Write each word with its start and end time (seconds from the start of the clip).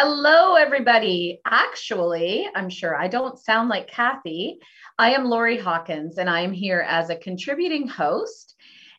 Hello, 0.00 0.54
everybody. 0.54 1.40
Actually, 1.44 2.48
I'm 2.54 2.70
sure 2.70 2.94
I 2.94 3.08
don't 3.08 3.36
sound 3.36 3.68
like 3.68 3.90
Kathy. 3.90 4.60
I 4.96 5.14
am 5.14 5.24
Lori 5.24 5.58
Hawkins, 5.58 6.18
and 6.18 6.30
I 6.30 6.42
am 6.42 6.52
here 6.52 6.86
as 6.86 7.10
a 7.10 7.16
contributing 7.16 7.88
host. 7.88 8.54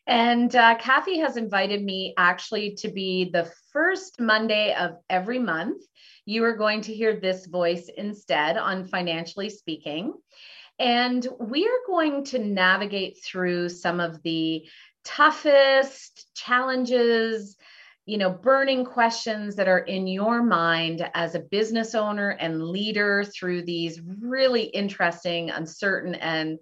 And 0.06 0.54
uh, 0.54 0.74
Kathy 0.74 1.18
has 1.20 1.38
invited 1.38 1.82
me 1.82 2.12
actually 2.18 2.74
to 2.80 2.90
be 2.90 3.30
the 3.32 3.50
first 3.72 4.20
Monday 4.20 4.74
of 4.74 4.98
every 5.08 5.38
month. 5.38 5.82
You 6.26 6.44
are 6.44 6.54
going 6.54 6.82
to 6.82 6.92
hear 6.92 7.18
this 7.18 7.46
voice 7.46 7.88
instead 7.96 8.58
on 8.58 8.86
Financially 8.86 9.48
Speaking. 9.48 10.12
And 10.78 11.26
we 11.38 11.64
are 11.66 11.86
going 11.86 12.24
to 12.24 12.38
navigate 12.38 13.24
through 13.24 13.70
some 13.70 14.00
of 14.00 14.22
the 14.22 14.68
toughest 15.02 16.28
challenges, 16.34 17.56
you 18.06 18.18
know, 18.18 18.30
burning 18.30 18.84
questions 18.84 19.56
that 19.56 19.68
are 19.68 19.78
in 19.78 20.06
your 20.06 20.42
mind 20.42 21.08
as 21.14 21.34
a 21.34 21.40
business 21.40 21.94
owner 21.94 22.30
and 22.30 22.64
leader 22.64 23.24
through 23.24 23.62
these 23.62 24.00
really 24.20 24.62
interesting, 24.62 25.50
uncertain, 25.50 26.14
and 26.14 26.58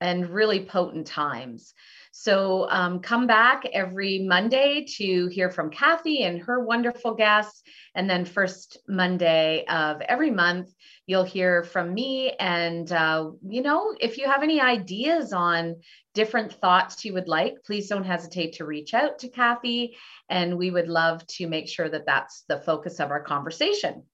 and 0.00 0.28
really 0.28 0.64
potent 0.64 1.06
times. 1.06 1.72
So 2.16 2.68
um, 2.70 3.00
come 3.00 3.26
back 3.26 3.64
every 3.72 4.20
Monday 4.20 4.84
to 4.98 5.26
hear 5.28 5.50
from 5.50 5.70
Kathy 5.70 6.22
and 6.22 6.42
her 6.42 6.60
wonderful 6.60 7.14
guests. 7.14 7.62
And 7.94 8.08
then 8.08 8.24
first 8.24 8.78
Monday 8.86 9.64
of 9.66 10.00
every 10.02 10.30
month, 10.30 10.72
you'll 11.06 11.24
hear 11.24 11.62
from 11.62 11.92
me. 11.92 12.30
And, 12.38 12.90
uh, 12.90 13.30
you 13.46 13.62
know, 13.62 13.94
if 14.00 14.18
you 14.18 14.26
have 14.26 14.42
any 14.42 14.60
ideas 14.60 15.32
on 15.32 15.76
different 16.14 16.52
thoughts 16.52 17.04
you 17.04 17.12
would 17.14 17.28
like, 17.28 17.56
please 17.64 17.88
don't 17.88 18.04
hesitate 18.04 18.54
to 18.54 18.64
reach 18.64 18.94
out 18.94 19.18
to 19.18 19.28
Kathy. 19.28 19.96
And 20.28 20.56
we 20.56 20.70
would 20.70 20.88
love 20.88 21.26
to 21.26 21.46
make 21.46 21.68
sure 21.68 21.88
that 21.88 22.06
that's 22.06 22.44
the 22.48 22.58
focus 22.60 23.00
of 23.00 23.10
our 23.10 23.22
conversation. 23.22 24.04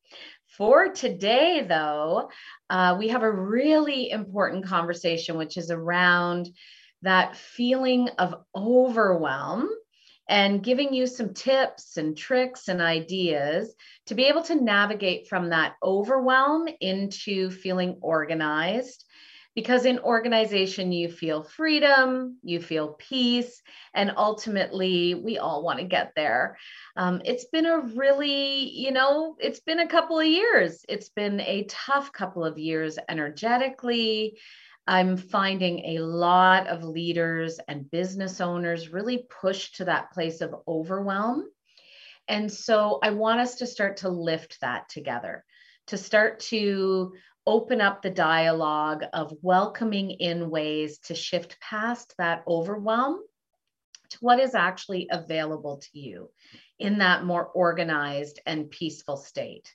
For 0.56 0.88
today, 0.88 1.64
though, 1.66 2.30
uh, 2.68 2.96
we 2.98 3.08
have 3.08 3.22
a 3.22 3.30
really 3.30 4.10
important 4.10 4.66
conversation, 4.66 5.36
which 5.36 5.56
is 5.56 5.70
around 5.70 6.48
that 7.02 7.36
feeling 7.36 8.08
of 8.18 8.34
overwhelm 8.54 9.68
and 10.30 10.62
giving 10.62 10.94
you 10.94 11.08
some 11.08 11.34
tips 11.34 11.96
and 11.96 12.16
tricks 12.16 12.68
and 12.68 12.80
ideas 12.80 13.74
to 14.06 14.14
be 14.14 14.26
able 14.26 14.42
to 14.44 14.54
navigate 14.54 15.26
from 15.28 15.50
that 15.50 15.74
overwhelm 15.82 16.68
into 16.80 17.50
feeling 17.50 17.98
organized. 18.00 19.04
Because 19.56 19.84
in 19.84 19.98
organization, 19.98 20.92
you 20.92 21.08
feel 21.08 21.42
freedom, 21.42 22.38
you 22.44 22.60
feel 22.62 22.94
peace, 23.00 23.60
and 23.92 24.12
ultimately, 24.16 25.16
we 25.16 25.38
all 25.38 25.64
want 25.64 25.80
to 25.80 25.84
get 25.84 26.12
there. 26.14 26.56
Um, 26.96 27.20
it's 27.24 27.46
been 27.46 27.66
a 27.66 27.80
really, 27.80 28.70
you 28.70 28.92
know, 28.92 29.34
it's 29.40 29.58
been 29.58 29.80
a 29.80 29.88
couple 29.88 30.20
of 30.20 30.26
years. 30.28 30.84
It's 30.88 31.08
been 31.08 31.40
a 31.40 31.66
tough 31.68 32.12
couple 32.12 32.44
of 32.44 32.58
years 32.58 32.96
energetically, 33.08 34.38
I'm 34.90 35.16
finding 35.16 35.96
a 35.96 36.00
lot 36.00 36.66
of 36.66 36.82
leaders 36.82 37.60
and 37.68 37.88
business 37.92 38.40
owners 38.40 38.88
really 38.88 39.24
push 39.40 39.70
to 39.74 39.84
that 39.84 40.10
place 40.10 40.40
of 40.40 40.52
overwhelm. 40.66 41.48
And 42.26 42.52
so 42.52 42.98
I 43.00 43.10
want 43.10 43.38
us 43.38 43.54
to 43.56 43.68
start 43.68 43.98
to 43.98 44.08
lift 44.08 44.60
that 44.62 44.88
together, 44.88 45.44
to 45.86 45.96
start 45.96 46.40
to 46.40 47.12
open 47.46 47.80
up 47.80 48.02
the 48.02 48.10
dialogue 48.10 49.04
of 49.12 49.32
welcoming 49.42 50.10
in 50.10 50.50
ways 50.50 50.98
to 51.04 51.14
shift 51.14 51.60
past 51.60 52.12
that 52.18 52.42
overwhelm 52.48 53.20
to 54.08 54.18
what 54.18 54.40
is 54.40 54.56
actually 54.56 55.06
available 55.12 55.76
to 55.76 56.00
you 56.00 56.30
in 56.80 56.98
that 56.98 57.24
more 57.24 57.46
organized 57.46 58.40
and 58.44 58.72
peaceful 58.72 59.16
state. 59.16 59.72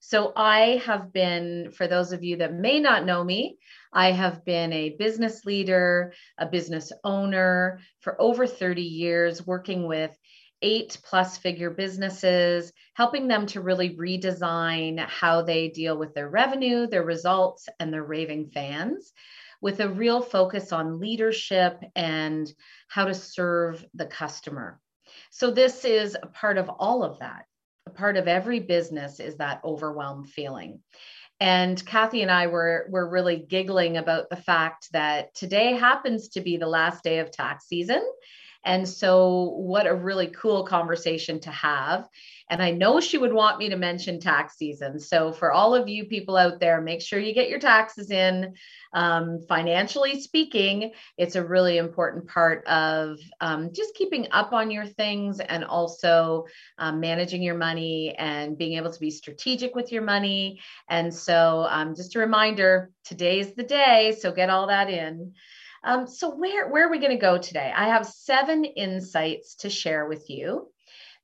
So 0.00 0.32
I 0.36 0.82
have 0.84 1.10
been, 1.10 1.70
for 1.72 1.88
those 1.88 2.12
of 2.12 2.22
you 2.22 2.36
that 2.36 2.52
may 2.52 2.80
not 2.80 3.06
know 3.06 3.24
me, 3.24 3.56
I 3.92 4.12
have 4.12 4.44
been 4.44 4.72
a 4.72 4.90
business 4.90 5.44
leader, 5.44 6.12
a 6.36 6.46
business 6.46 6.92
owner 7.04 7.80
for 8.00 8.20
over 8.20 8.46
30 8.46 8.82
years, 8.82 9.46
working 9.46 9.86
with 9.86 10.16
eight 10.60 10.98
plus 11.04 11.38
figure 11.38 11.70
businesses, 11.70 12.72
helping 12.94 13.28
them 13.28 13.46
to 13.46 13.60
really 13.60 13.96
redesign 13.96 14.98
how 14.98 15.42
they 15.42 15.68
deal 15.68 15.96
with 15.96 16.14
their 16.14 16.28
revenue, 16.28 16.86
their 16.86 17.04
results, 17.04 17.68
and 17.78 17.92
their 17.92 18.02
raving 18.02 18.48
fans 18.48 19.12
with 19.60 19.80
a 19.80 19.88
real 19.88 20.20
focus 20.20 20.72
on 20.72 21.00
leadership 21.00 21.82
and 21.96 22.52
how 22.88 23.04
to 23.04 23.14
serve 23.14 23.84
the 23.94 24.06
customer. 24.06 24.80
So, 25.30 25.50
this 25.50 25.84
is 25.84 26.16
a 26.20 26.26
part 26.26 26.58
of 26.58 26.68
all 26.68 27.02
of 27.02 27.18
that. 27.20 27.44
A 27.86 27.90
part 27.90 28.16
of 28.16 28.28
every 28.28 28.60
business 28.60 29.20
is 29.20 29.36
that 29.36 29.60
overwhelmed 29.64 30.28
feeling. 30.30 30.80
And 31.40 31.84
Kathy 31.86 32.22
and 32.22 32.30
I 32.30 32.48
were, 32.48 32.86
were 32.90 33.08
really 33.08 33.36
giggling 33.36 33.96
about 33.96 34.28
the 34.28 34.36
fact 34.36 34.90
that 34.92 35.34
today 35.34 35.74
happens 35.74 36.28
to 36.30 36.40
be 36.40 36.56
the 36.56 36.66
last 36.66 37.04
day 37.04 37.20
of 37.20 37.30
tax 37.30 37.66
season. 37.66 38.02
And 38.68 38.86
so, 38.86 39.54
what 39.56 39.86
a 39.86 39.94
really 39.94 40.26
cool 40.26 40.62
conversation 40.62 41.40
to 41.40 41.50
have. 41.50 42.06
And 42.50 42.62
I 42.62 42.70
know 42.70 43.00
she 43.00 43.16
would 43.16 43.32
want 43.32 43.58
me 43.58 43.70
to 43.70 43.76
mention 43.76 44.20
tax 44.20 44.58
season. 44.58 45.00
So, 45.00 45.32
for 45.32 45.52
all 45.52 45.74
of 45.74 45.88
you 45.88 46.04
people 46.04 46.36
out 46.36 46.60
there, 46.60 46.82
make 46.82 47.00
sure 47.00 47.18
you 47.18 47.32
get 47.32 47.48
your 47.48 47.60
taxes 47.60 48.10
in. 48.10 48.52
Um, 48.92 49.40
financially 49.48 50.20
speaking, 50.20 50.92
it's 51.16 51.34
a 51.34 51.42
really 51.42 51.78
important 51.78 52.28
part 52.28 52.66
of 52.66 53.16
um, 53.40 53.70
just 53.72 53.94
keeping 53.94 54.28
up 54.32 54.52
on 54.52 54.70
your 54.70 54.86
things 54.86 55.40
and 55.40 55.64
also 55.64 56.44
um, 56.76 57.00
managing 57.00 57.42
your 57.42 57.56
money 57.56 58.14
and 58.18 58.58
being 58.58 58.74
able 58.74 58.92
to 58.92 59.00
be 59.00 59.10
strategic 59.10 59.74
with 59.74 59.92
your 59.92 60.02
money. 60.02 60.60
And 60.90 61.14
so, 61.14 61.66
um, 61.70 61.94
just 61.94 62.16
a 62.16 62.18
reminder 62.18 62.90
today's 63.04 63.54
the 63.54 63.62
day. 63.62 64.14
So, 64.20 64.30
get 64.30 64.50
all 64.50 64.66
that 64.66 64.90
in. 64.90 65.32
Um, 65.84 66.06
so 66.06 66.34
where, 66.34 66.68
where 66.68 66.86
are 66.86 66.90
we 66.90 66.98
going 66.98 67.12
to 67.12 67.16
go 67.16 67.38
today? 67.38 67.72
I 67.74 67.88
have 67.88 68.06
seven 68.06 68.64
insights 68.64 69.56
to 69.56 69.70
share 69.70 70.06
with 70.06 70.28
you 70.28 70.68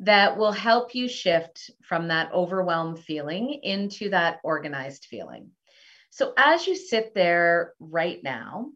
that 0.00 0.37
will 0.37 0.53
help 0.53 0.94
you 0.94 1.09
shift 1.09 1.70
from 1.82 2.09
that 2.09 2.32
overwhelmed 2.32 2.98
feeling 2.98 3.60
into 3.62 4.10
that 4.10 4.38
organized 4.42 5.06
feeling. 5.06 5.50
So 6.10 6.32
as 6.37 6.66
you 6.66 6.76
sit 6.76 7.15
there 7.15 7.75
right 7.78 8.20
now, 8.22 8.66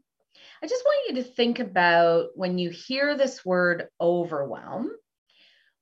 I 0.62 0.66
just 0.66 0.84
want 0.84 1.09
you 1.09 1.22
to 1.22 1.28
think 1.28 1.61
about 1.61 2.31
when 2.34 2.59
you 2.59 2.71
hear 2.71 3.16
this 3.16 3.45
word 3.45 3.89
overwhelm, 4.00 4.91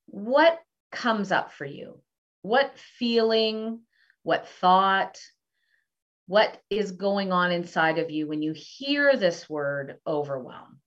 what 0.06 0.58
comes 0.92 1.32
up 1.32 1.52
for 1.52 1.64
you? 1.64 2.00
What 2.42 2.78
feeling, 2.98 3.80
what 4.22 4.48
thought, 4.48 5.18
what 6.26 6.60
is 6.70 6.92
going 6.92 7.32
on 7.32 7.52
inside 7.52 7.98
of 7.98 8.10
you 8.10 8.26
when 8.26 8.42
you 8.42 8.52
hear 8.54 9.16
this 9.16 9.48
word 9.48 9.98
overwhelm? 10.06 10.80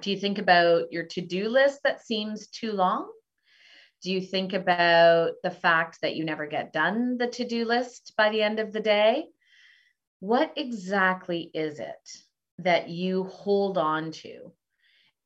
Do 0.00 0.10
you 0.10 0.18
think 0.18 0.38
about 0.38 0.92
your 0.92 1.04
to 1.04 1.20
do 1.20 1.48
list 1.48 1.80
that 1.84 2.04
seems 2.04 2.48
too 2.48 2.72
long? 2.72 3.10
Do 4.02 4.12
you 4.12 4.20
think 4.20 4.52
about 4.52 5.32
the 5.42 5.50
fact 5.50 5.98
that 6.02 6.16
you 6.16 6.24
never 6.24 6.46
get 6.46 6.72
done 6.72 7.16
the 7.16 7.26
to 7.28 7.46
do 7.46 7.64
list 7.64 8.12
by 8.16 8.30
the 8.30 8.42
end 8.42 8.60
of 8.60 8.72
the 8.72 8.80
day? 8.80 9.26
What 10.20 10.52
exactly 10.56 11.50
is 11.54 11.78
it 11.78 12.10
that 12.58 12.88
you 12.88 13.24
hold 13.24 13.78
on 13.78 14.10
to? 14.12 14.52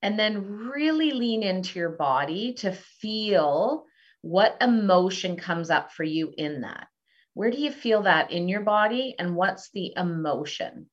And 0.02 0.18
then 0.18 0.44
really 0.44 1.10
lean 1.12 1.42
into 1.42 1.78
your 1.78 1.90
body 1.90 2.54
to 2.54 2.72
feel 2.72 3.84
what 4.22 4.56
emotion 4.60 5.36
comes 5.36 5.70
up 5.70 5.92
for 5.92 6.04
you 6.04 6.32
in 6.36 6.60
that. 6.60 6.88
Where 7.38 7.52
do 7.52 7.56
you 7.56 7.70
feel 7.70 8.02
that 8.02 8.32
in 8.32 8.48
your 8.48 8.62
body? 8.62 9.14
And 9.16 9.36
what's 9.36 9.70
the 9.70 9.92
emotion? 9.96 10.90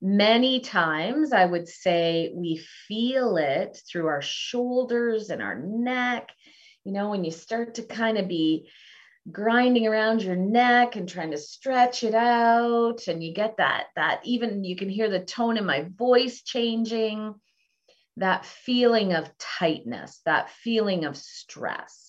Many 0.00 0.60
times, 0.60 1.32
I 1.32 1.44
would 1.44 1.66
say 1.66 2.30
we 2.32 2.64
feel 2.86 3.36
it 3.38 3.76
through 3.84 4.06
our 4.06 4.22
shoulders 4.22 5.30
and 5.30 5.42
our 5.42 5.58
neck. 5.58 6.28
You 6.84 6.92
know, 6.92 7.10
when 7.10 7.24
you 7.24 7.32
start 7.32 7.74
to 7.74 7.82
kind 7.82 8.18
of 8.18 8.28
be 8.28 8.70
grinding 9.32 9.88
around 9.88 10.22
your 10.22 10.36
neck 10.36 10.94
and 10.94 11.08
trying 11.08 11.32
to 11.32 11.38
stretch 11.38 12.04
it 12.04 12.14
out 12.14 13.08
and 13.08 13.20
you 13.20 13.34
get 13.34 13.56
that 13.56 13.86
that 13.96 14.20
even 14.22 14.62
you 14.62 14.76
can 14.76 14.88
hear 14.88 15.10
the 15.10 15.24
tone 15.24 15.56
in 15.56 15.66
my 15.66 15.88
voice 15.96 16.42
changing 16.42 17.34
that 18.16 18.46
feeling 18.46 19.12
of 19.12 19.28
tightness 19.38 20.20
that 20.24 20.50
feeling 20.50 21.04
of 21.04 21.16
stress 21.16 22.07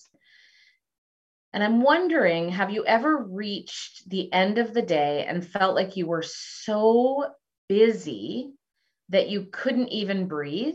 and 1.52 1.64
I'm 1.64 1.82
wondering 1.82 2.50
have 2.50 2.70
you 2.70 2.84
ever 2.84 3.16
reached 3.16 4.08
the 4.08 4.32
end 4.32 4.58
of 4.58 4.72
the 4.72 4.82
day 4.82 5.24
and 5.26 5.46
felt 5.46 5.74
like 5.74 5.96
you 5.96 6.06
were 6.06 6.22
so 6.22 7.26
busy 7.68 8.52
that 9.10 9.28
you 9.28 9.46
couldn't 9.52 9.88
even 9.88 10.26
breathe. 10.26 10.74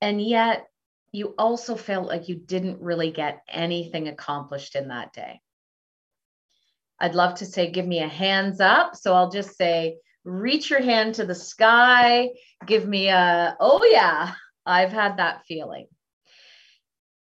And 0.00 0.20
yet 0.20 0.66
you 1.12 1.34
also 1.38 1.76
felt 1.76 2.06
like 2.06 2.28
you 2.28 2.36
didn't 2.36 2.80
really 2.80 3.10
get 3.10 3.42
anything 3.48 4.08
accomplished 4.08 4.76
in 4.76 4.88
that 4.88 5.12
day. 5.12 5.40
I'd 7.00 7.14
love 7.14 7.36
to 7.36 7.46
say, 7.46 7.70
give 7.70 7.86
me 7.86 8.00
a 8.00 8.08
hands 8.08 8.60
up. 8.60 8.94
So 8.96 9.14
I'll 9.14 9.30
just 9.30 9.56
say, 9.56 9.96
reach 10.24 10.70
your 10.70 10.82
hand 10.82 11.16
to 11.16 11.26
the 11.26 11.34
sky. 11.34 12.30
Give 12.64 12.86
me 12.86 13.08
a, 13.08 13.56
oh, 13.58 13.84
yeah, 13.84 14.32
I've 14.64 14.92
had 14.92 15.18
that 15.18 15.44
feeling. 15.46 15.86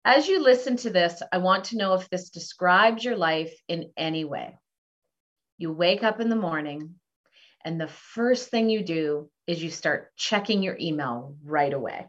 As 0.04 0.28
you 0.28 0.42
listen 0.42 0.78
to 0.78 0.90
this, 0.90 1.22
I 1.32 1.38
want 1.38 1.66
to 1.66 1.78
know 1.78 1.94
if 1.94 2.10
this 2.10 2.32
describes 2.32 3.04
your 3.04 3.16
life 3.16 3.54
in 3.68 3.92
any 3.96 4.26
way. 4.26 4.58
You 5.60 5.72
wake 5.72 6.04
up 6.04 6.20
in 6.20 6.30
the 6.30 6.36
morning, 6.36 6.96
and 7.64 7.80
the 7.80 7.88
first 7.88 8.50
thing 8.50 8.70
you 8.70 8.84
do 8.84 9.30
is 9.46 9.62
you 9.62 9.70
start 9.70 10.12
checking 10.16 10.64
your 10.64 10.76
email 10.80 11.36
right 11.44 11.72
away. 11.72 12.08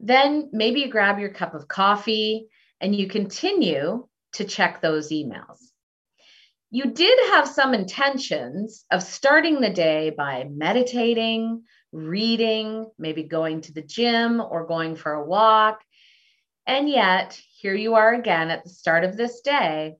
Then 0.00 0.48
maybe 0.52 0.80
you 0.80 0.88
grab 0.88 1.18
your 1.18 1.34
cup 1.34 1.54
of 1.54 1.68
coffee 1.68 2.48
and 2.80 2.94
you 2.94 3.08
continue 3.08 4.06
to 4.34 4.44
check 4.44 4.80
those 4.80 5.10
emails. 5.10 5.58
You 6.70 6.92
did 6.92 7.18
have 7.32 7.48
some 7.48 7.74
intentions 7.74 8.84
of 8.90 9.02
starting 9.02 9.60
the 9.60 9.70
day 9.70 10.10
by 10.16 10.44
meditating, 10.50 11.64
reading, 11.92 12.90
maybe 12.98 13.22
going 13.22 13.62
to 13.62 13.72
the 13.72 13.82
gym 13.82 14.40
or 14.40 14.66
going 14.66 14.96
for 14.96 15.12
a 15.12 15.24
walk. 15.24 15.80
And 16.68 16.86
yet, 16.86 17.40
here 17.56 17.74
you 17.74 17.94
are 17.94 18.12
again 18.12 18.50
at 18.50 18.62
the 18.62 18.68
start 18.68 19.02
of 19.02 19.16
this 19.16 19.40
day. 19.40 19.96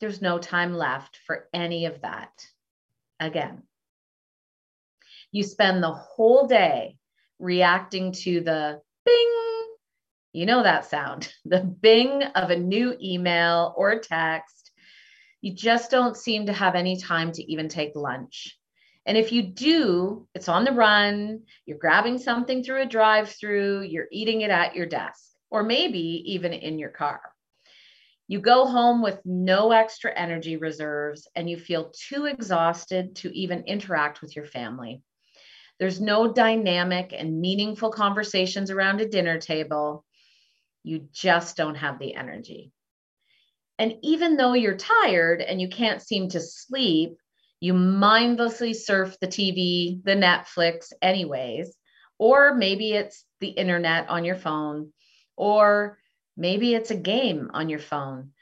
There's 0.00 0.22
no 0.22 0.38
time 0.38 0.72
left 0.72 1.18
for 1.26 1.48
any 1.52 1.84
of 1.84 2.00
that 2.00 2.32
again. 3.20 3.64
You 5.32 5.42
spend 5.42 5.82
the 5.82 5.92
whole 5.92 6.46
day 6.46 6.96
reacting 7.38 8.12
to 8.12 8.40
the 8.40 8.80
bing, 9.04 9.66
you 10.32 10.46
know 10.46 10.62
that 10.62 10.86
sound, 10.86 11.30
the 11.44 11.60
bing 11.60 12.22
of 12.22 12.48
a 12.48 12.56
new 12.56 12.96
email 13.02 13.74
or 13.76 13.98
text. 13.98 14.70
You 15.42 15.52
just 15.52 15.90
don't 15.90 16.16
seem 16.16 16.46
to 16.46 16.54
have 16.54 16.74
any 16.74 16.98
time 16.98 17.32
to 17.32 17.52
even 17.52 17.68
take 17.68 17.94
lunch. 17.94 18.58
And 19.04 19.18
if 19.18 19.30
you 19.30 19.42
do, 19.42 20.26
it's 20.34 20.48
on 20.48 20.64
the 20.64 20.72
run, 20.72 21.42
you're 21.66 21.76
grabbing 21.76 22.16
something 22.16 22.64
through 22.64 22.80
a 22.82 22.86
drive 22.86 23.28
through, 23.28 23.82
you're 23.82 24.08
eating 24.10 24.40
it 24.40 24.50
at 24.50 24.74
your 24.74 24.86
desk, 24.86 25.34
or 25.50 25.62
maybe 25.62 26.32
even 26.32 26.52
in 26.52 26.78
your 26.78 26.90
car. 26.90 27.20
You 28.26 28.40
go 28.40 28.66
home 28.66 29.02
with 29.02 29.20
no 29.24 29.72
extra 29.72 30.12
energy 30.14 30.56
reserves 30.56 31.26
and 31.34 31.48
you 31.48 31.56
feel 31.56 31.90
too 32.08 32.26
exhausted 32.26 33.16
to 33.16 33.34
even 33.36 33.64
interact 33.64 34.20
with 34.20 34.36
your 34.36 34.44
family. 34.44 35.02
There's 35.78 36.00
no 36.00 36.32
dynamic 36.32 37.14
and 37.16 37.40
meaningful 37.40 37.90
conversations 37.90 38.70
around 38.70 39.00
a 39.00 39.08
dinner 39.08 39.38
table. 39.38 40.04
You 40.82 41.08
just 41.12 41.56
don't 41.56 41.76
have 41.76 41.98
the 41.98 42.14
energy. 42.14 42.72
And 43.78 43.94
even 44.02 44.36
though 44.36 44.54
you're 44.54 44.76
tired 44.76 45.40
and 45.40 45.60
you 45.60 45.68
can't 45.68 46.02
seem 46.02 46.28
to 46.30 46.40
sleep, 46.40 47.16
you 47.60 47.74
mindlessly 47.74 48.74
surf 48.74 49.16
the 49.20 49.26
TV, 49.26 50.02
the 50.04 50.14
Netflix, 50.16 50.92
anyways, 51.00 51.74
or 52.18 52.54
maybe 52.54 52.92
it's 52.92 53.24
the 53.40 53.48
internet 53.48 54.08
on 54.08 54.24
your 54.24 54.36
phone, 54.36 54.92
or 55.38 55.98
maybe 56.36 56.74
it's 56.74 56.90
a 56.90 56.96
game 56.96 57.50
on 57.54 57.70
your 57.70 57.78
phone, 57.78 58.32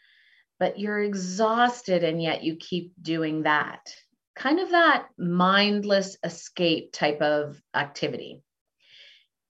but 0.58 0.80
you're 0.80 1.02
exhausted 1.02 2.02
and 2.02 2.20
yet 2.20 2.42
you 2.42 2.56
keep 2.56 2.92
doing 3.00 3.44
that 3.44 3.88
kind 4.36 4.60
of 4.60 4.70
that 4.70 5.06
mindless 5.18 6.18
escape 6.22 6.92
type 6.92 7.20
of 7.22 7.60
activity. 7.74 8.42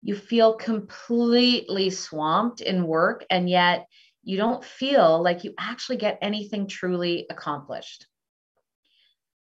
You 0.00 0.14
feel 0.14 0.54
completely 0.54 1.90
swamped 1.90 2.60
in 2.60 2.86
work, 2.86 3.24
and 3.28 3.50
yet 3.50 3.86
you 4.22 4.36
don't 4.36 4.64
feel 4.64 5.20
like 5.20 5.42
you 5.42 5.52
actually 5.58 5.96
get 5.96 6.18
anything 6.22 6.68
truly 6.68 7.26
accomplished. 7.28 8.06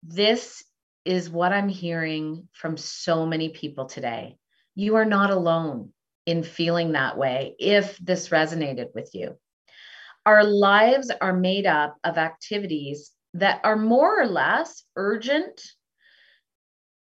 This 0.04 0.62
is 1.04 1.28
what 1.28 1.52
I'm 1.52 1.68
hearing 1.68 2.48
from 2.52 2.76
so 2.76 3.26
many 3.26 3.48
people 3.48 3.86
today. 3.86 4.36
You 4.76 4.96
are 4.96 5.04
not 5.04 5.30
alone 5.30 5.92
in 6.26 6.42
feeling 6.42 6.92
that 6.92 7.16
way 7.16 7.54
if 7.58 7.96
this 7.98 8.28
resonated 8.28 8.88
with 8.94 9.14
you. 9.14 9.36
Our 10.26 10.44
lives 10.44 11.12
are 11.20 11.32
made 11.32 11.66
up 11.66 11.96
of 12.02 12.18
activities 12.18 13.12
that 13.34 13.60
are 13.64 13.76
more 13.76 14.20
or 14.20 14.26
less 14.26 14.82
urgent 14.96 15.60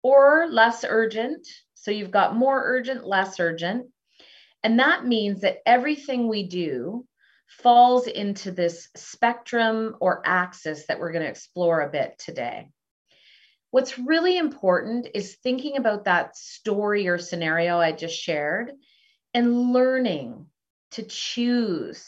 or 0.04 0.48
less 0.50 0.86
urgent. 0.88 1.48
So 1.74 1.90
you've 1.90 2.12
got 2.12 2.36
more 2.36 2.62
urgent, 2.64 3.08
less 3.08 3.40
urgent. 3.40 3.88
And 4.64 4.80
that 4.80 5.06
means 5.06 5.42
that 5.42 5.58
everything 5.66 6.28
we 6.28 6.48
do 6.48 7.06
falls 7.48 8.08
into 8.08 8.52
this 8.52 8.90
spectrum 8.96 9.96
or 10.00 10.22
axis 10.26 10.86
that 10.88 11.00
we're 11.00 11.12
going 11.12 11.24
to 11.24 11.30
explore 11.30 11.82
a 11.82 11.90
bit 11.90 12.20
today. 12.20 12.70
What's 13.72 13.98
really 13.98 14.38
important 14.38 15.08
is 15.14 15.38
thinking 15.42 15.78
about 15.78 16.06
that 16.06 16.36
story 16.36 17.08
or 17.08 17.18
scenario 17.18 17.80
I 17.80 17.92
just 17.92 18.16
shared 18.16 18.72
and 19.38 19.72
learning 19.72 20.48
to 20.92 21.04
choose 21.04 22.04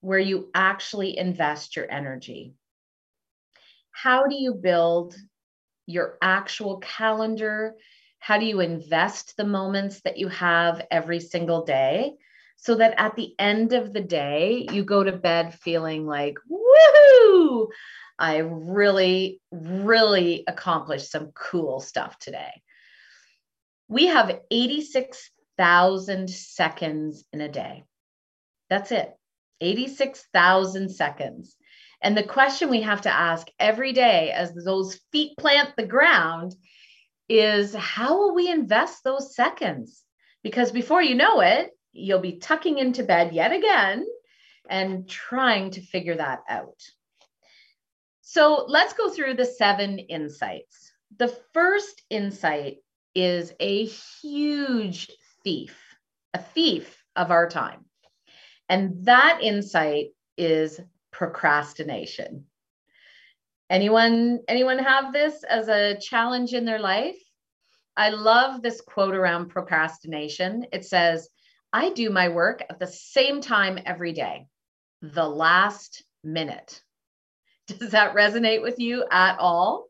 where 0.00 0.18
you 0.18 0.50
actually 0.54 1.16
invest 1.16 1.76
your 1.76 1.90
energy 1.90 2.54
how 4.02 4.28
do 4.28 4.36
you 4.36 4.54
build 4.54 5.16
your 5.86 6.18
actual 6.22 6.78
calendar? 6.78 7.74
How 8.20 8.38
do 8.38 8.46
you 8.46 8.60
invest 8.60 9.36
the 9.36 9.44
moments 9.44 10.02
that 10.02 10.18
you 10.18 10.28
have 10.28 10.86
every 10.88 11.18
single 11.18 11.64
day 11.64 12.12
so 12.56 12.76
that 12.76 12.94
at 12.96 13.16
the 13.16 13.34
end 13.40 13.72
of 13.72 13.92
the 13.92 14.00
day, 14.00 14.68
you 14.70 14.84
go 14.84 15.02
to 15.02 15.10
bed 15.10 15.52
feeling 15.54 16.06
like, 16.06 16.36
woohoo, 16.48 17.68
I 18.20 18.36
really, 18.38 19.40
really 19.50 20.44
accomplished 20.46 21.10
some 21.10 21.32
cool 21.34 21.80
stuff 21.80 22.20
today. 22.20 22.62
We 23.88 24.06
have 24.06 24.42
86,000 25.58 26.30
seconds 26.30 27.24
in 27.32 27.40
a 27.40 27.48
day. 27.48 27.82
That's 28.70 28.92
it. 28.92 29.12
86,000 29.60 30.88
seconds. 30.88 31.56
And 32.00 32.16
the 32.16 32.22
question 32.22 32.70
we 32.70 32.82
have 32.82 33.00
to 33.02 33.10
ask 33.10 33.48
every 33.58 33.92
day 33.92 34.30
as 34.30 34.54
those 34.54 35.00
feet 35.10 35.36
plant 35.36 35.74
the 35.76 35.86
ground 35.86 36.54
is 37.28 37.74
how 37.74 38.18
will 38.18 38.34
we 38.34 38.48
invest 38.48 39.02
those 39.02 39.34
seconds? 39.34 40.04
Because 40.44 40.70
before 40.70 41.02
you 41.02 41.16
know 41.16 41.40
it, 41.40 41.70
you'll 41.92 42.20
be 42.20 42.38
tucking 42.38 42.78
into 42.78 43.02
bed 43.02 43.34
yet 43.34 43.52
again 43.52 44.06
and 44.70 45.08
trying 45.08 45.72
to 45.72 45.80
figure 45.80 46.16
that 46.16 46.40
out. 46.48 46.80
So 48.20 48.64
let's 48.68 48.92
go 48.92 49.10
through 49.10 49.34
the 49.34 49.44
seven 49.44 49.98
insights. 49.98 50.92
The 51.16 51.36
first 51.52 52.02
insight 52.10 52.76
is 53.14 53.52
a 53.58 53.86
huge 53.86 55.10
thief, 55.44 55.76
a 56.34 56.38
thief 56.38 57.02
of 57.16 57.30
our 57.30 57.48
time. 57.48 57.84
And 58.68 59.04
that 59.06 59.40
insight 59.42 60.08
is 60.36 60.80
procrastination. 61.10 62.46
Anyone 63.70 64.40
anyone 64.48 64.78
have 64.78 65.12
this 65.12 65.42
as 65.44 65.68
a 65.68 65.98
challenge 66.00 66.54
in 66.54 66.64
their 66.64 66.78
life? 66.78 67.18
I 67.96 68.10
love 68.10 68.62
this 68.62 68.80
quote 68.80 69.14
around 69.14 69.48
procrastination. 69.48 70.66
It 70.72 70.84
says, 70.84 71.28
"I 71.72 71.90
do 71.90 72.10
my 72.10 72.28
work 72.28 72.62
at 72.70 72.78
the 72.78 72.86
same 72.86 73.40
time 73.40 73.78
every 73.84 74.12
day, 74.12 74.46
the 75.02 75.28
last 75.28 76.02
minute." 76.22 76.82
Does 77.66 77.90
that 77.90 78.14
resonate 78.14 78.62
with 78.62 78.78
you 78.78 79.04
at 79.10 79.38
all? 79.38 79.88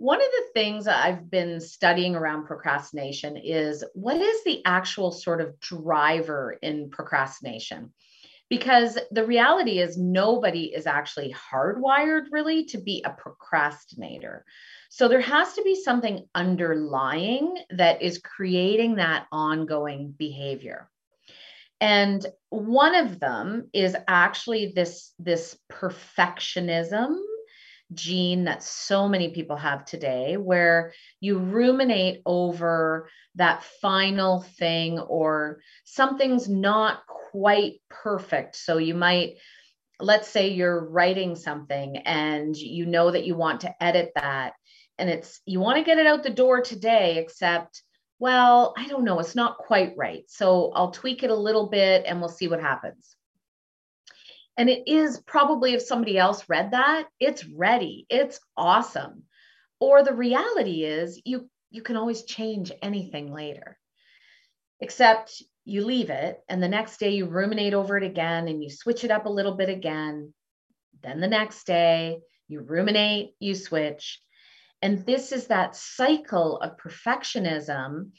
One 0.00 0.20
of 0.20 0.28
the 0.30 0.46
things 0.54 0.88
I've 0.88 1.30
been 1.30 1.60
studying 1.60 2.16
around 2.16 2.46
procrastination 2.46 3.36
is 3.36 3.84
what 3.92 4.16
is 4.16 4.42
the 4.44 4.62
actual 4.64 5.12
sort 5.12 5.42
of 5.42 5.60
driver 5.60 6.56
in 6.62 6.88
procrastination? 6.90 7.92
because 8.50 8.98
the 9.12 9.24
reality 9.24 9.78
is 9.78 9.96
nobody 9.96 10.64
is 10.74 10.86
actually 10.86 11.32
hardwired 11.32 12.24
really 12.32 12.64
to 12.64 12.78
be 12.78 13.02
a 13.06 13.10
procrastinator. 13.10 14.44
So 14.90 15.06
there 15.06 15.20
has 15.20 15.54
to 15.54 15.62
be 15.62 15.76
something 15.76 16.26
underlying 16.34 17.56
that 17.70 18.02
is 18.02 18.18
creating 18.18 18.96
that 18.96 19.26
ongoing 19.30 20.12
behavior. 20.18 20.90
And 21.80 22.26
one 22.48 22.96
of 22.96 23.20
them 23.20 23.70
is 23.72 23.96
actually 24.08 24.72
this, 24.74 25.14
this 25.20 25.56
perfectionism 25.72 27.16
gene 27.92 28.44
that 28.44 28.62
so 28.62 29.08
many 29.08 29.30
people 29.30 29.56
have 29.56 29.84
today, 29.84 30.36
where 30.36 30.92
you 31.20 31.38
ruminate 31.38 32.22
over 32.24 33.08
that 33.34 33.64
final 33.80 34.42
thing 34.42 34.98
or 34.98 35.60
something's 35.84 36.48
not 36.48 37.00
quite 37.06 37.80
perfect. 37.88 38.56
So 38.56 38.78
you 38.78 38.94
might, 38.94 39.36
let's 39.98 40.28
say 40.28 40.48
you're 40.48 40.84
writing 40.88 41.36
something 41.36 41.98
and 41.98 42.56
you 42.56 42.86
know 42.86 43.10
that 43.10 43.24
you 43.24 43.34
want 43.36 43.60
to 43.62 43.82
edit 43.82 44.12
that. 44.14 44.54
and 45.00 45.08
it's 45.10 45.40
you 45.46 45.58
want 45.60 45.78
to 45.78 45.84
get 45.84 45.98
it 45.98 46.06
out 46.06 46.22
the 46.22 46.30
door 46.30 46.60
today, 46.60 47.18
except, 47.18 47.82
well, 48.18 48.74
I 48.76 48.86
don't 48.86 49.04
know, 49.04 49.18
it's 49.18 49.34
not 49.34 49.56
quite 49.56 49.94
right. 49.96 50.24
So 50.28 50.72
I'll 50.74 50.90
tweak 50.90 51.22
it 51.22 51.30
a 51.30 51.34
little 51.34 51.68
bit 51.68 52.04
and 52.06 52.20
we'll 52.20 52.28
see 52.28 52.48
what 52.48 52.60
happens. 52.60 53.16
And 54.56 54.68
it 54.68 54.84
is 54.86 55.20
probably 55.20 55.74
if 55.74 55.82
somebody 55.82 56.18
else 56.18 56.48
read 56.48 56.72
that, 56.72 57.08
it's 57.18 57.46
ready, 57.46 58.06
it's 58.10 58.40
awesome. 58.56 59.24
Or 59.78 60.02
the 60.02 60.14
reality 60.14 60.84
is 60.84 61.20
you 61.24 61.48
you 61.70 61.82
can 61.82 61.96
always 61.96 62.24
change 62.24 62.72
anything 62.82 63.32
later. 63.32 63.78
Except 64.80 65.42
you 65.64 65.84
leave 65.84 66.10
it 66.10 66.40
and 66.48 66.62
the 66.62 66.68
next 66.68 66.98
day 66.98 67.10
you 67.10 67.26
ruminate 67.26 67.74
over 67.74 67.96
it 67.96 68.02
again 68.02 68.48
and 68.48 68.62
you 68.62 68.70
switch 68.70 69.04
it 69.04 69.10
up 69.10 69.26
a 69.26 69.30
little 69.30 69.54
bit 69.54 69.68
again. 69.68 70.34
Then 71.02 71.20
the 71.20 71.28
next 71.28 71.64
day 71.64 72.20
you 72.48 72.60
ruminate, 72.60 73.34
you 73.38 73.54
switch. 73.54 74.20
And 74.82 75.04
this 75.06 75.32
is 75.32 75.46
that 75.46 75.76
cycle 75.76 76.58
of 76.58 76.76
perfectionism 76.76 78.10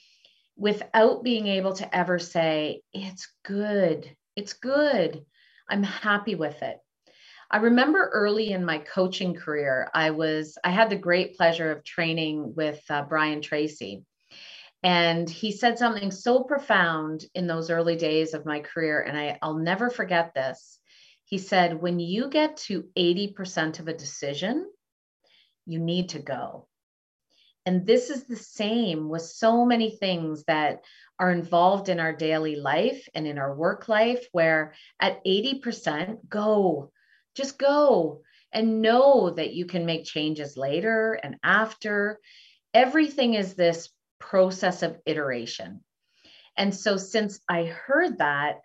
without 0.55 1.23
being 1.23 1.47
able 1.47 1.73
to 1.73 1.95
ever 1.95 2.19
say, 2.19 2.81
it's 2.93 3.27
good, 3.43 4.15
it's 4.35 4.53
good, 4.53 5.25
I'm 5.71 5.83
happy 5.83 6.35
with 6.35 6.61
it. 6.61 6.77
I 7.49 7.57
remember 7.57 8.09
early 8.13 8.51
in 8.51 8.65
my 8.65 8.79
coaching 8.79 9.33
career, 9.33 9.89
I 9.93 10.11
was 10.11 10.57
I 10.63 10.69
had 10.69 10.89
the 10.89 10.97
great 10.97 11.35
pleasure 11.35 11.71
of 11.71 11.83
training 11.83 12.53
with 12.55 12.81
uh, 12.89 13.03
Brian 13.03 13.41
Tracy. 13.41 14.05
And 14.83 15.29
he 15.29 15.51
said 15.51 15.77
something 15.77 16.11
so 16.11 16.43
profound 16.43 17.23
in 17.35 17.47
those 17.47 17.69
early 17.69 17.95
days 17.95 18.33
of 18.33 18.45
my 18.45 18.59
career 18.59 19.01
and 19.01 19.17
I 19.17 19.37
I'll 19.41 19.57
never 19.57 19.89
forget 19.89 20.33
this. 20.33 20.79
He 21.25 21.37
said 21.37 21.81
when 21.81 21.99
you 21.99 22.29
get 22.29 22.57
to 22.67 22.85
80% 22.97 23.79
of 23.79 23.87
a 23.87 23.93
decision, 23.93 24.69
you 25.65 25.79
need 25.79 26.09
to 26.09 26.19
go. 26.19 26.67
And 27.65 27.85
this 27.85 28.09
is 28.09 28.25
the 28.25 28.35
same 28.35 29.07
with 29.07 29.21
so 29.21 29.65
many 29.65 29.91
things 29.91 30.43
that 30.45 30.83
are 31.21 31.31
involved 31.31 31.87
in 31.87 31.99
our 31.99 32.11
daily 32.11 32.55
life 32.55 33.07
and 33.13 33.27
in 33.27 33.37
our 33.37 33.53
work 33.55 33.87
life, 33.87 34.25
where 34.31 34.73
at 34.99 35.23
80%, 35.23 36.27
go, 36.27 36.91
just 37.35 37.59
go 37.59 38.23
and 38.51 38.81
know 38.81 39.29
that 39.29 39.53
you 39.53 39.67
can 39.67 39.85
make 39.85 40.03
changes 40.03 40.57
later 40.57 41.13
and 41.13 41.35
after. 41.43 42.19
Everything 42.73 43.35
is 43.35 43.53
this 43.53 43.89
process 44.19 44.81
of 44.81 44.97
iteration. 45.05 45.81
And 46.57 46.73
so, 46.73 46.97
since 46.97 47.39
I 47.47 47.65
heard 47.65 48.17
that, 48.17 48.61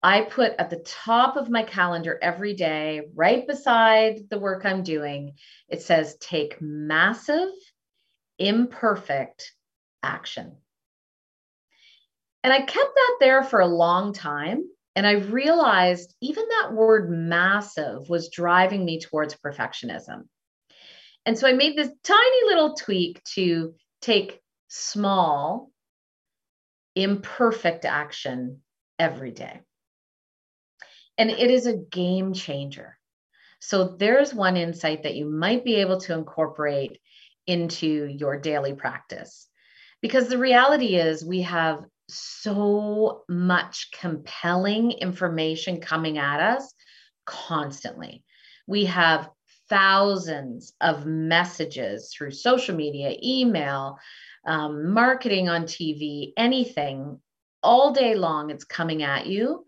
I 0.00 0.20
put 0.20 0.52
at 0.60 0.70
the 0.70 0.84
top 0.86 1.36
of 1.36 1.50
my 1.50 1.64
calendar 1.64 2.16
every 2.22 2.54
day, 2.54 3.08
right 3.16 3.44
beside 3.44 4.30
the 4.30 4.38
work 4.38 4.64
I'm 4.64 4.84
doing, 4.84 5.34
it 5.68 5.82
says 5.82 6.16
take 6.20 6.60
massive, 6.60 7.50
imperfect 8.38 9.52
action. 10.04 10.58
And 12.46 12.52
I 12.52 12.60
kept 12.60 12.94
that 12.94 13.16
there 13.18 13.42
for 13.42 13.58
a 13.58 13.66
long 13.66 14.12
time 14.12 14.70
and 14.94 15.04
I 15.04 15.14
realized 15.14 16.14
even 16.20 16.44
that 16.48 16.72
word 16.72 17.10
massive 17.10 18.08
was 18.08 18.28
driving 18.28 18.84
me 18.84 19.00
towards 19.00 19.34
perfectionism. 19.34 20.28
And 21.24 21.36
so 21.36 21.48
I 21.48 21.54
made 21.54 21.76
this 21.76 21.90
tiny 22.04 22.44
little 22.46 22.74
tweak 22.74 23.20
to 23.34 23.74
take 24.00 24.40
small, 24.68 25.72
imperfect 26.94 27.84
action 27.84 28.60
every 28.96 29.32
day. 29.32 29.62
And 31.18 31.30
it 31.30 31.50
is 31.50 31.66
a 31.66 31.76
game 31.76 32.32
changer. 32.32 32.96
So 33.58 33.96
there's 33.96 34.32
one 34.32 34.56
insight 34.56 35.02
that 35.02 35.16
you 35.16 35.28
might 35.28 35.64
be 35.64 35.74
able 35.80 35.98
to 36.02 36.14
incorporate 36.14 37.00
into 37.48 38.04
your 38.04 38.38
daily 38.38 38.74
practice. 38.74 39.48
Because 40.00 40.28
the 40.28 40.38
reality 40.38 40.94
is, 40.94 41.24
we 41.24 41.42
have 41.42 41.84
so 42.08 43.22
much 43.28 43.90
compelling 43.92 44.92
information 44.92 45.80
coming 45.80 46.18
at 46.18 46.40
us 46.40 46.72
constantly. 47.24 48.24
We 48.66 48.86
have 48.86 49.30
thousands 49.68 50.72
of 50.80 51.06
messages 51.06 52.12
through 52.12 52.30
social 52.30 52.76
media, 52.76 53.16
email, 53.22 53.98
um, 54.46 54.92
marketing 54.92 55.48
on 55.48 55.64
TV, 55.64 56.32
anything 56.36 57.20
all 57.62 57.92
day 57.92 58.14
long, 58.14 58.50
it's 58.50 58.64
coming 58.64 59.02
at 59.02 59.26
you. 59.26 59.64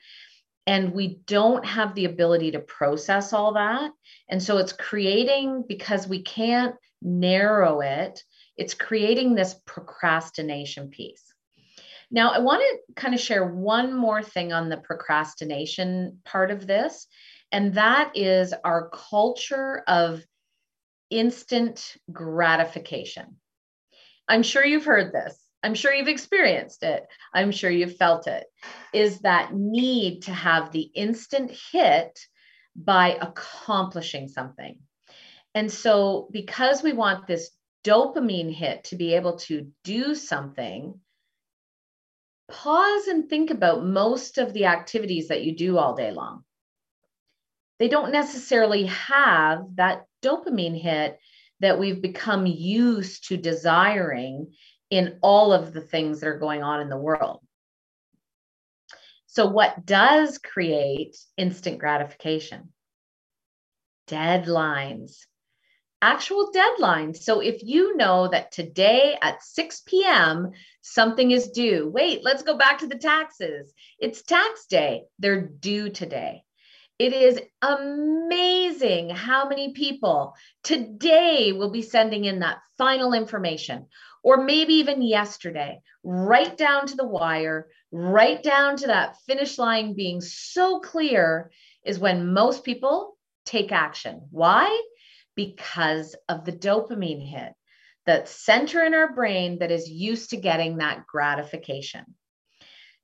And 0.66 0.92
we 0.92 1.21
don't 1.26 1.64
have 1.64 1.95
the 1.95 2.04
ability 2.04 2.52
to 2.52 2.61
process 2.61 3.33
all 3.33 3.54
that. 3.54 3.90
And 4.28 4.42
so 4.42 4.59
it's 4.59 4.73
creating, 4.73 5.64
because 5.66 6.07
we 6.07 6.23
can't 6.23 6.76
narrow 7.02 7.80
it, 7.80 8.23
it's 8.57 8.75
creating 8.75 9.35
this 9.35 9.54
procrastination 9.66 10.90
piece. 10.90 11.27
Now, 12.11 12.31
I 12.31 12.38
want 12.38 12.62
to 12.62 12.95
kind 12.95 13.15
of 13.15 13.21
share 13.21 13.45
one 13.45 13.95
more 13.95 14.23
thing 14.23 14.53
on 14.53 14.69
the 14.69 14.79
procrastination 14.79 16.21
part 16.25 16.50
of 16.50 16.67
this, 16.67 17.07
and 17.53 17.75
that 17.75 18.12
is 18.15 18.55
our 18.65 18.91
culture 18.91 19.83
of 19.87 20.25
instant 21.11 21.97
gratification. 22.11 23.37
I'm 24.29 24.43
sure 24.43 24.65
you've 24.65 24.85
heard 24.85 25.12
this. 25.12 25.38
I'm 25.62 25.75
sure 25.75 25.93
you've 25.93 26.09
experienced 26.09 26.83
it. 26.83 27.05
I'm 27.35 27.50
sure 27.50 27.71
you've 27.71 27.97
felt 27.97 28.27
it. 28.27 28.47
Is 28.93 29.21
that 29.21 29.55
need 29.55 30.23
to 30.23 30.33
have 30.33 30.71
the 30.71 30.83
instant 30.95 31.50
hit 31.73 32.19
by 32.77 33.19
accomplishing 33.21 34.29
something. 34.29 34.79
And 35.55 35.71
so, 35.71 36.29
because 36.31 36.83
we 36.83 36.93
want 36.93 37.27
this 37.27 37.50
dopamine 37.85 38.55
hit 38.55 38.85
to 38.85 38.97
be 38.97 39.15
able 39.15 39.38
to 39.38 39.73
do 39.83 40.15
something, 40.15 41.00
pause 42.50 43.07
and 43.07 43.28
think 43.28 43.50
about 43.50 43.85
most 43.85 44.38
of 44.38 44.52
the 44.52 44.67
activities 44.67 45.28
that 45.28 45.43
you 45.43 45.55
do 45.55 45.78
all 45.78 45.95
day 45.95 46.11
long. 46.11 46.45
They 47.78 47.88
don't 47.88 48.12
necessarily 48.12 48.87
have 48.87 49.64
that 49.76 50.07
dopamine 50.23 50.81
hit 50.81 51.19
that 51.61 51.78
we've 51.78 52.02
become 52.02 52.47
used 52.47 53.28
to 53.28 53.37
desiring 53.37 54.55
in 54.90 55.19
all 55.23 55.52
of 55.52 55.73
the 55.73 55.81
things 55.81 56.21
that 56.21 56.28
are 56.28 56.38
going 56.38 56.62
on 56.62 56.81
in 56.81 56.88
the 56.88 56.97
world. 56.97 57.40
So, 59.26 59.47
what 59.47 59.85
does 59.85 60.38
create 60.38 61.17
instant 61.37 61.78
gratification? 61.78 62.73
Deadlines, 64.09 65.26
actual 66.00 66.50
deadlines. 66.55 67.19
So 67.19 67.40
if 67.40 67.62
you 67.62 67.97
know 67.97 68.28
that 68.28 68.52
today 68.52 69.17
at 69.21 69.43
6 69.43 69.83
p.m. 69.87 70.52
something 70.81 71.31
is 71.31 71.50
due, 71.50 71.88
wait, 71.88 72.23
let's 72.23 72.43
go 72.43 72.57
back 72.57 72.78
to 72.78 72.87
the 72.87 72.99
taxes. 72.99 73.73
It's 73.99 74.23
tax 74.23 74.67
day, 74.67 75.05
they're 75.19 75.40
due 75.40 75.90
today. 75.90 76.45
It 76.99 77.12
is 77.12 77.40
amazing 77.62 79.11
how 79.11 79.49
many 79.49 79.73
people 79.73 80.35
today 80.64 81.52
will 81.52 81.71
be 81.71 81.83
sending 81.83 82.25
in 82.25 82.40
that 82.40 82.59
final 82.76 83.12
information, 83.12 83.87
or 84.25 84.45
maybe 84.45 84.75
even 84.75 85.00
yesterday, 85.02 85.81
right 86.02 86.57
down 86.57 86.87
to 86.88 86.97
the 86.97 87.07
wire, 87.07 87.69
right 87.93 88.43
down 88.43 88.76
to 88.78 88.88
that 88.88 89.17
finish 89.26 89.59
line 89.59 89.95
being 89.95 90.21
so 90.21 90.81
clear, 90.81 91.52
is 91.85 92.00
when 92.00 92.33
most 92.33 92.64
people 92.64 93.17
take 93.47 93.71
action. 93.71 94.23
Why? 94.33 94.67
Because 95.38 96.16
of 96.28 96.45
the 96.45 96.50
dopamine 96.50 97.25
hit, 97.25 97.52
that 98.07 98.28
center 98.28 98.83
in 98.83 98.92
our 98.92 99.14
brain 99.14 99.61
that 99.61 99.71
is 99.71 99.88
used 99.88 100.30
to 100.30 100.37
getting 100.37 100.78
that 100.78 101.07
gratification. 101.07 102.04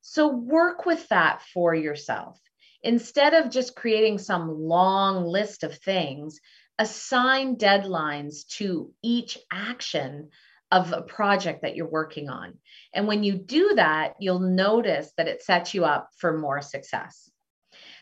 So 0.01 0.31
work 0.35 0.85
with 0.85 1.09
that 1.11 1.43
for 1.55 1.77
yourself. 1.77 2.41
Instead 2.83 3.35
of 3.35 3.53
just 3.53 3.77
creating 3.77 4.19
some 4.19 4.51
long 4.51 5.25
list 5.25 5.63
of 5.63 5.79
things, 5.79 6.41
assign 6.77 7.55
deadlines 7.55 8.49
to 8.57 8.93
each 9.01 9.39
action 9.53 10.31
of 10.73 10.93
a 10.93 11.03
project 11.03 11.63
that 11.63 11.77
you're 11.77 11.89
working 11.89 12.29
on. 12.29 12.55
And 12.93 13.07
when 13.07 13.23
you 13.23 13.35
do 13.37 13.75
that, 13.77 14.15
you'll 14.19 14.41
notice 14.41 15.13
that 15.17 15.29
it 15.29 15.45
sets 15.45 15.73
you 15.73 15.85
up 15.85 16.09
for 16.19 16.37
more 16.37 16.63
success. 16.63 17.31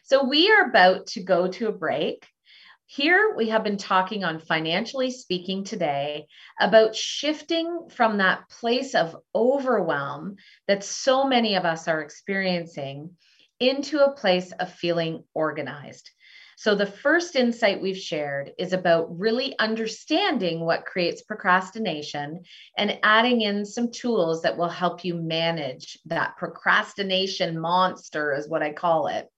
So 0.05 0.25
we 0.25 0.51
are 0.51 0.71
about 0.71 1.09
to 1.09 1.23
go 1.23 1.49
to 1.49 1.69
a 1.69 1.73
break. 1.73 2.27
Here 2.95 3.33
we 3.35 3.49
have 3.49 3.65
been 3.65 3.79
talking 3.79 4.23
on 4.23 4.39
Financially 4.39 5.11
Speaking 5.11 5.65
today 5.65 6.27
about 6.61 6.95
shifting 6.95 7.89
from 7.89 8.19
that 8.19 8.51
place 8.51 8.95
of 8.95 9.17
overwhelm 9.35 10.37
that 10.69 10.85
so 10.85 11.25
many 11.25 11.55
of 11.55 11.65
us 11.65 11.89
are 11.89 12.03
experiencing 12.03 13.17
into 13.59 14.05
a 14.05 14.13
place 14.13 14.53
of 14.53 14.75
feeling 14.75 15.25
organized. 15.33 16.11
So, 16.59 16.75
the 16.75 16.85
first 16.85 17.35
insight 17.35 17.81
we've 17.81 17.97
shared 17.97 18.53
is 18.59 18.75
about 18.75 19.19
really 19.19 19.59
understanding 19.59 20.61
what 20.61 20.85
creates 20.85 21.23
procrastination 21.23 22.43
and 22.77 22.99
adding 23.03 23.41
in 23.41 23.65
some 23.65 23.91
tools 23.91 24.43
that 24.43 24.59
will 24.59 24.69
help 24.69 25.03
you 25.03 25.15
manage 25.15 25.99
that 26.05 26.37
procrastination 26.37 27.59
monster, 27.59 28.35
is 28.35 28.51
what 28.51 28.63
I 28.63 28.75
call 28.75 29.07
it. 29.07 29.31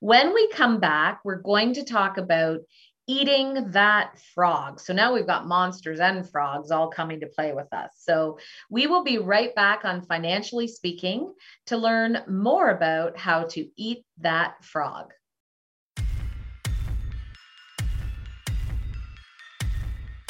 When 0.00 0.34
we 0.34 0.48
come 0.50 0.78
back, 0.78 1.20
we're 1.24 1.40
going 1.40 1.74
to 1.74 1.84
talk 1.84 2.18
about 2.18 2.60
eating 3.06 3.70
that 3.70 4.18
frog. 4.34 4.80
So 4.80 4.92
now 4.92 5.14
we've 5.14 5.26
got 5.26 5.46
monsters 5.46 6.00
and 6.00 6.28
frogs 6.28 6.70
all 6.70 6.88
coming 6.88 7.20
to 7.20 7.26
play 7.26 7.52
with 7.52 7.72
us. 7.72 7.92
So 7.98 8.38
we 8.70 8.86
will 8.86 9.04
be 9.04 9.18
right 9.18 9.54
back 9.54 9.84
on 9.84 10.02
Financially 10.02 10.68
Speaking 10.68 11.32
to 11.66 11.76
learn 11.76 12.22
more 12.28 12.70
about 12.70 13.16
how 13.16 13.44
to 13.44 13.68
eat 13.76 14.04
that 14.18 14.64
frog. 14.64 15.12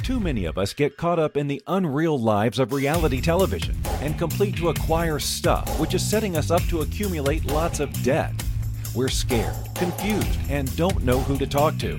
Too 0.02 0.20
many 0.20 0.44
of 0.44 0.56
us 0.56 0.72
get 0.72 0.96
caught 0.96 1.18
up 1.18 1.36
in 1.36 1.48
the 1.48 1.60
unreal 1.66 2.16
lives 2.16 2.60
of 2.60 2.72
reality 2.72 3.20
television 3.20 3.76
and 4.00 4.16
complete 4.16 4.56
to 4.56 4.68
acquire 4.68 5.18
stuff, 5.18 5.80
which 5.80 5.94
is 5.94 6.08
setting 6.08 6.36
us 6.36 6.52
up 6.52 6.62
to 6.68 6.82
accumulate 6.82 7.44
lots 7.46 7.80
of 7.80 7.92
debt. 8.04 8.32
We're 8.94 9.08
scared, 9.08 9.56
confused, 9.74 10.38
and 10.48 10.74
don't 10.76 11.02
know 11.02 11.18
who 11.18 11.36
to 11.38 11.46
talk 11.46 11.76
to. 11.78 11.98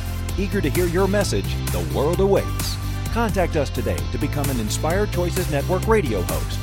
Eager 0.37 0.61
to 0.61 0.69
hear 0.69 0.87
your 0.87 1.07
message, 1.07 1.55
the 1.71 1.87
world 1.95 2.19
awaits. 2.19 2.77
Contact 3.13 3.55
us 3.55 3.69
today 3.69 3.97
to 4.11 4.17
become 4.17 4.49
an 4.49 4.59
Inspired 4.59 5.11
Choices 5.11 5.49
Network 5.51 5.87
radio 5.87 6.21
host. 6.21 6.59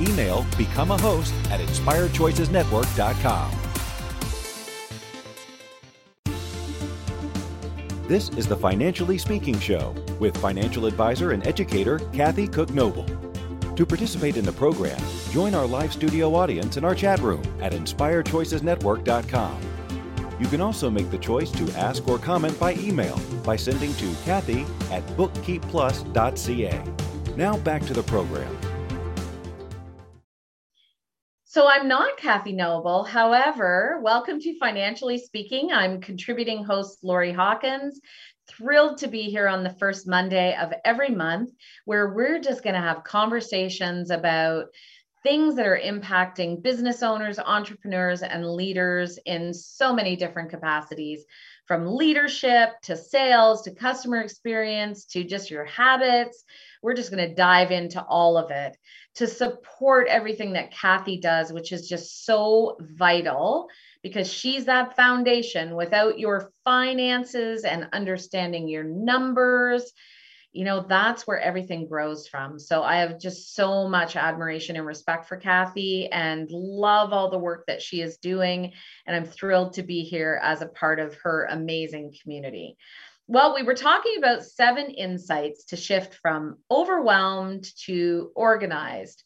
Email 0.00 0.46
become 0.58 0.90
a 0.90 0.98
host 0.98 1.32
at 1.50 1.60
inspiredchoicesnetwork.com. 1.60 3.52
This 8.06 8.28
is 8.30 8.46
the 8.46 8.56
Financially 8.56 9.18
Speaking 9.18 9.58
Show 9.58 9.92
with 10.20 10.36
financial 10.36 10.86
advisor 10.86 11.32
and 11.32 11.44
educator 11.44 11.98
Kathy 12.12 12.46
Cook 12.46 12.70
Noble. 12.70 13.04
To 13.74 13.84
participate 13.84 14.36
in 14.36 14.44
the 14.44 14.52
program, 14.52 15.00
join 15.30 15.54
our 15.54 15.66
live 15.66 15.92
studio 15.92 16.32
audience 16.34 16.76
in 16.76 16.84
our 16.84 16.94
chat 16.94 17.18
room 17.18 17.42
at 17.60 17.72
inspiredchoicesnetwork.com. 17.72 19.75
You 20.38 20.46
can 20.48 20.60
also 20.60 20.90
make 20.90 21.10
the 21.10 21.18
choice 21.18 21.50
to 21.52 21.70
ask 21.72 22.06
or 22.06 22.18
comment 22.18 22.60
by 22.60 22.74
email 22.74 23.18
by 23.42 23.56
sending 23.56 23.94
to 23.94 24.14
Kathy 24.24 24.66
at 24.90 25.02
bookkeepplus.ca. 25.16 26.84
Now 27.36 27.56
back 27.58 27.86
to 27.86 27.94
the 27.94 28.02
program. 28.02 28.54
So 31.44 31.66
I'm 31.66 31.88
not 31.88 32.18
Kathy 32.18 32.52
Noble. 32.52 33.02
However, 33.02 33.98
welcome 34.02 34.38
to 34.40 34.58
Financially 34.58 35.16
Speaking. 35.16 35.72
I'm 35.72 36.02
contributing 36.02 36.62
host 36.62 36.98
Lori 37.02 37.32
Hawkins. 37.32 37.98
Thrilled 38.46 38.98
to 38.98 39.08
be 39.08 39.22
here 39.22 39.48
on 39.48 39.64
the 39.64 39.70
first 39.70 40.06
Monday 40.06 40.54
of 40.54 40.74
every 40.84 41.08
month, 41.08 41.50
where 41.86 42.12
we're 42.12 42.40
just 42.40 42.62
going 42.62 42.74
to 42.74 42.80
have 42.80 43.04
conversations 43.04 44.10
about 44.10 44.66
things 45.26 45.56
that 45.56 45.66
are 45.66 45.80
impacting 45.84 46.62
business 46.62 47.02
owners, 47.02 47.40
entrepreneurs, 47.40 48.22
and 48.22 48.48
leaders 48.48 49.18
in 49.26 49.52
so 49.52 49.92
many 49.92 50.14
different 50.14 50.50
capacities 50.50 51.24
from 51.66 51.96
leadership 51.96 52.80
to 52.80 52.96
sales 52.96 53.62
to 53.62 53.74
customer 53.74 54.20
experience 54.20 55.04
to 55.04 55.24
just 55.24 55.50
your 55.50 55.64
habits. 55.64 56.44
We're 56.80 56.94
just 56.94 57.10
going 57.10 57.28
to 57.28 57.34
dive 57.34 57.72
into 57.72 58.00
all 58.04 58.36
of 58.36 58.52
it 58.52 58.76
to 59.16 59.26
support 59.26 60.06
everything 60.06 60.52
that 60.52 60.70
Kathy 60.70 61.18
does, 61.18 61.52
which 61.52 61.72
is 61.72 61.88
just 61.88 62.24
so 62.24 62.76
vital 62.80 63.66
because 64.04 64.32
she's 64.32 64.66
that 64.66 64.94
foundation. 64.94 65.74
Without 65.74 66.20
your 66.20 66.52
finances 66.62 67.64
and 67.64 67.88
understanding 67.92 68.68
your 68.68 68.84
numbers, 68.84 69.90
you 70.56 70.64
know, 70.64 70.86
that's 70.88 71.26
where 71.26 71.38
everything 71.38 71.86
grows 71.86 72.26
from. 72.26 72.58
So 72.58 72.82
I 72.82 72.96
have 72.96 73.20
just 73.20 73.54
so 73.54 73.86
much 73.88 74.16
admiration 74.16 74.76
and 74.76 74.86
respect 74.86 75.28
for 75.28 75.36
Kathy 75.36 76.10
and 76.10 76.50
love 76.50 77.12
all 77.12 77.30
the 77.30 77.38
work 77.38 77.66
that 77.66 77.82
she 77.82 78.00
is 78.00 78.16
doing. 78.16 78.72
And 79.06 79.14
I'm 79.14 79.26
thrilled 79.26 79.74
to 79.74 79.82
be 79.82 80.02
here 80.02 80.40
as 80.42 80.62
a 80.62 80.66
part 80.66 80.98
of 80.98 81.14
her 81.24 81.46
amazing 81.50 82.14
community. 82.22 82.78
Well, 83.28 83.54
we 83.54 83.64
were 83.64 83.74
talking 83.74 84.14
about 84.16 84.44
seven 84.44 84.86
insights 84.86 85.66
to 85.66 85.76
shift 85.76 86.14
from 86.14 86.56
overwhelmed 86.70 87.68
to 87.84 88.30
organized. 88.34 89.24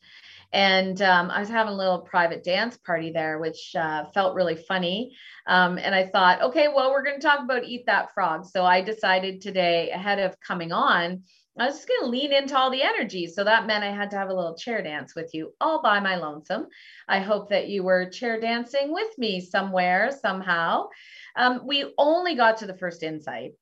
And 0.52 1.00
um, 1.02 1.30
I 1.30 1.40
was 1.40 1.48
having 1.48 1.72
a 1.72 1.76
little 1.76 2.00
private 2.00 2.42
dance 2.42 2.76
party 2.76 3.12
there, 3.12 3.38
which 3.38 3.74
uh, 3.76 4.06
felt 4.12 4.34
really 4.34 4.56
funny. 4.56 5.16
Um, 5.46 5.78
and 5.78 5.94
I 5.94 6.06
thought, 6.06 6.42
okay, 6.42 6.68
well, 6.68 6.90
we're 6.90 7.04
going 7.04 7.20
to 7.20 7.26
talk 7.26 7.40
about 7.40 7.64
Eat 7.64 7.86
That 7.86 8.12
Frog. 8.14 8.44
So 8.44 8.64
I 8.64 8.80
decided 8.80 9.40
today, 9.40 9.90
ahead 9.90 10.18
of 10.18 10.38
coming 10.40 10.72
on, 10.72 11.22
I 11.58 11.66
was 11.66 11.76
just 11.76 11.88
going 11.88 12.00
to 12.02 12.06
lean 12.06 12.32
into 12.32 12.56
all 12.56 12.70
the 12.70 12.82
energy. 12.82 13.26
So 13.26 13.44
that 13.44 13.66
meant 13.66 13.84
I 13.84 13.90
had 13.90 14.10
to 14.12 14.16
have 14.16 14.30
a 14.30 14.34
little 14.34 14.56
chair 14.56 14.82
dance 14.82 15.14
with 15.14 15.34
you 15.34 15.52
all 15.60 15.82
by 15.82 16.00
my 16.00 16.16
lonesome. 16.16 16.66
I 17.06 17.20
hope 17.20 17.50
that 17.50 17.68
you 17.68 17.82
were 17.82 18.08
chair 18.08 18.40
dancing 18.40 18.92
with 18.92 19.16
me 19.18 19.40
somewhere, 19.40 20.10
somehow. 20.22 20.88
Um, 21.36 21.62
we 21.66 21.92
only 21.98 22.34
got 22.34 22.58
to 22.58 22.66
the 22.66 22.76
first 22.76 23.02
insight 23.02 23.52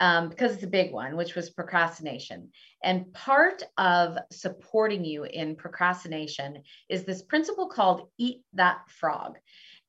um, 0.00 0.28
because 0.28 0.54
it's 0.54 0.64
a 0.64 0.68
big 0.68 0.92
one, 0.92 1.16
which 1.16 1.34
was 1.34 1.50
procrastination. 1.50 2.50
And 2.82 3.12
part 3.12 3.62
of 3.78 4.18
supporting 4.30 5.04
you 5.04 5.24
in 5.24 5.56
procrastination 5.56 6.62
is 6.88 7.04
this 7.04 7.22
principle 7.22 7.68
called 7.68 8.08
Eat 8.18 8.42
That 8.54 8.78
Frog. 8.88 9.38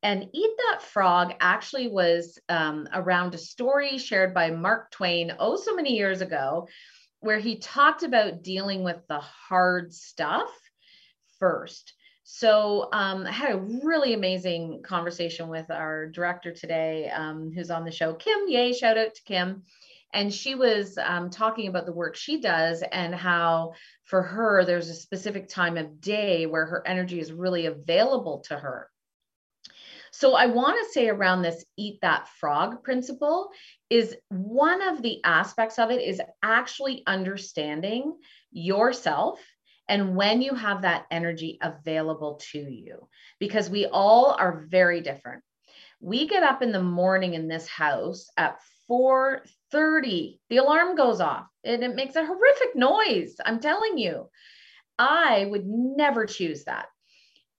And 0.04 0.30
Eat 0.34 0.52
That 0.58 0.84
Frog 0.84 1.34
actually 1.40 1.88
was 1.88 2.38
um, 2.50 2.88
around 2.94 3.34
a 3.34 3.40
story 3.40 3.98
shared 3.98 4.34
by 4.34 4.52
Mark 4.52 4.92
Twain 4.92 5.34
oh 5.40 5.56
so 5.56 5.76
many 5.76 5.96
years 5.98 6.22
ago, 6.22 6.68
where 7.22 7.40
he 7.40 7.58
talked 7.58 8.04
about 8.04 8.44
dealing 8.44 8.84
with 8.84 9.02
the 9.08 9.20
hard 9.20 9.94
stuff 9.94 10.50
first. 11.40 11.94
So 12.24 12.90
um, 12.92 13.26
I 13.26 13.32
had 13.32 13.54
a 13.54 13.66
really 13.84 14.14
amazing 14.14 14.82
conversation 14.84 15.48
with 15.48 15.70
our 15.70 16.08
director 16.08 16.52
today, 16.52 17.10
um, 17.10 17.52
who's 17.54 17.72
on 17.72 17.86
the 17.86 17.92
show, 17.92 18.14
Kim. 18.14 18.48
Yay! 18.48 18.74
Shout 18.74 18.98
out 18.98 19.14
to 19.16 19.24
Kim 19.24 19.64
and 20.16 20.34
she 20.34 20.56
was 20.56 20.98
um, 20.98 21.30
talking 21.30 21.68
about 21.68 21.86
the 21.86 21.92
work 21.92 22.16
she 22.16 22.40
does 22.40 22.84
and 22.92 23.14
how 23.14 23.74
for 24.06 24.22
her 24.22 24.64
there's 24.64 24.90
a 24.90 24.96
specific 24.96 25.50
time 25.50 25.78
of 25.78 26.00
day 26.00 26.46
where 26.46 26.66
her 26.66 26.88
energy 26.88 27.20
is 27.20 27.34
really 27.34 27.66
available 27.66 28.40
to 28.48 28.58
her. 28.58 28.90
So 30.12 30.34
i 30.34 30.46
want 30.46 30.78
to 30.78 30.94
say 30.94 31.10
around 31.10 31.42
this 31.42 31.66
eat 31.78 32.00
that 32.02 32.30
frog 32.40 32.84
principle 32.84 33.50
is 33.90 34.16
one 34.30 34.82
of 34.82 35.02
the 35.02 35.22
aspects 35.26 35.78
of 35.78 35.92
it 35.92 36.02
is 36.02 36.22
actually 36.42 37.04
understanding 37.06 38.16
yourself 38.52 39.42
and 39.90 40.16
when 40.16 40.42
you 40.42 40.56
have 40.56 40.82
that 40.82 41.06
energy 41.12 41.58
available 41.62 42.40
to 42.52 42.60
you 42.60 43.08
because 43.40 43.70
we 43.70 43.86
all 43.86 44.32
are 44.32 44.66
very 44.70 45.02
different. 45.02 45.44
We 46.00 46.28
get 46.28 46.44
up 46.44 46.62
in 46.62 46.72
the 46.72 46.82
morning 46.82 47.34
in 47.34 47.48
this 47.48 47.68
house 47.68 48.30
at 48.38 48.62
4:30 49.76 50.40
the 50.50 50.58
alarm 50.58 50.96
goes 50.96 51.20
off 51.22 51.48
and 51.64 51.84
it 51.84 51.96
makes 51.96 52.16
a 52.16 52.26
horrific 52.26 52.76
noise 52.76 53.36
i'm 53.46 53.60
telling 53.60 53.98
you. 53.98 54.30
I 54.98 55.46
would 55.50 55.66
never 55.68 56.26
choose 56.26 56.64
that. 56.64 56.86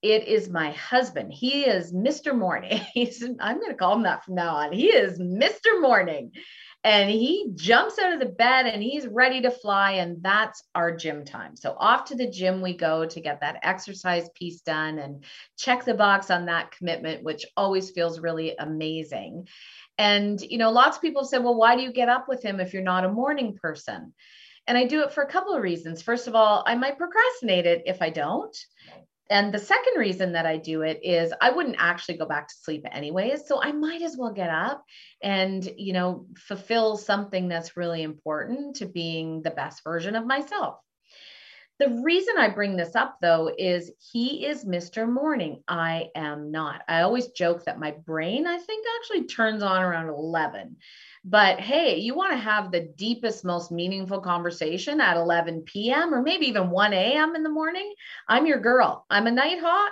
It 0.01 0.27
is 0.27 0.49
my 0.49 0.71
husband. 0.71 1.31
He 1.31 1.65
is 1.65 1.93
mr 1.93 2.35
morning. 2.35 2.81
He's 2.93 3.23
i'm 3.39 3.59
going 3.59 3.71
to 3.71 3.77
call 3.77 3.95
him 3.95 4.03
that 4.03 4.23
from 4.23 4.35
now 4.35 4.55
on. 4.55 4.73
He 4.73 4.87
is 4.87 5.19
mr 5.19 5.81
morning 5.81 6.31
and 6.83 7.09
he 7.09 7.51
jumps 7.55 7.99
out 7.99 8.13
of 8.13 8.19
the 8.19 8.25
bed 8.25 8.65
and 8.65 8.81
he's 8.81 9.07
ready 9.07 9.41
to 9.41 9.51
fly. 9.51 9.93
And 9.93 10.21
that's 10.21 10.63
our 10.75 10.95
gym 10.95 11.25
time. 11.25 11.55
So 11.55 11.75
off 11.77 12.05
to 12.05 12.15
the 12.15 12.29
gym 12.29 12.61
we 12.61 12.77
go 12.77 13.05
to 13.05 13.21
get 13.21 13.41
that 13.41 13.59
exercise 13.63 14.29
piece 14.35 14.61
done 14.61 14.99
and 14.99 15.23
check 15.57 15.83
the 15.83 15.93
box 15.93 16.29
on 16.29 16.45
that 16.45 16.71
commitment, 16.71 17.23
which 17.23 17.45
always 17.57 17.91
feels 17.91 18.19
really 18.19 18.55
amazing. 18.57 19.47
And, 19.97 20.39
you 20.39 20.57
know, 20.57 20.71
lots 20.71 20.97
of 20.97 21.01
people 21.01 21.25
say, 21.25 21.39
well, 21.39 21.57
why 21.57 21.75
do 21.75 21.81
you 21.81 21.91
get 21.91 22.09
up 22.09 22.27
with 22.29 22.43
him 22.43 22.59
if 22.59 22.73
you're 22.73 22.83
not 22.83 23.05
a 23.05 23.11
morning 23.11 23.57
person? 23.59 24.13
And 24.67 24.77
I 24.77 24.85
do 24.85 25.01
it 25.01 25.11
for 25.11 25.23
a 25.23 25.29
couple 25.29 25.53
of 25.53 25.61
reasons. 25.61 26.01
First 26.01 26.27
of 26.27 26.35
all, 26.35 26.63
I 26.67 26.75
might 26.75 26.97
procrastinate 26.97 27.65
it 27.65 27.83
if 27.85 28.01
I 28.01 28.09
don't. 28.11 28.55
And 29.29 29.53
the 29.53 29.59
second 29.59 29.97
reason 29.97 30.31
that 30.33 30.45
I 30.45 30.57
do 30.57 30.81
it 30.83 30.99
is 31.03 31.33
I 31.41 31.51
wouldn't 31.51 31.77
actually 31.79 32.17
go 32.17 32.25
back 32.25 32.47
to 32.47 32.55
sleep 32.55 32.85
anyways. 32.91 33.47
So 33.47 33.61
I 33.61 33.71
might 33.71 34.01
as 34.01 34.15
well 34.17 34.31
get 34.31 34.49
up 34.49 34.83
and, 35.21 35.67
you 35.77 35.93
know, 35.93 36.25
fulfill 36.37 36.97
something 36.97 37.47
that's 37.47 37.77
really 37.77 38.03
important 38.03 38.77
to 38.77 38.85
being 38.85 39.41
the 39.41 39.51
best 39.51 39.83
version 39.83 40.15
of 40.15 40.25
myself. 40.25 40.77
The 41.79 42.01
reason 42.03 42.35
I 42.39 42.49
bring 42.49 42.75
this 42.75 42.95
up 42.95 43.17
though 43.21 43.53
is 43.55 43.91
he 44.11 44.45
is 44.47 44.65
Mr. 44.65 45.07
Morning. 45.07 45.61
I 45.67 46.09
am 46.15 46.49
not. 46.51 46.81
I 46.87 47.01
always 47.01 47.27
joke 47.27 47.65
that 47.65 47.79
my 47.79 47.91
brain, 47.91 48.47
I 48.47 48.57
think, 48.57 48.85
actually 48.97 49.27
turns 49.27 49.61
on 49.61 49.83
around 49.83 50.09
11. 50.09 50.77
But 51.29 51.59
hey, 51.59 51.97
you 51.97 52.15
want 52.15 52.31
to 52.31 52.37
have 52.37 52.71
the 52.71 52.87
deepest, 52.95 53.43
most 53.43 53.69
meaningful 53.69 54.21
conversation 54.21 55.01
at 55.01 55.17
11 55.17 55.63
p.m. 55.63 56.13
or 56.13 56.21
maybe 56.21 56.45
even 56.47 56.69
1 56.69 56.93
a.m. 56.93 57.35
in 57.35 57.43
the 57.43 57.49
morning. 57.49 57.93
I'm 58.29 58.45
your 58.45 58.61
girl. 58.61 59.05
I'm 59.09 59.27
a 59.27 59.31
night 59.31 59.59
hawk, 59.59 59.91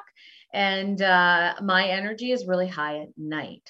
and 0.54 1.02
uh, 1.02 1.56
my 1.62 1.90
energy 1.90 2.32
is 2.32 2.48
really 2.48 2.70
high 2.70 3.02
at 3.02 3.10
night. 3.18 3.70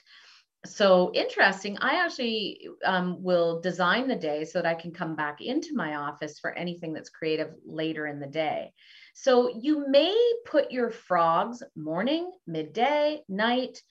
So 0.67 1.11
interesting. 1.15 1.79
I 1.81 2.05
actually 2.05 2.67
um, 2.85 3.23
will 3.23 3.61
design 3.61 4.07
the 4.07 4.15
day 4.15 4.45
so 4.45 4.61
that 4.61 4.69
I 4.69 4.75
can 4.75 4.91
come 4.91 5.15
back 5.15 5.41
into 5.41 5.73
my 5.73 5.95
office 5.95 6.37
for 6.37 6.51
anything 6.51 6.93
that's 6.93 7.09
creative 7.09 7.49
later 7.65 8.05
in 8.05 8.19
the 8.19 8.27
day. 8.27 8.73
So 9.15 9.49
you 9.59 9.89
may 9.89 10.15
put 10.45 10.71
your 10.71 10.91
frogs 10.91 11.63
morning, 11.75 12.31
midday, 12.45 13.23
night 13.27 13.81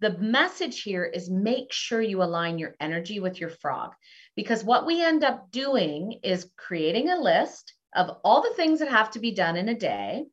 the 0.00 0.16
message 0.18 0.82
here 0.82 1.04
is 1.04 1.30
make 1.30 1.72
sure 1.72 2.02
you 2.02 2.22
align 2.22 2.58
your 2.58 2.74
energy 2.80 3.20
with 3.20 3.40
your 3.40 3.50
frog 3.50 3.92
because 4.34 4.62
what 4.62 4.86
we 4.86 5.02
end 5.02 5.24
up 5.24 5.50
doing 5.50 6.20
is 6.22 6.50
creating 6.56 7.08
a 7.08 7.20
list 7.20 7.72
of 7.94 8.18
all 8.24 8.42
the 8.42 8.54
things 8.54 8.80
that 8.80 8.88
have 8.88 9.10
to 9.12 9.18
be 9.18 9.32
done 9.32 9.56
in 9.56 9.68
a 9.68 9.78
day, 9.78 10.26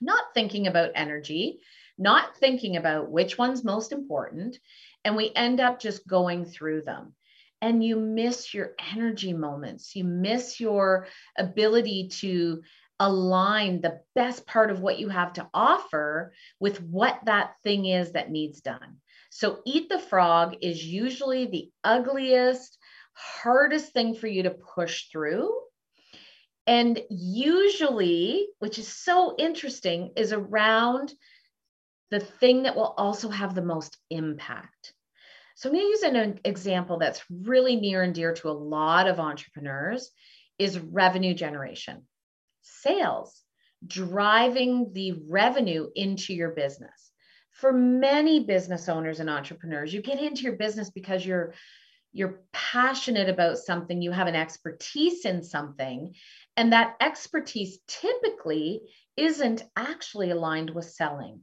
not 0.00 0.32
thinking 0.32 0.68
about 0.68 0.92
energy, 0.94 1.58
not 1.98 2.36
thinking 2.36 2.76
about 2.76 3.10
which 3.10 3.36
one's 3.36 3.64
most 3.64 3.90
important. 3.90 4.56
And 5.04 5.16
we 5.16 5.32
end 5.34 5.60
up 5.60 5.80
just 5.80 6.06
going 6.06 6.44
through 6.44 6.82
them. 6.82 7.14
And 7.60 7.82
you 7.82 7.96
miss 7.96 8.54
your 8.54 8.74
energy 8.94 9.32
moments. 9.32 9.96
You 9.96 10.04
miss 10.04 10.60
your 10.60 11.08
ability 11.36 12.10
to 12.20 12.62
align 13.00 13.80
the 13.80 14.00
best 14.14 14.46
part 14.46 14.70
of 14.70 14.80
what 14.80 14.98
you 14.98 15.08
have 15.08 15.32
to 15.34 15.48
offer 15.54 16.32
with 16.58 16.82
what 16.82 17.20
that 17.24 17.54
thing 17.62 17.86
is 17.86 18.12
that 18.12 18.30
needs 18.30 18.60
done. 18.60 18.98
So, 19.30 19.60
eat 19.66 19.88
the 19.88 19.98
frog 19.98 20.56
is 20.62 20.84
usually 20.84 21.46
the 21.46 21.70
ugliest, 21.84 22.78
hardest 23.12 23.92
thing 23.92 24.14
for 24.14 24.26
you 24.26 24.44
to 24.44 24.50
push 24.50 25.08
through. 25.10 25.52
And 26.66 27.00
usually, 27.10 28.48
which 28.58 28.78
is 28.78 28.88
so 28.88 29.34
interesting, 29.38 30.12
is 30.16 30.32
around 30.32 31.12
the 32.10 32.20
thing 32.20 32.64
that 32.64 32.76
will 32.76 32.94
also 32.96 33.28
have 33.28 33.54
the 33.54 33.62
most 33.62 33.96
impact. 34.10 34.92
So 35.54 35.68
I'm 35.68 35.74
going 35.74 35.86
to 35.86 35.88
use 35.88 36.02
an 36.02 36.40
example 36.44 36.98
that's 36.98 37.24
really 37.30 37.76
near 37.76 38.02
and 38.02 38.14
dear 38.14 38.32
to 38.34 38.48
a 38.48 38.52
lot 38.52 39.08
of 39.08 39.18
entrepreneurs 39.18 40.10
is 40.58 40.78
revenue 40.78 41.34
generation 41.34 42.06
sales, 42.68 43.42
driving 43.86 44.92
the 44.92 45.12
revenue 45.28 45.88
into 45.94 46.34
your 46.34 46.50
business. 46.50 47.10
For 47.50 47.72
many 47.72 48.44
business 48.44 48.88
owners 48.88 49.20
and 49.20 49.28
entrepreneurs, 49.28 49.92
you 49.92 50.02
get 50.02 50.20
into 50.20 50.42
your 50.42 50.56
business 50.56 50.90
because 50.90 51.24
you're 51.26 51.54
you're 52.12 52.40
passionate 52.52 53.28
about 53.28 53.58
something, 53.58 54.00
you 54.00 54.10
have 54.12 54.28
an 54.28 54.34
expertise 54.34 55.26
in 55.26 55.42
something, 55.42 56.14
and 56.56 56.72
that 56.72 56.96
expertise 57.00 57.78
typically 57.86 58.80
isn't 59.16 59.62
actually 59.76 60.30
aligned 60.30 60.70
with 60.70 60.86
selling. 60.86 61.40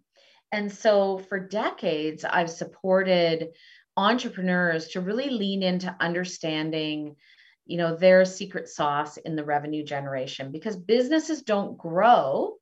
And 0.51 0.71
so 0.71 1.19
for 1.19 1.39
decades, 1.39 2.25
I've 2.25 2.49
supported 2.49 3.49
entrepreneurs 3.97 4.87
to 4.89 5.01
really 5.01 5.29
lean 5.29 5.63
into 5.63 5.95
understanding 5.99 7.15
you 7.65 7.77
know 7.77 7.95
their 7.95 8.25
secret 8.25 8.69
sauce 8.69 9.17
in 9.17 9.35
the 9.35 9.43
revenue 9.43 9.83
generation 9.83 10.51
because 10.51 10.75
businesses 10.75 11.41
don't 11.41 11.77
grow 11.77 12.55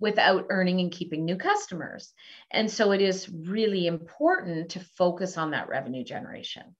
without 0.00 0.46
earning 0.50 0.80
and 0.80 0.92
keeping 0.92 1.24
new 1.24 1.36
customers. 1.36 2.12
And 2.50 2.70
so 2.70 2.92
it 2.92 3.00
is 3.00 3.28
really 3.28 3.86
important 3.86 4.70
to 4.70 4.80
focus 4.96 5.36
on 5.36 5.50
that 5.50 5.68
revenue 5.68 6.04
generation. 6.04 6.76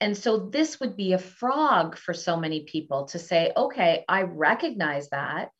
And 0.00 0.16
so 0.16 0.50
this 0.50 0.80
would 0.80 0.96
be 0.96 1.12
a 1.12 1.18
frog 1.18 1.96
for 1.96 2.14
so 2.14 2.36
many 2.36 2.64
people 2.64 3.04
to 3.06 3.18
say 3.18 3.52
okay 3.56 4.04
i 4.08 4.22
recognize 4.22 5.08
that. 5.10 5.50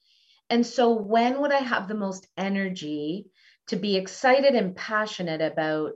And 0.48 0.66
so 0.66 0.92
when 0.92 1.40
would 1.40 1.52
i 1.52 1.60
have 1.60 1.88
the 1.88 1.94
most 1.94 2.26
energy 2.36 3.26
to 3.68 3.76
be 3.76 3.96
excited 3.96 4.54
and 4.54 4.74
passionate 4.74 5.40
about 5.40 5.92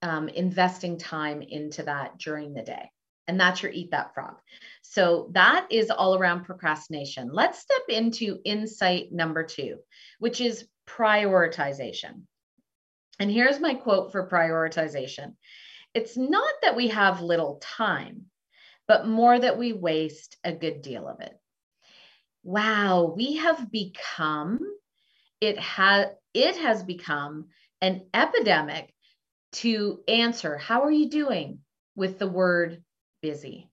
um, 0.00 0.28
investing 0.28 0.98
time 0.98 1.42
into 1.42 1.82
that 1.82 2.18
during 2.18 2.54
the 2.54 2.62
day 2.62 2.90
and 3.28 3.38
that's 3.38 3.62
your 3.62 3.70
eat 3.70 3.90
that 3.92 4.14
frog. 4.14 4.34
So 4.82 5.28
that 5.32 5.68
is 5.70 5.90
all 5.90 6.16
around 6.16 6.44
procrastination. 6.44 7.30
Let's 7.30 7.60
step 7.60 7.82
into 7.88 8.40
insight 8.44 9.12
number 9.12 9.44
two, 9.44 9.76
which 10.18 10.40
is 10.40 10.66
prioritization. 10.88 12.22
And 13.20 13.30
here's 13.30 13.60
my 13.60 13.74
quote 13.74 14.10
for 14.10 14.28
prioritization 14.28 15.34
it's 15.94 16.16
not 16.16 16.52
that 16.62 16.76
we 16.76 16.88
have 16.88 17.22
little 17.22 17.60
time, 17.62 18.26
but 18.86 19.06
more 19.06 19.38
that 19.38 19.58
we 19.58 19.72
waste 19.72 20.36
a 20.44 20.52
good 20.52 20.82
deal 20.82 21.08
of 21.08 21.20
it. 21.20 21.32
Wow, 22.44 23.14
we 23.16 23.36
have 23.36 23.70
become, 23.70 24.60
it 25.40 25.58
has 25.58 26.08
it 26.34 26.56
has 26.56 26.82
become 26.82 27.46
an 27.80 28.06
epidemic 28.14 28.92
to 29.52 30.00
answer, 30.06 30.56
how 30.56 30.82
are 30.82 30.90
you 30.90 31.08
doing 31.08 31.60
with 31.96 32.18
the 32.18 32.28
word 32.28 32.82
busy. 33.20 33.70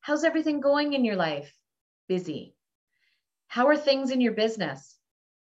How's 0.00 0.24
everything 0.24 0.60
going 0.60 0.92
in 0.92 1.04
your 1.04 1.16
life? 1.16 1.52
Busy. 2.08 2.54
How 3.46 3.68
are 3.68 3.76
things 3.76 4.10
in 4.10 4.20
your 4.20 4.32
business? 4.32 4.96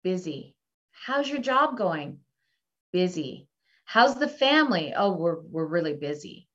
Busy. 0.04 0.56
How's 0.92 1.30
your 1.30 1.42
job 1.42 1.78
going? 1.78 2.20
Busy. 2.92 3.48
How's 3.86 4.16
the 4.16 4.28
family? 4.28 4.94
Oh, 4.96 5.14
we're, 5.14 5.40
we're 5.42 5.66
really 5.66 5.94
busy. 5.94 6.48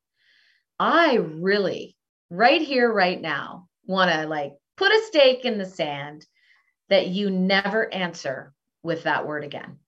I 0.79 1.17
really, 1.17 1.97
right 2.31 2.63
here, 2.63 2.93
right 2.93 3.21
now, 3.21 3.69
want 3.87 4.11
to 4.11 4.27
like 4.27 4.53
put 4.77 4.93
a 4.93 5.05
stake 5.07 5.45
in 5.45 5.59
the 5.59 5.67
sand 5.67 6.27
that 6.89 7.09
you 7.09 7.31
never 7.31 7.93
answer 7.93 8.53
with 8.83 9.05
that 9.05 9.27
word 9.27 9.45
again. 9.45 9.79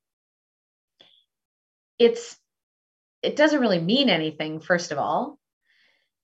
It's, 1.98 2.36
it 3.22 3.36
doesn't 3.36 3.60
really 3.60 3.80
mean 3.80 4.08
anything, 4.08 4.60
first 4.60 4.92
of 4.92 4.98
all 4.98 5.39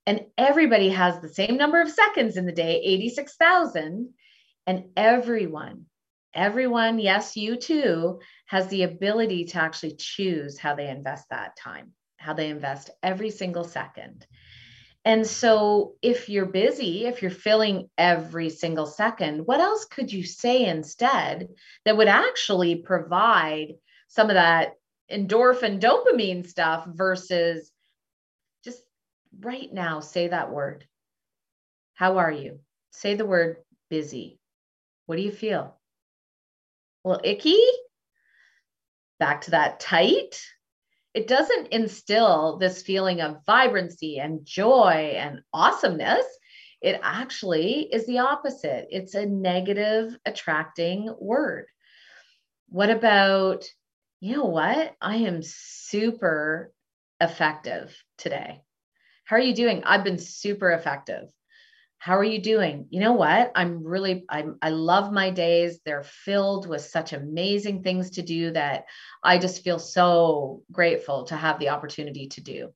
and 0.06 0.26
everybody 0.38 0.90
has 0.90 1.20
the 1.20 1.28
same 1.28 1.56
number 1.56 1.80
of 1.80 1.90
seconds 1.90 2.36
in 2.36 2.46
the 2.46 2.52
day 2.52 2.80
86,000 2.82 4.12
and 4.66 4.84
everyone 4.96 5.86
everyone 6.34 6.98
yes 6.98 7.36
you 7.36 7.56
too 7.56 8.20
has 8.46 8.68
the 8.68 8.82
ability 8.82 9.46
to 9.46 9.58
actually 9.58 9.94
choose 9.96 10.58
how 10.58 10.74
they 10.74 10.88
invest 10.88 11.26
that 11.30 11.56
time 11.56 11.92
how 12.18 12.32
they 12.32 12.50
invest 12.50 12.90
every 13.02 13.30
single 13.30 13.64
second. 13.64 14.26
And 15.04 15.24
so 15.24 15.94
if 16.02 16.28
you're 16.28 16.46
busy 16.46 17.06
if 17.06 17.22
you're 17.22 17.30
filling 17.30 17.88
every 17.96 18.50
single 18.50 18.86
second 18.86 19.46
what 19.46 19.60
else 19.60 19.84
could 19.84 20.12
you 20.12 20.24
say 20.24 20.64
instead 20.64 21.48
that 21.84 21.96
would 21.96 22.08
actually 22.08 22.76
provide 22.76 23.74
some 24.08 24.28
of 24.28 24.34
that 24.34 24.72
endorphin 25.10 25.78
dopamine 25.78 26.44
stuff 26.44 26.84
versus 26.88 27.70
right 29.40 29.72
now, 29.72 30.00
say 30.00 30.28
that 30.28 30.50
word. 30.50 30.86
How 31.94 32.18
are 32.18 32.32
you? 32.32 32.60
Say 32.90 33.14
the 33.14 33.26
word 33.26 33.58
busy. 33.88 34.38
What 35.06 35.16
do 35.16 35.22
you 35.22 35.32
feel? 35.32 35.76
Well, 37.04 37.20
icky? 37.22 37.60
Back 39.18 39.42
to 39.42 39.52
that 39.52 39.80
tight? 39.80 40.40
It 41.14 41.28
doesn't 41.28 41.68
instill 41.68 42.58
this 42.58 42.82
feeling 42.82 43.22
of 43.22 43.44
vibrancy 43.46 44.18
and 44.18 44.44
joy 44.44 45.14
and 45.16 45.40
awesomeness. 45.52 46.26
It 46.82 47.00
actually 47.02 47.88
is 47.90 48.06
the 48.06 48.18
opposite. 48.18 48.88
It's 48.90 49.14
a 49.14 49.24
negative 49.24 50.14
attracting 50.26 51.14
word. 51.18 51.66
What 52.68 52.90
about, 52.90 53.64
you 54.20 54.36
know 54.36 54.44
what? 54.44 54.94
I 55.00 55.16
am 55.16 55.40
super 55.42 56.72
effective 57.20 57.96
today. 58.18 58.60
How 59.26 59.34
are 59.34 59.40
you 59.40 59.54
doing? 59.54 59.82
I've 59.84 60.04
been 60.04 60.18
super 60.18 60.70
effective. 60.70 61.28
How 61.98 62.16
are 62.16 62.24
you 62.24 62.40
doing? 62.40 62.86
You 62.90 63.00
know 63.00 63.14
what? 63.14 63.50
I'm 63.56 63.82
really, 63.82 64.24
I'm, 64.28 64.56
I 64.62 64.70
love 64.70 65.12
my 65.12 65.30
days. 65.30 65.80
They're 65.84 66.04
filled 66.04 66.68
with 66.68 66.82
such 66.82 67.12
amazing 67.12 67.82
things 67.82 68.10
to 68.10 68.22
do 68.22 68.52
that 68.52 68.84
I 69.24 69.38
just 69.38 69.64
feel 69.64 69.80
so 69.80 70.62
grateful 70.70 71.24
to 71.24 71.36
have 71.36 71.58
the 71.58 71.70
opportunity 71.70 72.28
to 72.28 72.40
do. 72.40 72.72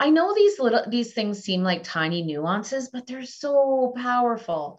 I 0.00 0.08
know 0.08 0.34
these 0.34 0.58
little, 0.58 0.84
these 0.88 1.12
things 1.12 1.40
seem 1.40 1.62
like 1.62 1.82
tiny 1.82 2.22
nuances, 2.22 2.88
but 2.90 3.06
they're 3.06 3.26
so 3.26 3.92
powerful. 3.96 4.78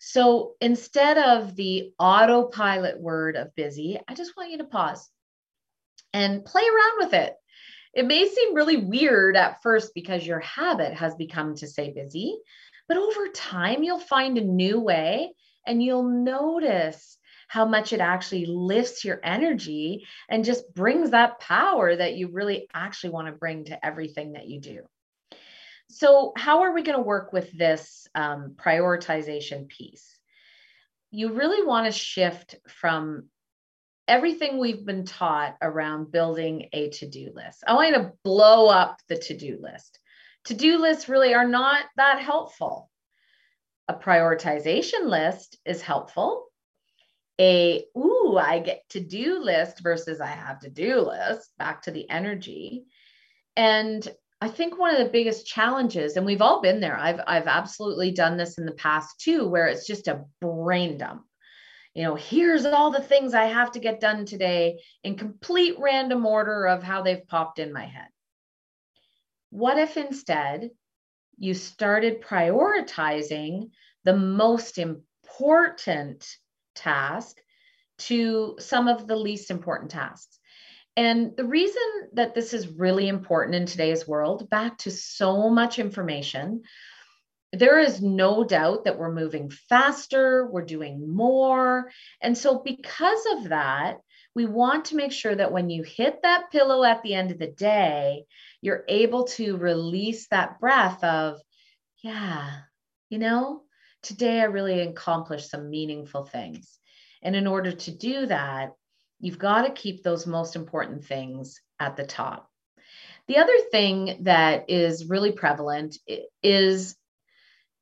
So 0.00 0.54
instead 0.62 1.18
of 1.18 1.56
the 1.56 1.92
autopilot 1.98 2.98
word 2.98 3.36
of 3.36 3.54
busy, 3.54 4.00
I 4.08 4.14
just 4.14 4.34
want 4.34 4.50
you 4.50 4.58
to 4.58 4.64
pause 4.64 5.10
and 6.14 6.42
play 6.42 6.62
around 6.62 7.04
with 7.04 7.12
it. 7.12 7.34
It 7.94 8.06
may 8.06 8.28
seem 8.28 8.54
really 8.54 8.76
weird 8.76 9.36
at 9.36 9.62
first 9.62 9.92
because 9.94 10.26
your 10.26 10.40
habit 10.40 10.94
has 10.94 11.14
become 11.14 11.54
to 11.56 11.66
say 11.66 11.92
busy, 11.92 12.38
but 12.86 12.96
over 12.96 13.28
time, 13.34 13.82
you'll 13.82 13.98
find 13.98 14.38
a 14.38 14.44
new 14.44 14.80
way 14.80 15.32
and 15.66 15.82
you'll 15.82 16.08
notice 16.08 17.18
how 17.48 17.64
much 17.64 17.92
it 17.92 18.00
actually 18.00 18.46
lifts 18.46 19.04
your 19.04 19.20
energy 19.24 20.06
and 20.28 20.44
just 20.44 20.72
brings 20.74 21.10
that 21.10 21.40
power 21.40 21.96
that 21.96 22.14
you 22.14 22.28
really 22.28 22.68
actually 22.74 23.10
want 23.10 23.26
to 23.26 23.32
bring 23.32 23.64
to 23.64 23.84
everything 23.84 24.32
that 24.32 24.46
you 24.46 24.60
do. 24.60 24.82
So, 25.90 26.32
how 26.36 26.62
are 26.62 26.74
we 26.74 26.82
going 26.82 26.98
to 26.98 27.02
work 27.02 27.32
with 27.32 27.50
this 27.56 28.06
um, 28.14 28.54
prioritization 28.56 29.68
piece? 29.68 30.18
You 31.10 31.32
really 31.32 31.66
want 31.66 31.86
to 31.86 31.92
shift 31.92 32.56
from 32.68 33.28
everything 34.08 34.58
we've 34.58 34.84
been 34.84 35.04
taught 35.04 35.56
around 35.62 36.10
building 36.10 36.70
a 36.72 36.88
to 36.90 37.06
do 37.06 37.30
list. 37.34 37.62
I 37.66 37.74
want 37.74 37.88
you 37.90 37.94
to 37.96 38.12
blow 38.24 38.68
up 38.68 38.98
the 39.08 39.18
to 39.18 39.36
do 39.36 39.58
list. 39.60 40.00
To 40.46 40.54
do 40.54 40.78
lists 40.78 41.08
really 41.08 41.34
are 41.34 41.46
not 41.46 41.84
that 41.96 42.20
helpful. 42.20 42.90
A 43.86 43.94
prioritization 43.94 45.04
list 45.04 45.58
is 45.64 45.82
helpful. 45.82 46.46
A, 47.40 47.84
ooh, 47.96 48.36
I 48.36 48.58
get 48.60 48.82
to 48.90 49.00
do 49.00 49.40
list 49.40 49.80
versus 49.80 50.20
I 50.20 50.26
have 50.26 50.60
to 50.60 50.70
do 50.70 51.00
list, 51.00 51.50
back 51.58 51.82
to 51.82 51.90
the 51.90 52.08
energy. 52.08 52.86
And 53.56 54.06
I 54.40 54.48
think 54.48 54.78
one 54.78 54.94
of 54.94 54.98
the 54.98 55.12
biggest 55.12 55.46
challenges, 55.46 56.16
and 56.16 56.24
we've 56.24 56.42
all 56.42 56.62
been 56.62 56.80
there, 56.80 56.96
I've, 56.96 57.20
I've 57.26 57.46
absolutely 57.46 58.12
done 58.12 58.36
this 58.36 58.56
in 58.56 58.66
the 58.66 58.72
past 58.72 59.20
too, 59.20 59.48
where 59.48 59.66
it's 59.66 59.86
just 59.86 60.08
a 60.08 60.24
brain 60.40 60.96
dump. 60.96 61.24
You 61.98 62.04
know, 62.04 62.14
here's 62.14 62.64
all 62.64 62.92
the 62.92 63.02
things 63.02 63.34
I 63.34 63.46
have 63.46 63.72
to 63.72 63.80
get 63.80 63.98
done 63.98 64.24
today 64.24 64.78
in 65.02 65.16
complete 65.16 65.74
random 65.80 66.24
order 66.26 66.68
of 66.68 66.80
how 66.80 67.02
they've 67.02 67.26
popped 67.26 67.58
in 67.58 67.72
my 67.72 67.86
head. 67.86 68.06
What 69.50 69.78
if 69.78 69.96
instead 69.96 70.70
you 71.38 71.54
started 71.54 72.22
prioritizing 72.22 73.70
the 74.04 74.14
most 74.14 74.78
important 74.78 76.24
task 76.76 77.38
to 78.06 78.54
some 78.60 78.86
of 78.86 79.08
the 79.08 79.16
least 79.16 79.50
important 79.50 79.90
tasks? 79.90 80.38
And 80.96 81.36
the 81.36 81.46
reason 81.46 81.82
that 82.12 82.32
this 82.32 82.54
is 82.54 82.68
really 82.68 83.08
important 83.08 83.56
in 83.56 83.66
today's 83.66 84.06
world, 84.06 84.48
back 84.48 84.78
to 84.78 84.92
so 84.92 85.50
much 85.50 85.80
information, 85.80 86.62
there 87.52 87.78
is 87.78 88.02
no 88.02 88.44
doubt 88.44 88.84
that 88.84 88.98
we're 88.98 89.12
moving 89.12 89.50
faster, 89.50 90.46
we're 90.46 90.64
doing 90.64 91.14
more. 91.14 91.90
And 92.20 92.36
so, 92.36 92.58
because 92.64 93.24
of 93.36 93.48
that, 93.48 93.98
we 94.34 94.46
want 94.46 94.86
to 94.86 94.96
make 94.96 95.12
sure 95.12 95.34
that 95.34 95.52
when 95.52 95.70
you 95.70 95.82
hit 95.82 96.22
that 96.22 96.50
pillow 96.52 96.84
at 96.84 97.02
the 97.02 97.14
end 97.14 97.30
of 97.30 97.38
the 97.38 97.50
day, 97.50 98.24
you're 98.60 98.84
able 98.88 99.24
to 99.24 99.56
release 99.56 100.28
that 100.28 100.60
breath 100.60 101.02
of, 101.02 101.40
yeah, 102.02 102.50
you 103.08 103.18
know, 103.18 103.62
today 104.02 104.40
I 104.40 104.44
really 104.44 104.80
accomplished 104.80 105.50
some 105.50 105.70
meaningful 105.70 106.24
things. 106.24 106.78
And 107.22 107.34
in 107.34 107.46
order 107.46 107.72
to 107.72 107.90
do 107.90 108.26
that, 108.26 108.72
you've 109.20 109.38
got 109.38 109.62
to 109.62 109.72
keep 109.72 110.02
those 110.02 110.26
most 110.26 110.54
important 110.54 111.04
things 111.04 111.60
at 111.80 111.96
the 111.96 112.04
top. 112.04 112.48
The 113.26 113.38
other 113.38 113.58
thing 113.70 114.18
that 114.22 114.70
is 114.70 115.06
really 115.06 115.32
prevalent 115.32 115.98
is 116.42 116.96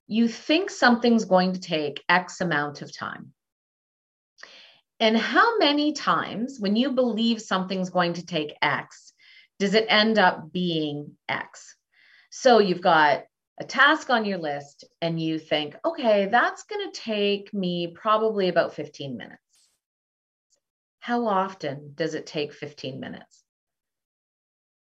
you 0.06 0.28
think 0.28 0.70
something's 0.70 1.24
going 1.24 1.52
to 1.54 1.60
take 1.60 2.04
X 2.08 2.40
amount 2.40 2.82
of 2.82 2.96
time. 2.96 3.32
And 4.98 5.16
how 5.16 5.58
many 5.58 5.92
times, 5.92 6.58
when 6.58 6.74
you 6.76 6.92
believe 6.92 7.42
something's 7.42 7.90
going 7.90 8.14
to 8.14 8.24
take 8.24 8.56
X, 8.62 9.12
does 9.58 9.74
it 9.74 9.86
end 9.88 10.18
up 10.18 10.52
being 10.52 11.16
X? 11.28 11.76
So 12.30 12.60
you've 12.60 12.80
got 12.80 13.24
a 13.58 13.64
task 13.64 14.10
on 14.10 14.24
your 14.24 14.38
list 14.38 14.84
and 15.00 15.20
you 15.20 15.38
think, 15.38 15.76
okay, 15.84 16.28
that's 16.30 16.64
going 16.64 16.90
to 16.90 17.00
take 17.00 17.52
me 17.52 17.88
probably 17.88 18.48
about 18.48 18.74
15 18.74 19.16
minutes. 19.16 19.40
How 21.00 21.26
often 21.26 21.92
does 21.94 22.14
it 22.14 22.26
take 22.26 22.52
15 22.52 23.00
minutes? 23.00 23.42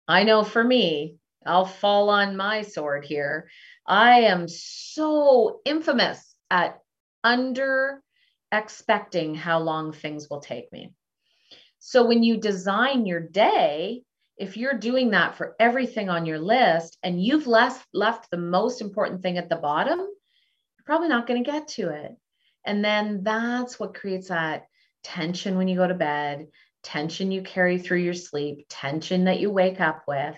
I 0.07 0.23
know 0.23 0.43
for 0.43 0.63
me, 0.63 1.17
I'll 1.45 1.65
fall 1.65 2.09
on 2.09 2.37
my 2.37 2.61
sword 2.61 3.05
here. 3.05 3.49
I 3.87 4.21
am 4.21 4.47
so 4.47 5.61
infamous 5.65 6.35
at 6.49 6.79
under 7.23 8.01
expecting 8.51 9.35
how 9.35 9.59
long 9.59 9.91
things 9.91 10.29
will 10.29 10.39
take 10.39 10.71
me. 10.71 10.93
So 11.79 12.05
when 12.05 12.23
you 12.23 12.37
design 12.37 13.05
your 13.05 13.19
day, 13.19 14.03
if 14.37 14.57
you're 14.57 14.77
doing 14.77 15.11
that 15.11 15.35
for 15.35 15.55
everything 15.59 16.09
on 16.09 16.25
your 16.25 16.39
list 16.39 16.97
and 17.03 17.23
you've 17.23 17.47
left 17.47 17.85
left 17.93 18.29
the 18.31 18.37
most 18.37 18.81
important 18.81 19.21
thing 19.21 19.37
at 19.37 19.49
the 19.49 19.55
bottom, 19.55 19.99
you're 19.99 20.85
probably 20.85 21.07
not 21.07 21.27
going 21.27 21.43
to 21.43 21.49
get 21.51 21.67
to 21.69 21.89
it. 21.89 22.11
And 22.65 22.83
then 22.83 23.23
that's 23.23 23.79
what 23.79 23.93
creates 23.93 24.29
that 24.29 24.65
tension 25.03 25.57
when 25.57 25.67
you 25.67 25.75
go 25.75 25.87
to 25.87 25.93
bed, 25.93 26.47
tension 26.83 27.31
you 27.31 27.43
carry 27.43 27.77
through 27.77 27.99
your 27.99 28.13
sleep, 28.13 28.65
tension 28.69 29.25
that 29.25 29.39
you 29.39 29.51
wake 29.51 29.79
up 29.79 30.03
with. 30.07 30.37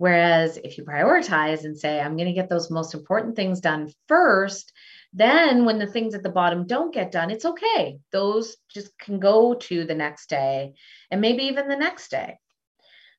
Whereas 0.00 0.56
if 0.56 0.78
you 0.78 0.84
prioritize 0.84 1.64
and 1.64 1.78
say, 1.78 2.00
I'm 2.00 2.16
going 2.16 2.28
to 2.28 2.32
get 2.32 2.48
those 2.48 2.70
most 2.70 2.94
important 2.94 3.36
things 3.36 3.60
done 3.60 3.92
first, 4.08 4.72
then 5.12 5.66
when 5.66 5.78
the 5.78 5.86
things 5.86 6.14
at 6.14 6.22
the 6.22 6.30
bottom 6.30 6.66
don't 6.66 6.94
get 6.94 7.12
done, 7.12 7.30
it's 7.30 7.44
okay. 7.44 7.98
Those 8.10 8.56
just 8.72 8.98
can 8.98 9.20
go 9.20 9.52
to 9.52 9.84
the 9.84 9.94
next 9.94 10.30
day 10.30 10.72
and 11.10 11.20
maybe 11.20 11.42
even 11.42 11.68
the 11.68 11.76
next 11.76 12.10
day. 12.10 12.38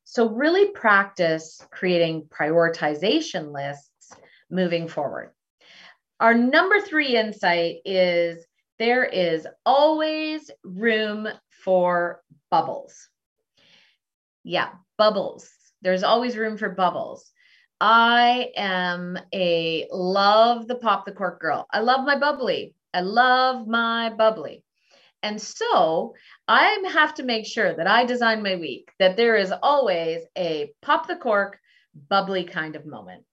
So, 0.05 0.29
really 0.29 0.71
practice 0.71 1.63
creating 1.69 2.29
prioritization 2.31 3.53
lists 3.53 4.13
moving 4.49 4.87
forward. 4.87 5.33
Our 6.19 6.33
number 6.33 6.81
three 6.81 7.15
insight 7.15 7.75
is 7.85 8.43
there 8.79 9.05
is 9.05 9.47
always 9.67 10.49
room 10.63 11.27
for 11.63 12.23
bubbles. 12.49 13.07
Yeah, 14.43 14.69
bubbles. 14.97 15.47
There's 15.81 16.03
always 16.03 16.37
room 16.37 16.57
for 16.57 16.69
bubbles. 16.69 17.31
I 17.79 18.51
am 18.55 19.17
a 19.33 19.87
love 19.91 20.67
the 20.67 20.75
pop 20.75 21.05
the 21.05 21.11
cork 21.11 21.39
girl. 21.39 21.67
I 21.71 21.79
love 21.79 22.05
my 22.05 22.17
bubbly. 22.17 22.75
I 22.93 23.01
love 23.01 23.67
my 23.67 24.09
bubbly. 24.09 24.63
And 25.23 25.41
so 25.41 26.15
I 26.47 26.83
have 26.93 27.15
to 27.15 27.23
make 27.23 27.45
sure 27.45 27.73
that 27.73 27.87
I 27.87 28.05
design 28.05 28.43
my 28.43 28.55
week 28.55 28.91
that 28.99 29.17
there 29.17 29.35
is 29.35 29.51
always 29.51 30.23
a 30.37 30.71
pop 30.81 31.07
the 31.07 31.15
cork, 31.15 31.59
bubbly 32.09 32.43
kind 32.43 32.75
of 32.75 32.85
moment. 32.85 33.23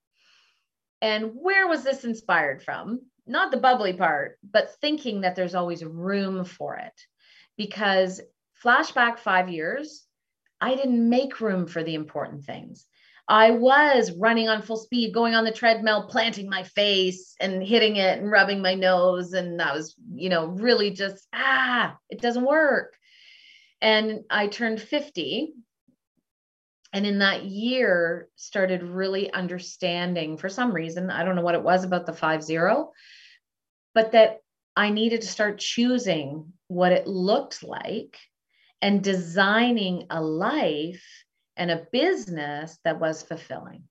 And 1.01 1.33
where 1.35 1.69
was 1.69 1.85
this 1.85 2.05
inspired 2.05 2.63
from? 2.63 3.01
not 3.29 3.51
the 3.51 3.59
bubbly 3.59 3.93
part, 3.93 4.39
but 4.51 4.75
thinking 4.81 5.21
that 5.21 5.37
there's 5.37 5.55
always 5.55 5.85
room 5.85 6.45
for 6.45 6.77
it. 6.77 7.01
Because 7.57 8.21
flashback 8.65 9.19
five 9.19 9.49
years, 9.49 10.07
I 10.61 10.75
didn't 10.75 11.09
make 11.09 11.41
room 11.41 11.67
for 11.67 11.83
the 11.83 11.95
important 11.95 12.45
things. 12.45 12.87
I 13.29 13.51
was 13.51 14.13
running 14.13 14.49
on 14.49 14.63
full 14.63 14.79
speed, 14.79 15.13
going 15.13 15.35
on 15.35 15.45
the 15.45 15.53
treadmill, 15.53 16.09
planting 16.09 16.49
my 16.49 16.63
face 16.63 17.35
and 17.41 17.63
hitting 17.63 17.97
it 17.97 18.19
and 18.19 18.31
rubbing 18.31 18.63
my 18.63 18.75
nose. 18.75 19.35
And 19.35 19.61
I 19.61 19.75
was, 19.75 19.95
you 20.15 20.31
know, 20.31 20.47
really 20.47 20.91
just, 20.91 21.27
ah, 21.35 21.97
it 22.09 22.23
doesn't 22.23 22.47
work. 22.47 22.97
And 23.83 24.25
I 24.31 24.47
turned 24.47 24.81
50 24.81 25.53
and 26.95 27.07
in 27.07 27.19
that 27.19 27.45
year 27.45 28.29
started 28.37 28.83
really 28.83 29.31
understanding 29.31 30.39
for 30.39 30.49
some 30.49 30.73
reason 30.73 31.11
i 31.11 31.23
don't 31.23 31.37
know 31.37 31.43
what 31.43 31.55
it 31.55 31.63
was 31.63 31.85
about 31.85 32.07
the 32.07 32.15
5 32.15 32.43
0 32.43 32.93
but 33.95 34.13
that 34.13 34.39
I 34.79 34.91
needed 34.91 35.23
to 35.23 35.27
start 35.27 35.59
choosing 35.59 36.53
what 36.69 36.93
it 36.93 37.09
looked 37.09 37.65
like 37.65 38.17
and 38.81 39.03
designing 39.03 40.07
a 40.11 40.23
life 40.23 41.05
and 41.57 41.71
a 41.71 41.87
business 41.91 42.79
that 42.85 43.01
was 43.01 43.23
fulfilling. 43.23 43.85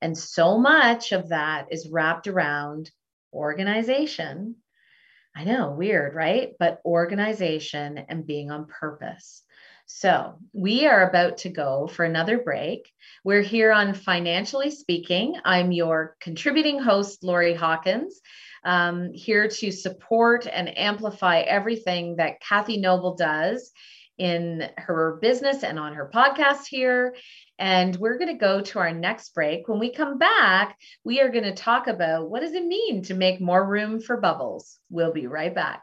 And 0.00 0.18
so 0.18 0.58
much 0.58 1.12
of 1.12 1.28
that 1.28 1.68
is 1.70 1.88
wrapped 1.88 2.26
around 2.26 2.90
organization. 3.32 4.56
I 5.34 5.44
know, 5.44 5.70
weird, 5.70 6.14
right? 6.14 6.52
But 6.58 6.80
organization 6.84 7.98
and 8.08 8.26
being 8.26 8.50
on 8.50 8.66
purpose. 8.66 9.42
So, 9.86 10.38
we 10.52 10.86
are 10.86 11.08
about 11.08 11.38
to 11.38 11.50
go 11.50 11.86
for 11.86 12.04
another 12.04 12.38
break. 12.38 12.90
We're 13.24 13.42
here 13.42 13.72
on 13.72 13.94
Financially 13.94 14.70
Speaking. 14.70 15.36
I'm 15.44 15.70
your 15.70 16.16
contributing 16.20 16.78
host, 16.78 17.22
Lori 17.22 17.54
Hawkins, 17.54 18.20
um, 18.64 19.12
here 19.12 19.48
to 19.48 19.70
support 19.70 20.46
and 20.46 20.76
amplify 20.78 21.40
everything 21.40 22.16
that 22.16 22.40
Kathy 22.40 22.76
Noble 22.78 23.14
does 23.14 23.72
in 24.18 24.68
her 24.76 25.18
business 25.20 25.62
and 25.64 25.78
on 25.78 25.94
her 25.94 26.10
podcast 26.12 26.66
here. 26.68 27.14
And 27.58 27.96
we're 27.96 28.18
going 28.18 28.32
to 28.32 28.38
go 28.38 28.60
to 28.60 28.78
our 28.78 28.92
next 28.92 29.34
break. 29.34 29.68
When 29.68 29.78
we 29.78 29.92
come 29.92 30.18
back, 30.18 30.78
we 31.04 31.20
are 31.20 31.28
going 31.28 31.44
to 31.44 31.54
talk 31.54 31.86
about 31.86 32.30
what 32.30 32.40
does 32.40 32.54
it 32.54 32.64
mean 32.64 33.02
to 33.04 33.14
make 33.14 33.40
more 33.40 33.66
room 33.66 34.00
for 34.00 34.16
bubbles. 34.16 34.78
We'll 34.90 35.12
be 35.12 35.26
right 35.26 35.54
back. 35.54 35.82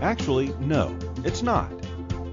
Actually, 0.00 0.54
no, 0.60 0.96
it's 1.24 1.42
not. 1.42 1.77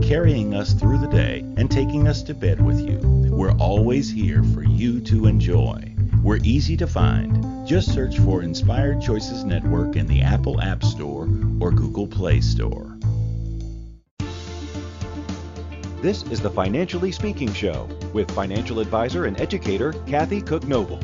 carrying 0.00 0.54
us 0.54 0.72
through 0.72 0.98
the 0.98 1.06
day, 1.06 1.40
and 1.56 1.70
taking 1.70 2.08
us 2.08 2.22
to 2.24 2.34
bed 2.34 2.64
with 2.64 2.80
you, 2.80 2.98
we're 3.30 3.56
always 3.58 4.10
here 4.10 4.42
for 4.54 4.62
you 4.62 5.00
to 5.02 5.26
enjoy. 5.26 5.94
We're 6.22 6.40
easy 6.42 6.76
to 6.78 6.86
find. 6.86 7.66
Just 7.66 7.92
search 7.92 8.18
for 8.18 8.42
Inspired 8.42 9.00
Choices 9.00 9.44
Network 9.44 9.96
in 9.96 10.06
the 10.06 10.22
Apple 10.22 10.60
App 10.60 10.82
Store 10.82 11.28
or 11.60 11.70
Google 11.70 12.06
Play 12.06 12.40
Store. 12.40 12.96
This 16.02 16.22
is 16.24 16.40
the 16.40 16.50
Financially 16.50 17.10
Speaking 17.10 17.52
Show 17.52 17.88
with 18.12 18.30
financial 18.30 18.80
advisor 18.80 19.26
and 19.26 19.40
educator 19.40 19.92
Kathy 20.06 20.40
Cook 20.40 20.66
Noble. 20.68 21.00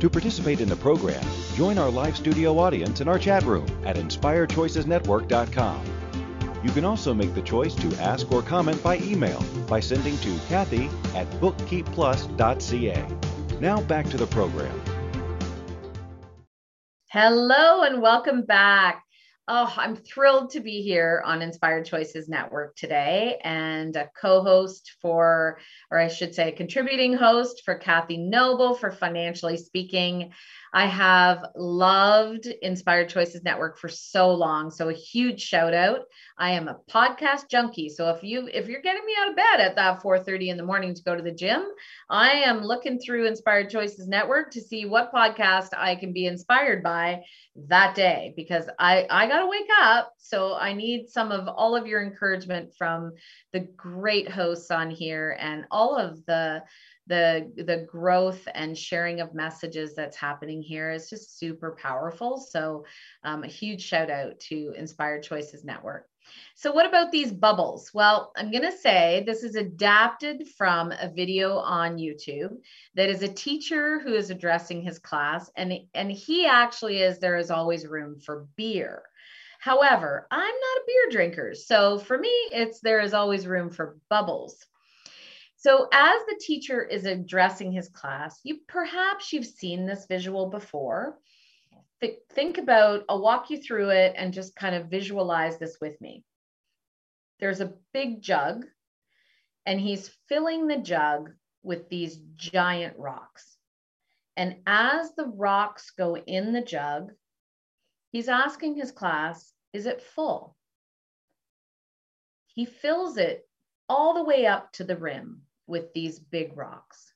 To 0.00 0.10
participate 0.10 0.60
in 0.60 0.68
the 0.68 0.76
program, 0.76 1.24
join 1.54 1.78
our 1.78 1.90
live 1.90 2.16
studio 2.16 2.58
audience 2.58 3.00
in 3.00 3.08
our 3.08 3.18
chat 3.18 3.44
room 3.44 3.66
at 3.86 3.96
inspiredchoicesnetwork.com. 3.96 6.05
You 6.66 6.72
can 6.72 6.84
also 6.84 7.14
make 7.14 7.32
the 7.32 7.42
choice 7.42 7.76
to 7.76 7.94
ask 8.02 8.32
or 8.32 8.42
comment 8.42 8.82
by 8.82 8.98
email 8.98 9.40
by 9.68 9.78
sending 9.78 10.18
to 10.18 10.36
Kathy 10.48 10.90
at 11.14 11.30
bookkeepplus.ca. 11.40 13.06
Now 13.60 13.80
back 13.82 14.10
to 14.10 14.16
the 14.16 14.26
program. 14.26 14.82
Hello 17.08 17.82
and 17.82 18.02
welcome 18.02 18.42
back. 18.42 19.04
Oh, 19.46 19.72
I'm 19.76 19.94
thrilled 19.94 20.50
to 20.50 20.60
be 20.60 20.82
here 20.82 21.22
on 21.24 21.40
Inspired 21.40 21.84
Choices 21.84 22.28
Network 22.28 22.74
today 22.74 23.38
and 23.44 23.94
a 23.94 24.10
co 24.20 24.42
host 24.42 24.96
for, 25.00 25.60
or 25.92 26.00
I 26.00 26.08
should 26.08 26.34
say, 26.34 26.48
a 26.48 26.52
contributing 26.52 27.12
host 27.12 27.62
for 27.64 27.76
Kathy 27.76 28.16
Noble 28.16 28.74
for 28.74 28.90
Financially 28.90 29.56
Speaking. 29.56 30.32
I 30.76 30.84
have 30.84 31.42
loved 31.56 32.44
Inspired 32.44 33.08
Choices 33.08 33.42
Network 33.42 33.78
for 33.78 33.88
so 33.88 34.30
long. 34.34 34.70
So 34.70 34.90
a 34.90 34.92
huge 34.92 35.40
shout 35.40 35.72
out. 35.72 36.00
I 36.36 36.50
am 36.50 36.68
a 36.68 36.76
podcast 36.90 37.48
junkie. 37.48 37.88
So 37.88 38.10
if 38.10 38.22
you 38.22 38.46
if 38.52 38.68
you're 38.68 38.82
getting 38.82 39.06
me 39.06 39.14
out 39.18 39.30
of 39.30 39.36
bed 39.36 39.60
at 39.60 39.76
that 39.76 40.02
4:30 40.02 40.50
in 40.50 40.58
the 40.58 40.62
morning 40.62 40.92
to 40.92 41.02
go 41.02 41.16
to 41.16 41.22
the 41.22 41.32
gym, 41.32 41.64
I 42.10 42.32
am 42.32 42.62
looking 42.62 42.98
through 42.98 43.26
Inspired 43.26 43.70
Choices 43.70 44.06
Network 44.06 44.50
to 44.50 44.60
see 44.60 44.84
what 44.84 45.14
podcast 45.14 45.70
I 45.74 45.94
can 45.94 46.12
be 46.12 46.26
inspired 46.26 46.82
by 46.82 47.22
that 47.68 47.94
day 47.94 48.34
because 48.36 48.68
I 48.78 49.06
I 49.08 49.28
got 49.28 49.38
to 49.38 49.46
wake 49.46 49.70
up. 49.80 50.12
So 50.18 50.56
I 50.56 50.74
need 50.74 51.08
some 51.08 51.32
of 51.32 51.48
all 51.48 51.74
of 51.74 51.86
your 51.86 52.02
encouragement 52.02 52.74
from 52.76 53.12
the 53.54 53.60
great 53.78 54.30
hosts 54.30 54.70
on 54.70 54.90
here 54.90 55.38
and 55.40 55.64
all 55.70 55.96
of 55.96 56.22
the 56.26 56.62
the 57.06 57.50
the 57.56 57.86
growth 57.88 58.46
and 58.54 58.76
sharing 58.76 59.20
of 59.20 59.34
messages 59.34 59.94
that's 59.94 60.16
happening 60.16 60.62
here 60.62 60.90
is 60.90 61.08
just 61.08 61.38
super 61.38 61.76
powerful. 61.80 62.38
So 62.38 62.84
um, 63.22 63.44
a 63.44 63.48
huge 63.48 63.82
shout 63.82 64.10
out 64.10 64.38
to 64.40 64.72
inspired 64.76 65.22
choices 65.22 65.64
network. 65.64 66.06
So 66.56 66.72
what 66.72 66.86
about 66.86 67.12
these 67.12 67.32
bubbles? 67.32 67.92
Well 67.94 68.32
i'm 68.36 68.50
going 68.50 68.64
to 68.64 68.76
say 68.76 69.22
this 69.24 69.44
is 69.44 69.54
adapted 69.54 70.48
from 70.58 70.92
a 70.92 71.08
video 71.08 71.58
on 71.58 71.98
youtube 71.98 72.56
that 72.94 73.08
is 73.08 73.22
a 73.22 73.28
teacher 73.28 74.00
who 74.00 74.14
is 74.14 74.30
addressing 74.30 74.82
his 74.82 74.98
class 74.98 75.50
and 75.56 75.72
and 75.94 76.10
he 76.10 76.46
actually 76.46 77.02
is 77.02 77.18
there 77.18 77.36
is 77.36 77.50
always 77.50 77.86
room 77.86 78.18
for 78.18 78.46
beer. 78.56 79.02
However 79.60 80.26
i'm 80.30 80.40
not 80.40 80.82
a 80.82 80.84
beer 80.86 81.10
drinker 81.10 81.54
so 81.54 81.98
for 81.98 82.18
me 82.18 82.28
it's 82.52 82.80
there 82.80 83.00
is 83.00 83.14
always 83.14 83.46
room 83.46 83.70
for 83.70 83.96
bubbles 84.10 84.66
so 85.66 85.88
as 85.92 86.20
the 86.28 86.40
teacher 86.40 86.84
is 86.84 87.06
addressing 87.06 87.72
his 87.72 87.88
class, 87.88 88.38
you 88.44 88.58
perhaps 88.68 89.32
you've 89.32 89.44
seen 89.44 89.84
this 89.84 90.06
visual 90.06 90.48
before. 90.48 91.18
Th- 92.00 92.20
think 92.30 92.58
about, 92.58 93.02
I'll 93.08 93.20
walk 93.20 93.50
you 93.50 93.60
through 93.60 93.88
it 93.88 94.14
and 94.16 94.32
just 94.32 94.54
kind 94.54 94.76
of 94.76 94.86
visualize 94.86 95.58
this 95.58 95.78
with 95.80 96.00
me. 96.00 96.22
There's 97.40 97.60
a 97.60 97.72
big 97.92 98.22
jug, 98.22 98.64
and 99.66 99.80
he's 99.80 100.08
filling 100.28 100.68
the 100.68 100.76
jug 100.76 101.32
with 101.64 101.88
these 101.88 102.20
giant 102.36 102.96
rocks. 102.96 103.56
And 104.36 104.58
as 104.68 105.16
the 105.16 105.26
rocks 105.26 105.90
go 105.98 106.16
in 106.16 106.52
the 106.52 106.62
jug, 106.62 107.10
he's 108.12 108.28
asking 108.28 108.76
his 108.76 108.92
class, 108.92 109.52
is 109.72 109.86
it 109.86 110.00
full? 110.00 110.56
He 112.54 112.66
fills 112.66 113.16
it 113.16 113.48
all 113.88 114.14
the 114.14 114.22
way 114.22 114.46
up 114.46 114.72
to 114.74 114.84
the 114.84 114.96
rim 114.96 115.42
with 115.66 115.92
these 115.92 116.18
big 116.18 116.56
rocks? 116.56 117.12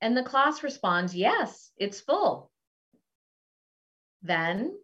And 0.00 0.16
the 0.16 0.22
class 0.22 0.62
responds, 0.62 1.14
yes, 1.14 1.70
it's 1.76 2.00
full. 2.00 2.50
Then 4.22 4.76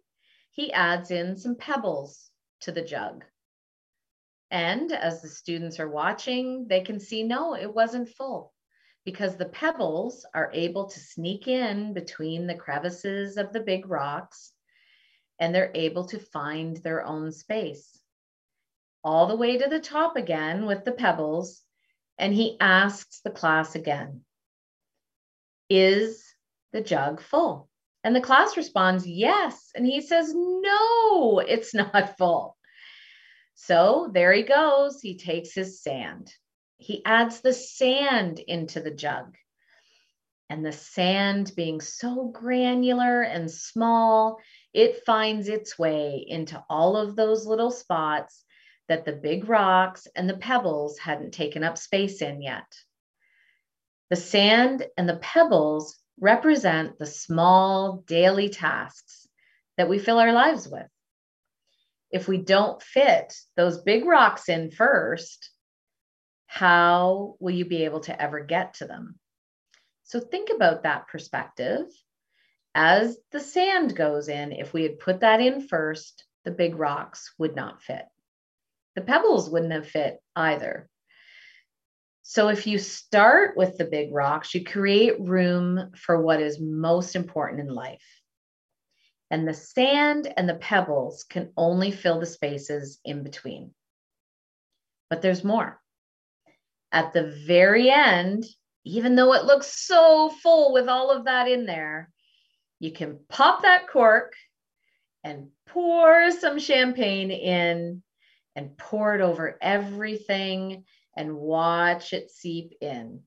he 0.50 0.72
adds 0.72 1.10
in 1.10 1.36
some 1.36 1.56
pebbles 1.56 2.30
to 2.62 2.72
the 2.72 2.82
jug. 2.82 3.24
And 4.50 4.92
as 4.92 5.22
the 5.22 5.28
students 5.28 5.78
are 5.78 5.88
watching, 5.88 6.66
they 6.68 6.80
can 6.80 6.98
see, 7.00 7.22
no, 7.22 7.54
it 7.54 7.72
wasn't 7.72 8.08
full. 8.08 8.52
because 9.04 9.36
the 9.36 9.46
pebbles 9.46 10.26
are 10.34 10.50
able 10.52 10.86
to 10.88 11.00
sneak 11.00 11.48
in 11.48 11.94
between 11.94 12.46
the 12.46 12.54
crevices 12.54 13.36
of 13.36 13.52
the 13.52 13.60
big 13.60 13.88
rocks 13.88 14.52
and 15.38 15.54
they're 15.54 15.72
able 15.74 16.04
to 16.04 16.18
find 16.18 16.76
their 16.78 17.04
own 17.04 17.32
space. 17.32 17.98
All 19.02 19.26
the 19.26 19.36
way 19.36 19.56
to 19.56 19.68
the 19.68 19.80
top 19.80 20.16
again 20.16 20.66
with 20.66 20.84
the 20.84 20.92
pebbles, 20.92 21.62
and 22.20 22.34
he 22.34 22.56
asks 22.60 23.20
the 23.24 23.30
class 23.30 23.74
again 23.74 24.20
Is 25.68 26.22
the 26.72 26.82
jug 26.82 27.20
full? 27.20 27.68
And 28.04 28.14
the 28.14 28.20
class 28.20 28.56
responds, 28.56 29.06
Yes. 29.06 29.70
And 29.74 29.84
he 29.84 30.00
says, 30.00 30.32
No, 30.34 31.40
it's 31.40 31.74
not 31.74 32.16
full. 32.16 32.56
So 33.54 34.10
there 34.12 34.32
he 34.32 34.42
goes. 34.42 35.00
He 35.00 35.16
takes 35.18 35.54
his 35.54 35.82
sand. 35.82 36.32
He 36.78 37.04
adds 37.04 37.40
the 37.40 37.52
sand 37.52 38.38
into 38.38 38.80
the 38.80 38.90
jug. 38.90 39.36
And 40.48 40.64
the 40.64 40.72
sand 40.72 41.52
being 41.54 41.80
so 41.80 42.28
granular 42.28 43.22
and 43.22 43.50
small, 43.50 44.38
it 44.72 45.04
finds 45.04 45.48
its 45.48 45.78
way 45.78 46.24
into 46.26 46.62
all 46.68 46.96
of 46.96 47.16
those 47.16 47.46
little 47.46 47.70
spots 47.70 48.44
that 48.90 49.04
the 49.04 49.12
big 49.12 49.48
rocks 49.48 50.08
and 50.16 50.28
the 50.28 50.36
pebbles 50.36 50.98
hadn't 50.98 51.30
taken 51.30 51.62
up 51.62 51.78
space 51.78 52.22
in 52.22 52.42
yet. 52.42 52.66
The 54.10 54.16
sand 54.16 54.84
and 54.98 55.08
the 55.08 55.18
pebbles 55.18 55.96
represent 56.18 56.98
the 56.98 57.06
small 57.06 58.02
daily 58.08 58.48
tasks 58.48 59.28
that 59.76 59.88
we 59.88 60.00
fill 60.00 60.18
our 60.18 60.32
lives 60.32 60.68
with. 60.68 60.88
If 62.10 62.26
we 62.26 62.38
don't 62.38 62.82
fit 62.82 63.32
those 63.56 63.78
big 63.78 64.04
rocks 64.04 64.48
in 64.48 64.72
first, 64.72 65.50
how 66.46 67.36
will 67.38 67.54
you 67.54 67.66
be 67.66 67.84
able 67.84 68.00
to 68.00 68.20
ever 68.20 68.40
get 68.40 68.74
to 68.74 68.86
them? 68.86 69.20
So 70.02 70.18
think 70.18 70.50
about 70.52 70.82
that 70.82 71.06
perspective. 71.06 71.86
As 72.74 73.16
the 73.30 73.38
sand 73.38 73.94
goes 73.94 74.28
in, 74.28 74.50
if 74.50 74.72
we 74.72 74.82
had 74.82 74.98
put 74.98 75.20
that 75.20 75.40
in 75.40 75.60
first, 75.68 76.24
the 76.44 76.50
big 76.50 76.74
rocks 76.74 77.32
would 77.38 77.54
not 77.54 77.84
fit. 77.84 78.04
The 78.94 79.02
pebbles 79.02 79.48
wouldn't 79.48 79.72
have 79.72 79.88
fit 79.88 80.20
either. 80.34 80.88
So 82.22 82.48
if 82.48 82.66
you 82.66 82.78
start 82.78 83.56
with 83.56 83.76
the 83.76 83.84
big 83.84 84.12
rocks, 84.12 84.54
you 84.54 84.64
create 84.64 85.20
room 85.20 85.90
for 85.96 86.20
what 86.20 86.40
is 86.40 86.60
most 86.60 87.16
important 87.16 87.60
in 87.60 87.74
life. 87.74 88.04
And 89.30 89.46
the 89.46 89.54
sand 89.54 90.32
and 90.36 90.48
the 90.48 90.54
pebbles 90.54 91.24
can 91.24 91.52
only 91.56 91.90
fill 91.90 92.20
the 92.20 92.26
spaces 92.26 92.98
in 93.04 93.22
between. 93.22 93.72
But 95.08 95.22
there's 95.22 95.44
more. 95.44 95.80
At 96.92 97.12
the 97.12 97.34
very 97.46 97.90
end, 97.90 98.44
even 98.84 99.14
though 99.14 99.34
it 99.34 99.44
looks 99.44 99.86
so 99.86 100.30
full 100.42 100.72
with 100.72 100.88
all 100.88 101.10
of 101.10 101.24
that 101.24 101.48
in 101.48 101.66
there, 101.66 102.10
you 102.78 102.92
can 102.92 103.20
pop 103.28 103.62
that 103.62 103.88
cork 103.88 104.34
and 105.22 105.48
pour 105.66 106.30
some 106.30 106.58
champagne 106.58 107.30
in 107.30 108.02
and 108.56 108.76
pour 108.76 109.14
it 109.14 109.20
over 109.20 109.58
everything 109.60 110.84
and 111.16 111.36
watch 111.36 112.12
it 112.12 112.30
seep 112.30 112.74
in. 112.80 113.22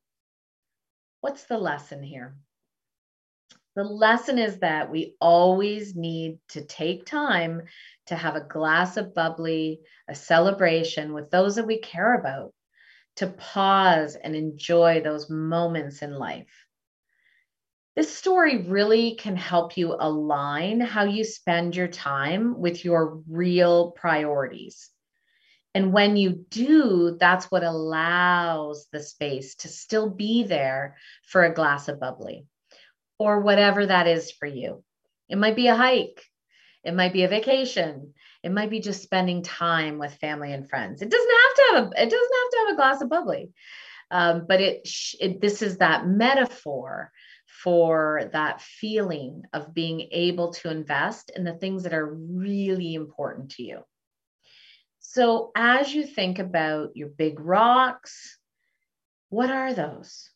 What's 1.22 1.46
the 1.46 1.58
lesson 1.58 2.04
here? 2.04 2.36
The 3.76 3.84
lesson 3.84 4.38
is 4.38 4.60
that 4.60 4.92
we 4.92 5.16
always 5.20 5.96
need 5.96 6.38
to 6.50 6.64
take 6.64 7.06
time 7.06 7.64
to 8.08 8.16
have 8.16 8.36
a 8.36 8.48
glass 8.48 8.98
of 8.98 9.16
bubbly, 9.16 9.80
a 10.08 10.14
celebration 10.14 11.14
with 11.14 11.32
those 11.32 11.56
that 11.56 11.66
we 11.66 11.80
care 11.80 12.14
about, 12.14 12.54
to 13.16 13.28
pause 13.28 14.16
and 14.16 14.36
enjoy 14.36 15.02
those 15.02 15.30
moments 15.30 16.02
in 16.04 16.14
life. 16.14 16.52
This 17.96 18.16
story 18.16 18.58
really 18.58 19.16
can 19.16 19.36
help 19.36 19.78
you 19.78 19.96
align 20.00 20.80
how 20.80 21.06
you 21.06 21.24
spend 21.24 21.76
your 21.76 21.88
time 21.88 22.60
with 22.60 22.84
your 22.84 23.22
real 23.28 23.92
priorities. 23.92 24.90
And 25.76 25.92
when 25.92 26.18
you 26.18 26.46
do, 26.50 27.18
that's 27.20 27.46
what 27.46 27.64
allows 27.64 28.88
the 28.92 29.02
space 29.02 29.56
to 29.56 29.68
still 29.68 30.10
be 30.10 30.44
there 30.44 30.98
for 31.26 31.44
a 31.44 31.54
glass 31.54 31.88
of 31.88 32.00
bubbly 32.00 32.46
or 33.18 33.40
whatever 33.40 33.86
that 33.86 34.08
is 34.08 34.32
for 34.32 34.46
you. 34.46 34.84
It 35.30 35.38
might 35.38 35.56
be 35.56 35.68
a 35.68 35.76
hike, 35.76 36.24
it 36.84 36.94
might 36.94 37.14
be 37.14 37.24
a 37.24 37.28
vacation, 37.28 38.14
it 38.44 38.52
might 38.52 38.70
be 38.70 38.82
just 38.82 39.02
spending 39.02 39.42
time 39.42 39.98
with 39.98 40.14
family 40.16 40.54
and 40.54 40.70
friends. 40.70 41.02
It 41.02 41.10
doesn't 41.10 41.32
have 41.32 41.56
to 41.56 41.64
have 41.74 41.84
a 41.84 42.04
it 42.04 42.10
doesn't 42.10 42.12
have 42.12 42.52
to 42.52 42.58
have 42.60 42.74
a 42.74 42.76
glass 42.76 43.02
of 43.02 43.10
bubbly. 43.10 43.50
Um, 44.12 44.46
but 44.48 44.62
it, 44.62 44.88
it 45.20 45.42
this 45.42 45.62
is 45.62 45.78
that 45.78 46.06
metaphor 46.06 47.12
for 47.48 48.30
that 48.34 48.62
feeling 48.62 49.44
of 49.54 49.74
being 49.74 50.08
able 50.12 50.54
to 50.54 50.70
invest 50.70 51.32
in 51.36 51.44
the 51.44 51.54
things 51.54 51.84
that 51.84 51.94
are 51.94 52.14
really 52.14 52.94
important 52.94 53.52
to 53.52 53.64
you. 53.64 53.80
So, 55.14 55.52
as 55.56 55.94
you 55.94 56.08
think 56.08 56.40
about 56.40 56.98
your 56.98 57.08
big 57.08 57.40
rocks, 57.40 58.40
what 59.30 59.52
are 59.52 59.72
those? 59.72 60.32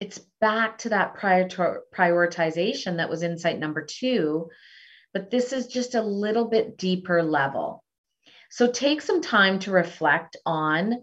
It's 0.00 0.18
back 0.40 0.78
to 0.78 0.88
that 0.88 1.16
prior 1.16 1.46
prioritization 1.46 2.96
that 2.96 3.10
was 3.10 3.22
insight 3.22 3.58
number 3.58 3.84
two, 3.84 4.48
but 5.12 5.30
this 5.30 5.52
is 5.52 5.66
just 5.66 5.94
a 5.94 6.00
little 6.00 6.46
bit 6.46 6.78
deeper 6.78 7.22
level. 7.22 7.84
So, 8.48 8.72
take 8.72 9.02
some 9.02 9.20
time 9.20 9.58
to 9.58 9.72
reflect 9.72 10.38
on 10.46 11.02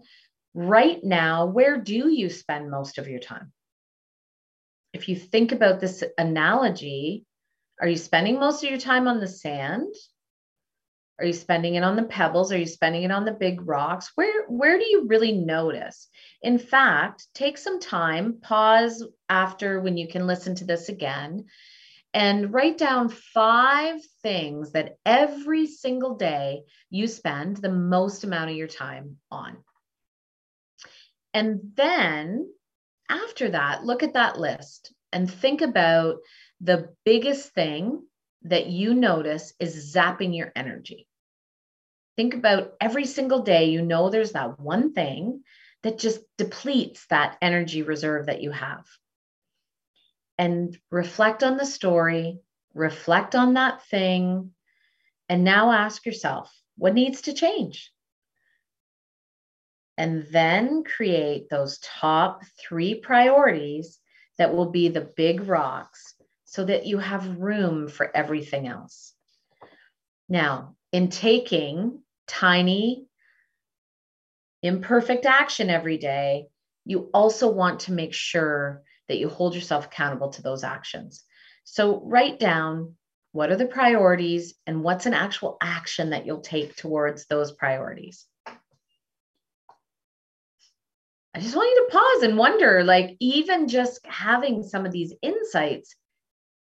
right 0.52 0.98
now 1.04 1.46
where 1.46 1.80
do 1.80 2.08
you 2.08 2.28
spend 2.28 2.72
most 2.72 2.98
of 2.98 3.06
your 3.06 3.20
time? 3.20 3.52
If 4.92 5.08
you 5.08 5.14
think 5.14 5.52
about 5.52 5.78
this 5.78 6.02
analogy, 6.18 7.24
are 7.80 7.86
you 7.86 7.98
spending 7.98 8.40
most 8.40 8.64
of 8.64 8.70
your 8.70 8.80
time 8.80 9.06
on 9.06 9.20
the 9.20 9.28
sand? 9.28 9.94
Are 11.18 11.26
you 11.26 11.32
spending 11.32 11.74
it 11.74 11.84
on 11.84 11.96
the 11.96 12.04
pebbles? 12.04 12.52
Are 12.52 12.58
you 12.58 12.66
spending 12.66 13.02
it 13.02 13.10
on 13.10 13.24
the 13.24 13.32
big 13.32 13.66
rocks? 13.66 14.10
Where 14.14 14.46
where 14.48 14.78
do 14.78 14.84
you 14.84 15.06
really 15.06 15.32
notice? 15.32 16.08
In 16.42 16.58
fact, 16.58 17.26
take 17.34 17.58
some 17.58 17.80
time, 17.80 18.40
pause 18.40 19.04
after 19.28 19.80
when 19.80 19.96
you 19.96 20.08
can 20.08 20.26
listen 20.26 20.54
to 20.56 20.64
this 20.64 20.88
again 20.88 21.44
and 22.14 22.52
write 22.52 22.76
down 22.76 23.08
five 23.08 24.00
things 24.22 24.72
that 24.72 24.96
every 25.06 25.66
single 25.66 26.16
day 26.16 26.62
you 26.90 27.06
spend 27.06 27.56
the 27.56 27.70
most 27.70 28.24
amount 28.24 28.50
of 28.50 28.56
your 28.56 28.68
time 28.68 29.16
on. 29.30 29.56
And 31.32 31.72
then 31.74 32.52
after 33.08 33.50
that, 33.50 33.84
look 33.84 34.02
at 34.02 34.14
that 34.14 34.38
list 34.38 34.92
and 35.12 35.30
think 35.30 35.62
about 35.62 36.16
the 36.60 36.94
biggest 37.04 37.52
thing 37.54 38.02
that 38.44 38.66
you 38.66 38.94
notice 38.94 39.52
is 39.58 39.94
zapping 39.94 40.36
your 40.36 40.52
energy. 40.54 41.06
Think 42.16 42.34
about 42.34 42.74
every 42.80 43.06
single 43.06 43.40
day, 43.40 43.66
you 43.66 43.82
know, 43.82 44.10
there's 44.10 44.32
that 44.32 44.60
one 44.60 44.92
thing 44.92 45.42
that 45.82 45.98
just 45.98 46.20
depletes 46.36 47.06
that 47.06 47.38
energy 47.40 47.82
reserve 47.82 48.26
that 48.26 48.42
you 48.42 48.50
have. 48.50 48.86
And 50.38 50.76
reflect 50.90 51.42
on 51.42 51.56
the 51.56 51.66
story, 51.66 52.40
reflect 52.74 53.34
on 53.34 53.54
that 53.54 53.84
thing, 53.86 54.52
and 55.28 55.44
now 55.44 55.72
ask 55.72 56.04
yourself 56.04 56.52
what 56.76 56.94
needs 56.94 57.22
to 57.22 57.32
change? 57.32 57.92
And 59.96 60.26
then 60.30 60.84
create 60.84 61.48
those 61.48 61.78
top 61.78 62.42
three 62.58 62.94
priorities 62.94 63.98
that 64.38 64.54
will 64.54 64.70
be 64.70 64.88
the 64.88 65.02
big 65.02 65.46
rocks 65.46 66.14
so 66.52 66.66
that 66.66 66.84
you 66.84 66.98
have 66.98 67.38
room 67.38 67.88
for 67.88 68.14
everything 68.14 68.68
else. 68.68 69.14
Now, 70.28 70.76
in 70.92 71.08
taking 71.08 72.02
tiny, 72.28 73.06
imperfect 74.62 75.24
action 75.24 75.70
every 75.70 75.96
day, 75.96 76.48
you 76.84 77.08
also 77.14 77.50
want 77.50 77.80
to 77.80 77.92
make 77.92 78.12
sure 78.12 78.82
that 79.08 79.16
you 79.16 79.30
hold 79.30 79.54
yourself 79.54 79.86
accountable 79.86 80.28
to 80.28 80.42
those 80.42 80.62
actions. 80.62 81.24
So 81.64 82.02
write 82.04 82.38
down 82.38 82.96
what 83.32 83.50
are 83.50 83.56
the 83.56 83.64
priorities 83.64 84.52
and 84.66 84.82
what's 84.82 85.06
an 85.06 85.14
actual 85.14 85.56
action 85.62 86.10
that 86.10 86.26
you'll 86.26 86.42
take 86.42 86.76
towards 86.76 87.24
those 87.28 87.52
priorities. 87.52 88.26
I 91.34 91.40
just 91.40 91.56
want 91.56 91.70
you 91.70 91.86
to 91.86 91.98
pause 91.98 92.22
and 92.24 92.36
wonder 92.36 92.84
like, 92.84 93.16
even 93.20 93.68
just 93.68 94.04
having 94.04 94.62
some 94.62 94.84
of 94.84 94.92
these 94.92 95.14
insights, 95.22 95.96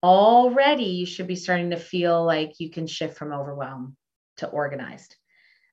already 0.04 0.84
you 0.84 1.06
should 1.06 1.28
be 1.28 1.36
starting 1.36 1.72
to 1.72 1.78
feel 1.78 2.26
like 2.26 2.60
you 2.60 2.70
can 2.70 2.88
shift 2.88 3.18
from 3.18 3.34
overwhelm 3.34 3.96
to 4.38 4.48
organized 4.48 5.16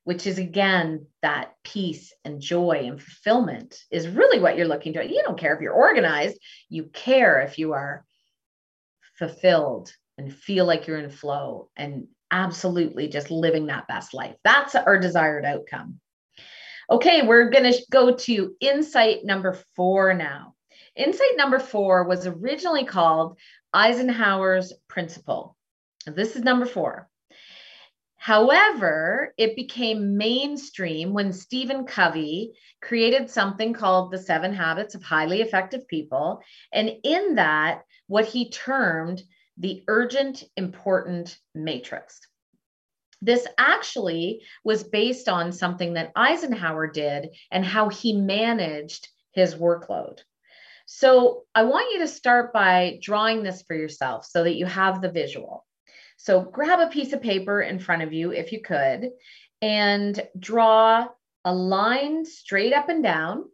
which 0.05 0.27
is 0.27 0.37
again 0.37 1.07
that 1.23 1.53
peace 1.63 2.13
and 2.23 2.39
joy 2.39 2.83
and 2.85 3.01
fulfillment 3.01 3.77
is 3.91 4.07
really 4.07 4.39
what 4.39 4.55
you're 4.55 4.67
looking 4.67 4.93
to. 4.93 5.03
You 5.03 5.21
don't 5.23 5.37
care 5.37 5.53
if 5.53 5.61
you're 5.61 5.73
organized, 5.73 6.37
you 6.69 6.85
care 6.85 7.41
if 7.41 7.57
you 7.57 7.73
are 7.73 8.05
fulfilled 9.17 9.91
and 10.17 10.33
feel 10.33 10.65
like 10.65 10.85
you're 10.85 10.99
in 10.99 11.09
flow 11.09 11.69
and 11.75 12.07
absolutely 12.29 13.07
just 13.07 13.31
living 13.31 13.65
that 13.65 13.87
best 13.87 14.13
life. 14.13 14.35
That's 14.43 14.75
our 14.75 14.99
desired 14.99 15.43
outcome. 15.43 15.99
Okay, 16.89 17.25
we're 17.25 17.49
going 17.49 17.71
to 17.71 17.81
go 17.91 18.15
to 18.15 18.55
insight 18.61 19.25
number 19.25 19.57
four 19.75 20.13
now. 20.13 20.53
Insight 20.95 21.35
number 21.35 21.59
four 21.59 22.05
was 22.05 22.25
originally 22.25 22.85
called 22.85 23.37
Eisenhower's 23.73 24.71
Principle. 24.87 25.57
This 26.05 26.35
is 26.35 26.43
number 26.43 26.65
four. 26.65 27.09
However, 28.15 29.33
it 29.37 29.55
became 29.55 30.17
mainstream 30.17 31.13
when 31.13 31.33
Stephen 31.33 31.85
Covey 31.85 32.53
created 32.81 33.29
something 33.29 33.73
called 33.73 34.09
the 34.09 34.17
Seven 34.17 34.53
Habits 34.53 34.95
of 34.95 35.03
Highly 35.03 35.41
Effective 35.41 35.87
People. 35.87 36.41
And 36.71 36.91
in 37.03 37.35
that, 37.35 37.83
what 38.07 38.25
he 38.25 38.49
termed 38.49 39.21
the 39.57 39.83
urgent, 39.87 40.43
important 40.55 41.37
matrix. 41.53 42.19
This 43.21 43.45
actually 43.57 44.41
was 44.63 44.83
based 44.83 45.29
on 45.29 45.51
something 45.51 45.93
that 45.93 46.11
Eisenhower 46.15 46.87
did 46.87 47.29
and 47.51 47.65
how 47.65 47.89
he 47.89 48.13
managed 48.13 49.07
his 49.31 49.55
workload. 49.55 50.19
So 50.85 51.43
I 51.53 51.63
want 51.63 51.93
you 51.93 51.99
to 51.99 52.07
start 52.07 52.53
by 52.53 52.99
drawing 53.01 53.43
this 53.43 53.63
for 53.63 53.75
yourself 53.75 54.25
so 54.25 54.43
that 54.43 54.55
you 54.55 54.65
have 54.65 55.01
the 55.01 55.11
visual. 55.11 55.65
So 56.17 56.41
grab 56.41 56.79
a 56.79 56.91
piece 56.91 57.13
of 57.13 57.21
paper 57.21 57.61
in 57.61 57.79
front 57.79 58.03
of 58.03 58.13
you 58.13 58.31
if 58.31 58.51
you 58.51 58.61
could 58.61 59.11
and 59.61 60.21
draw 60.39 61.07
a 61.43 61.53
line 61.53 62.25
straight 62.25 62.73
up 62.73 62.89
and 62.89 63.03
down 63.03 63.45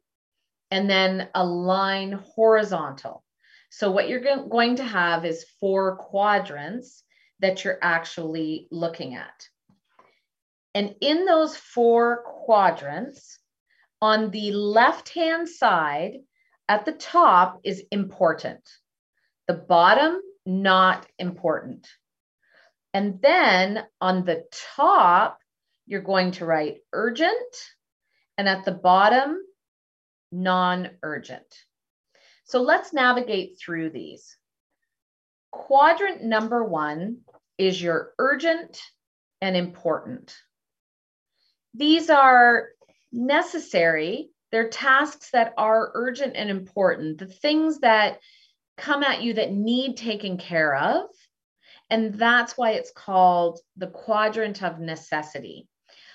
and 0.71 0.89
then 0.89 1.29
a 1.35 1.45
line 1.45 2.13
horizontal. 2.35 3.23
So 3.69 3.91
what 3.91 4.09
you're 4.09 4.47
going 4.47 4.75
to 4.77 4.83
have 4.83 5.25
is 5.25 5.45
four 5.59 5.97
quadrants 5.97 7.03
that 7.39 7.63
you're 7.63 7.79
actually 7.81 8.67
looking 8.71 9.15
at. 9.15 9.47
And 10.75 10.95
in 11.01 11.25
those 11.25 11.55
four 11.55 12.23
quadrants, 12.23 13.39
on 14.01 14.31
the 14.31 14.51
left 14.51 15.09
hand 15.09 15.47
side 15.47 16.13
at 16.71 16.85
the 16.85 16.93
top 16.93 17.59
is 17.65 17.83
important, 17.91 18.61
the 19.45 19.53
bottom, 19.53 20.21
not 20.45 21.05
important. 21.19 21.85
And 22.93 23.21
then 23.21 23.83
on 23.99 24.23
the 24.23 24.45
top, 24.77 25.37
you're 25.85 26.01
going 26.01 26.31
to 26.31 26.45
write 26.45 26.77
urgent, 26.93 27.55
and 28.37 28.47
at 28.47 28.63
the 28.63 28.71
bottom, 28.71 29.37
non 30.31 30.91
urgent. 31.03 31.53
So 32.45 32.61
let's 32.61 32.93
navigate 32.93 33.59
through 33.59 33.89
these. 33.89 34.37
Quadrant 35.51 36.23
number 36.23 36.63
one 36.63 37.17
is 37.57 37.81
your 37.81 38.13
urgent 38.17 38.79
and 39.41 39.57
important. 39.57 40.33
These 41.73 42.09
are 42.09 42.69
necessary, 43.11 44.29
they're 44.51 44.69
tasks 44.69 45.31
that 45.31 45.53
are 45.57 45.91
urgent 45.93 46.35
and 46.35 46.49
important, 46.49 47.17
the 47.17 47.25
things 47.25 47.79
that 47.79 48.19
come 48.77 49.03
at 49.03 49.21
you 49.21 49.33
that 49.35 49.51
need 49.51 49.97
taken 49.97 50.37
care 50.37 50.75
of 50.75 51.07
and 51.91 52.13
that's 52.13 52.57
why 52.57 52.71
it's 52.71 52.91
called 52.91 53.59
the 53.75 53.87
quadrant 53.87 54.63
of 54.63 54.79
necessity. 54.79 55.67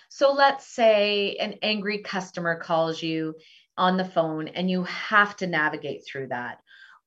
So 0.09 0.33
let's 0.33 0.67
say 0.67 1.37
an 1.37 1.57
angry 1.61 1.99
customer 1.99 2.59
calls 2.59 3.03
you 3.03 3.35
on 3.77 3.99
the 3.99 4.05
phone 4.05 4.49
and 4.49 4.71
you 4.71 4.85
have 4.85 5.37
to 5.37 5.47
navigate 5.47 6.05
through 6.07 6.29
that. 6.29 6.61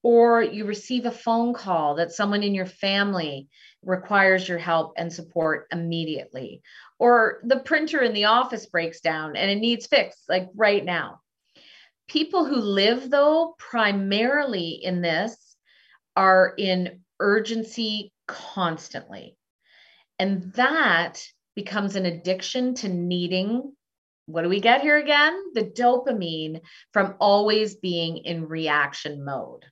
Or 0.03 0.43
you 0.43 0.65
receive 0.65 1.07
a 1.07 1.11
phone 1.11 1.55
call 1.55 1.95
that 1.95 2.11
someone 2.11 2.43
in 2.43 2.53
your 2.53 2.67
family 2.67 3.49
requires 3.83 4.47
your 4.47 4.57
help 4.57 4.93
and 4.97 5.11
support 5.11 5.67
immediately. 5.71 6.61
Or 6.97 7.39
the 7.43 7.59
printer 7.59 8.01
in 8.01 8.13
the 8.13 8.25
office 8.25 8.65
breaks 8.65 8.99
down 9.01 9.35
and 9.35 9.49
it 9.49 9.59
needs 9.59 9.87
fixed, 9.87 10.23
like 10.27 10.49
right 10.55 10.83
now. 10.83 11.21
People 12.07 12.45
who 12.45 12.55
live, 12.55 13.09
though, 13.09 13.55
primarily 13.57 14.71
in 14.83 15.01
this 15.01 15.55
are 16.15 16.53
in 16.57 17.01
urgency 17.19 18.11
constantly. 18.27 19.37
And 20.17 20.51
that 20.53 21.23
becomes 21.55 21.95
an 21.95 22.05
addiction 22.05 22.73
to 22.75 22.89
needing 22.89 23.73
what 24.29 24.43
do 24.43 24.49
we 24.49 24.59
get 24.59 24.81
here 24.81 24.97
again? 24.97 25.33
The 25.55 25.63
dopamine 25.63 26.61
from 26.93 27.15
always 27.19 27.75
being 27.75 28.17
in 28.17 28.47
reaction 28.47 29.25
mode. 29.25 29.65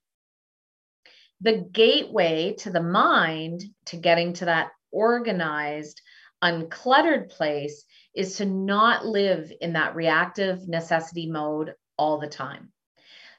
The 1.41 1.57
gateway 1.71 2.55
to 2.59 2.71
the 2.71 2.81
mind 2.81 3.63
to 3.87 3.97
getting 3.97 4.33
to 4.33 4.45
that 4.45 4.71
organized, 4.91 6.01
uncluttered 6.43 7.29
place 7.29 7.83
is 8.15 8.37
to 8.37 8.45
not 8.45 9.05
live 9.05 9.51
in 9.61 9.73
that 9.73 9.95
reactive 9.95 10.67
necessity 10.67 11.29
mode 11.29 11.73
all 11.97 12.19
the 12.19 12.27
time. 12.27 12.71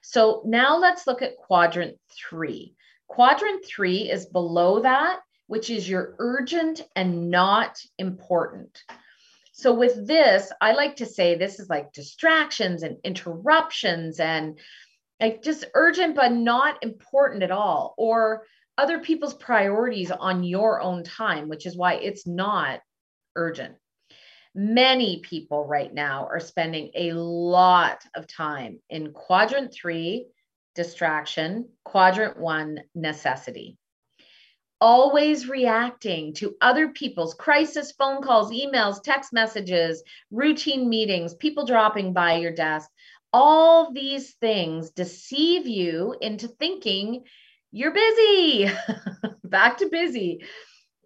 So 0.03 0.42
now 0.44 0.78
let's 0.78 1.07
look 1.07 1.22
at 1.22 1.36
quadrant 1.36 1.96
three. 2.28 2.74
Quadrant 3.09 3.64
three 3.64 4.11
is 4.11 4.26
below 4.26 4.80
that, 4.82 5.20
which 5.46 5.70
is 5.70 5.88
your 5.88 6.14
urgent 6.18 6.82
and 6.94 7.30
not 7.30 7.78
important. 7.99 8.82
So, 9.53 9.74
with 9.74 10.07
this, 10.07 10.53
I 10.61 10.72
like 10.74 10.96
to 10.96 11.07
say 11.07 11.34
this 11.34 11.59
is 11.59 11.68
like 11.68 11.92
distractions 11.92 12.84
and 12.84 12.99
interruptions 13.03 14.20
and 14.20 14.57
like 15.20 15.42
just 15.42 15.64
urgent 15.74 16.14
but 16.14 16.32
not 16.32 16.82
important 16.82 17.42
at 17.42 17.50
all, 17.50 17.94
or 17.98 18.44
other 18.76 19.00
people's 19.00 19.34
priorities 19.34 20.10
on 20.10 20.44
your 20.44 20.80
own 20.80 21.02
time, 21.02 21.48
which 21.48 21.66
is 21.66 21.76
why 21.76 21.94
it's 21.94 22.26
not 22.26 22.80
urgent. 23.34 23.74
Many 24.54 25.20
people 25.20 25.64
right 25.64 25.92
now 25.92 26.26
are 26.26 26.40
spending 26.40 26.90
a 26.94 27.12
lot 27.12 28.02
of 28.14 28.26
time 28.26 28.80
in 28.88 29.12
quadrant 29.12 29.72
three, 29.72 30.26
distraction, 30.74 31.68
quadrant 31.84 32.38
one, 32.38 32.80
necessity. 32.94 33.76
Always 34.80 35.48
reacting 35.48 36.34
to 36.34 36.54
other 36.60 36.90
people's 36.90 37.34
crisis 37.34 37.92
phone 37.92 38.22
calls, 38.22 38.52
emails, 38.52 39.02
text 39.02 39.32
messages, 39.32 40.04
routine 40.30 40.88
meetings, 40.88 41.34
people 41.34 41.66
dropping 41.66 42.12
by 42.12 42.36
your 42.36 42.52
desk. 42.52 42.88
All 43.33 43.93
these 43.93 44.35
things 44.35 44.91
deceive 44.91 45.66
you 45.66 46.16
into 46.20 46.49
thinking 46.49 47.24
you're 47.70 47.93
busy. 47.93 48.70
Back 49.45 49.79
to 49.79 49.89
busy. 49.91 50.45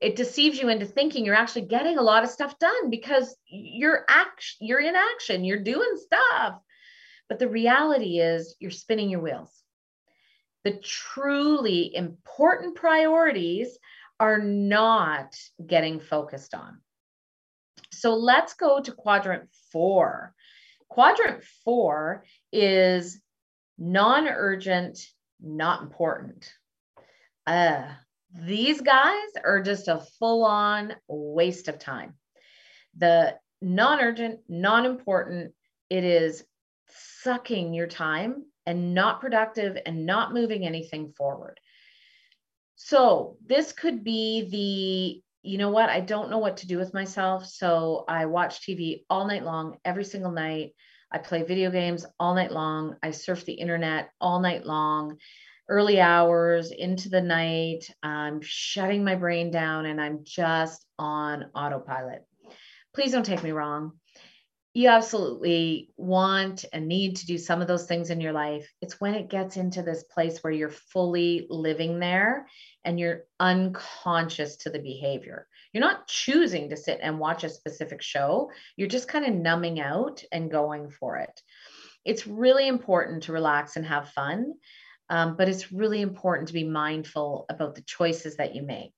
It 0.00 0.16
deceives 0.16 0.58
you 0.58 0.68
into 0.68 0.86
thinking 0.86 1.24
you're 1.24 1.34
actually 1.34 1.62
getting 1.62 1.98
a 1.98 2.02
lot 2.02 2.24
of 2.24 2.30
stuff 2.30 2.58
done 2.58 2.90
because 2.90 3.36
you're 3.46 4.04
act- 4.08 4.56
you're 4.60 4.80
in 4.80 4.94
action, 4.96 5.44
you're 5.44 5.62
doing 5.62 5.96
stuff. 5.96 6.60
But 7.28 7.38
the 7.38 7.48
reality 7.48 8.18
is 8.18 8.56
you're 8.60 8.70
spinning 8.70 9.10
your 9.10 9.20
wheels 9.20 9.62
the 10.64 10.78
truly 10.78 11.94
important 11.94 12.76
priorities 12.76 13.78
are 14.20 14.38
not 14.38 15.34
getting 15.64 15.98
focused 15.98 16.54
on. 16.54 16.80
So 17.90 18.14
let's 18.14 18.54
go 18.54 18.80
to 18.80 18.92
quadrant 18.92 19.48
four. 19.72 20.34
Quadrant 20.92 21.42
four 21.64 22.26
is 22.52 23.18
non 23.78 24.28
urgent, 24.28 24.98
not 25.40 25.80
important. 25.80 26.52
Uh, 27.46 27.88
these 28.34 28.82
guys 28.82 29.28
are 29.42 29.62
just 29.62 29.88
a 29.88 30.04
full 30.18 30.44
on 30.44 30.94
waste 31.08 31.68
of 31.68 31.78
time. 31.78 32.12
The 32.98 33.38
non 33.62 34.00
urgent, 34.00 34.40
non 34.50 34.84
important, 34.84 35.54
it 35.88 36.04
is 36.04 36.44
sucking 37.22 37.72
your 37.72 37.86
time 37.86 38.44
and 38.66 38.94
not 38.94 39.22
productive 39.22 39.78
and 39.86 40.04
not 40.04 40.34
moving 40.34 40.66
anything 40.66 41.14
forward. 41.16 41.58
So, 42.76 43.38
this 43.46 43.72
could 43.72 44.04
be 44.04 45.22
the, 45.22 45.22
you 45.42 45.58
know 45.58 45.70
what, 45.70 45.90
I 45.90 46.00
don't 46.00 46.30
know 46.30 46.38
what 46.38 46.58
to 46.58 46.66
do 46.66 46.78
with 46.78 46.94
myself. 46.94 47.46
So, 47.46 48.04
I 48.08 48.26
watch 48.26 48.60
TV 48.60 49.04
all 49.10 49.26
night 49.26 49.44
long, 49.44 49.78
every 49.84 50.04
single 50.04 50.30
night. 50.32 50.74
I 51.10 51.18
play 51.18 51.42
video 51.42 51.70
games 51.70 52.06
all 52.18 52.34
night 52.34 52.52
long. 52.52 52.96
I 53.02 53.10
surf 53.10 53.44
the 53.44 53.52
internet 53.52 54.10
all 54.20 54.40
night 54.40 54.64
long, 54.64 55.18
early 55.68 56.00
hours 56.00 56.70
into 56.70 57.10
the 57.10 57.20
night. 57.20 57.90
I'm 58.02 58.40
shutting 58.42 59.04
my 59.04 59.14
brain 59.14 59.50
down 59.50 59.86
and 59.86 60.00
I'm 60.00 60.20
just 60.22 60.84
on 60.98 61.50
autopilot. 61.54 62.24
Please 62.94 63.12
don't 63.12 63.26
take 63.26 63.42
me 63.42 63.52
wrong 63.52 63.92
you 64.74 64.88
absolutely 64.88 65.90
want 65.98 66.64
and 66.72 66.88
need 66.88 67.16
to 67.16 67.26
do 67.26 67.36
some 67.36 67.60
of 67.60 67.68
those 67.68 67.84
things 67.84 68.08
in 68.08 68.20
your 68.20 68.32
life. 68.32 68.72
It's 68.80 69.00
when 69.00 69.14
it 69.14 69.28
gets 69.28 69.58
into 69.58 69.82
this 69.82 70.02
place 70.04 70.38
where 70.38 70.52
you're 70.52 70.70
fully 70.70 71.46
living 71.50 71.98
there 71.98 72.46
and 72.84 72.98
you're 72.98 73.24
unconscious 73.38 74.56
to 74.58 74.70
the 74.70 74.78
behavior. 74.78 75.46
You're 75.72 75.82
not 75.82 76.06
choosing 76.06 76.70
to 76.70 76.76
sit 76.76 77.00
and 77.02 77.18
watch 77.18 77.44
a 77.44 77.50
specific 77.50 78.00
show, 78.00 78.50
you're 78.76 78.88
just 78.88 79.08
kind 79.08 79.26
of 79.26 79.34
numbing 79.34 79.78
out 79.78 80.24
and 80.32 80.50
going 80.50 80.90
for 80.90 81.18
it. 81.18 81.42
It's 82.04 82.26
really 82.26 82.66
important 82.66 83.24
to 83.24 83.32
relax 83.32 83.76
and 83.76 83.86
have 83.86 84.08
fun, 84.10 84.54
um, 85.10 85.36
but 85.36 85.48
it's 85.48 85.70
really 85.70 86.00
important 86.00 86.48
to 86.48 86.54
be 86.54 86.64
mindful 86.64 87.44
about 87.50 87.74
the 87.74 87.82
choices 87.82 88.36
that 88.36 88.54
you 88.54 88.62
make. 88.62 88.94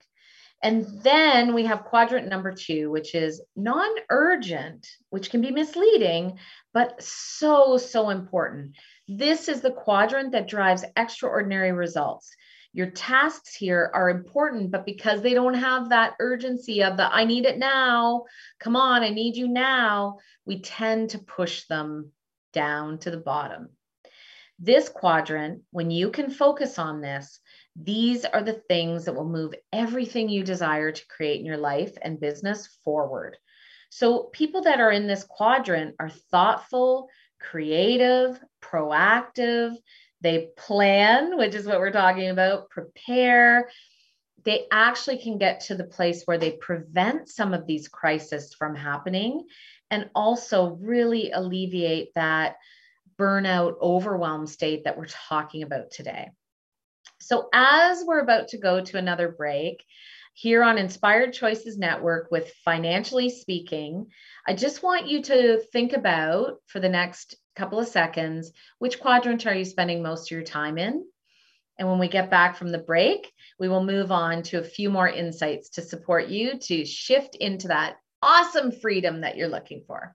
And 0.65 0.87
then 1.03 1.53
we 1.53 1.67
have 1.67 1.85
quadrant 1.85 2.27
number 2.27 2.51
two, 2.51 2.91
which 2.91 3.15
is 3.15 3.43
non 3.55 3.91
urgent, 4.09 4.89
which 5.11 5.29
can 5.29 5.43
be 5.43 5.51
misleading, 5.51 6.39
but 6.73 7.03
so, 7.03 7.77
so 7.77 8.09
important. 8.09 8.75
This 9.07 9.49
is 9.49 9.61
the 9.61 9.71
quadrant 9.71 10.33
that 10.33 10.49
drives 10.49 10.83
extraordinary 10.97 11.73
results. 11.73 12.35
Your 12.73 12.91
tasks 12.91 13.55
here 13.55 13.91
are 13.93 14.09
important, 14.09 14.71
but 14.71 14.87
because 14.87 15.21
they 15.21 15.35
don't 15.35 15.53
have 15.53 15.91
that 15.91 16.15
urgency 16.19 16.83
of 16.83 16.97
the 16.97 17.15
I 17.15 17.25
need 17.25 17.45
it 17.45 17.59
now, 17.59 18.25
come 18.59 18.75
on, 18.75 19.03
I 19.03 19.11
need 19.11 19.37
you 19.37 19.49
now, 19.49 20.19
we 20.47 20.63
tend 20.63 21.11
to 21.11 21.19
push 21.19 21.67
them 21.67 22.11
down 22.55 23.01
to 23.01 23.11
the 23.11 23.19
bottom. 23.19 23.69
This 24.59 24.89
quadrant, 24.89 25.63
when 25.73 25.91
you 25.91 26.11
can 26.11 26.31
focus 26.31 26.79
on 26.79 27.03
this, 27.03 27.39
these 27.77 28.25
are 28.25 28.43
the 28.43 28.63
things 28.69 29.05
that 29.05 29.15
will 29.15 29.29
move 29.29 29.55
everything 29.73 30.29
you 30.29 30.45
desire 30.45 30.93
to 30.93 31.07
create 31.09 31.41
in 31.41 31.47
your 31.47 31.57
life 31.57 31.97
and 32.01 32.21
business 32.21 32.69
forward. 32.85 33.37
So, 33.91 34.25
people 34.33 34.63
that 34.63 34.81
are 34.81 34.91
in 34.91 35.07
this 35.07 35.25
quadrant 35.25 35.97
are 35.99 36.11
thoughtful, 36.11 37.09
creative, 37.41 38.41
proactive. 38.61 39.75
They 40.21 40.49
plan, 40.57 41.37
which 41.37 41.55
is 41.55 41.67
what 41.67 41.81
we're 41.81 41.93
talking 41.93 42.31
about, 42.31 42.71
prepare. 42.71 43.71
They 44.45 44.67
actually 44.71 45.19
can 45.19 45.39
get 45.39 45.61
to 45.61 45.75
the 45.75 45.85
place 45.85 46.23
where 46.25 46.39
they 46.39 46.53
prevent 46.53 47.29
some 47.29 47.55
of 47.55 47.67
these 47.67 47.89
crises 47.89 48.55
from 48.55 48.75
happening 48.75 49.47
and 49.91 50.11
also 50.15 50.77
really 50.81 51.31
alleviate 51.31 52.15
that 52.15 52.57
burnout, 53.19 53.75
overwhelm 53.81 54.47
state 54.47 54.85
that 54.85 54.99
we're 54.99 55.07
talking 55.07 55.63
about 55.63 55.91
today. 55.91 56.31
So, 57.25 57.49
as 57.55 58.05
we're 58.07 58.21
about 58.21 58.49
to 58.49 58.59
go 58.59 58.83
to 58.83 58.99
another 58.99 59.31
break 59.31 59.83
here 60.35 60.63
on 60.63 60.77
Inspired 60.77 61.33
Choices 61.33 61.79
Network 61.79 62.31
with 62.31 62.53
Financially 62.67 63.31
Speaking, 63.31 64.09
I 64.47 64.53
just 64.53 64.83
want 64.83 65.07
you 65.07 65.23
to 65.23 65.63
think 65.73 65.95
about 65.95 66.59
for 66.67 66.81
the 66.81 66.91
next 66.91 67.37
couple 67.57 67.79
of 67.79 67.89
seconds 67.89 68.53
which 68.79 69.01
quadrant 69.01 69.47
are 69.47 69.55
you 69.55 69.65
spending 69.65 70.03
most 70.03 70.27
of 70.27 70.33
your 70.33 70.45
time 70.45 70.77
in? 70.77 71.03
And 71.79 71.89
when 71.89 71.99
we 71.99 72.09
get 72.09 72.29
back 72.29 72.57
from 72.57 72.71
the 72.71 72.77
break, 72.77 73.33
we 73.59 73.71
will 73.71 73.83
move 73.83 74.13
on 74.13 74.43
to 74.43 74.59
a 74.59 74.63
few 74.63 74.91
more 74.91 75.09
insights 75.09 75.71
to 75.71 75.81
support 75.81 76.29
you 76.29 76.59
to 76.59 76.85
shift 76.85 77.37
into 77.37 77.69
that 77.69 77.97
awesome 78.21 78.71
freedom 78.71 79.23
that 79.23 79.39
you're 79.39 79.49
looking 79.49 79.83
for. 79.87 80.15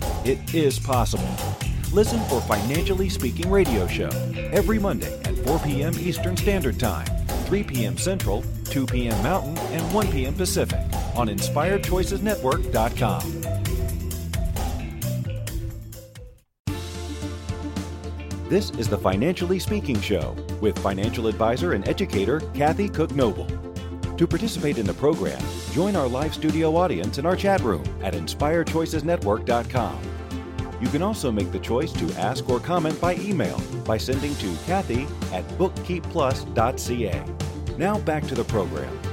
It 0.23 0.53
is 0.53 0.77
possible. 0.77 1.27
Listen 1.91 2.19
for 2.29 2.41
Financially 2.41 3.09
Speaking 3.09 3.49
Radio 3.49 3.87
Show 3.87 4.09
every 4.51 4.77
Monday 4.77 5.19
at 5.23 5.35
4 5.39 5.57
p.m. 5.59 5.93
Eastern 5.97 6.37
Standard 6.37 6.79
Time, 6.79 7.07
3 7.45 7.63
p.m. 7.63 7.97
Central, 7.97 8.43
2 8.65 8.85
p.m. 8.85 9.19
Mountain, 9.23 9.57
and 9.57 9.93
1 9.93 10.11
p.m. 10.11 10.35
Pacific 10.35 10.79
on 11.15 11.27
InspiredChoicesNetwork.com. 11.27 13.41
This 18.47 18.69
is 18.71 18.87
the 18.87 18.97
Financially 18.97 19.57
Speaking 19.57 19.99
Show 19.99 20.35
with 20.61 20.77
financial 20.77 21.25
advisor 21.25 21.73
and 21.73 21.87
educator 21.87 22.41
Kathy 22.53 22.89
Cook 22.89 23.15
Noble. 23.15 23.47
To 24.17 24.27
participate 24.27 24.77
in 24.77 24.85
the 24.85 24.93
program, 24.93 25.41
join 25.71 25.95
our 25.95 26.07
live 26.07 26.35
studio 26.35 26.75
audience 26.75 27.17
in 27.17 27.25
our 27.25 27.35
chat 27.35 27.61
room 27.61 27.83
at 28.03 28.13
inspiredchoicesnetwork.com. 28.13 30.10
You 30.81 30.87
can 30.87 31.03
also 31.03 31.31
make 31.31 31.51
the 31.51 31.59
choice 31.59 31.91
to 31.93 32.11
ask 32.19 32.49
or 32.49 32.59
comment 32.59 32.99
by 32.99 33.15
email 33.15 33.61
by 33.85 33.97
sending 33.97 34.33
to 34.35 34.55
Kathy 34.65 35.07
at 35.31 35.47
bookkeepplus.ca. 35.59 37.23
Now 37.77 37.99
back 37.99 38.25
to 38.27 38.35
the 38.35 38.43
program. 38.43 39.10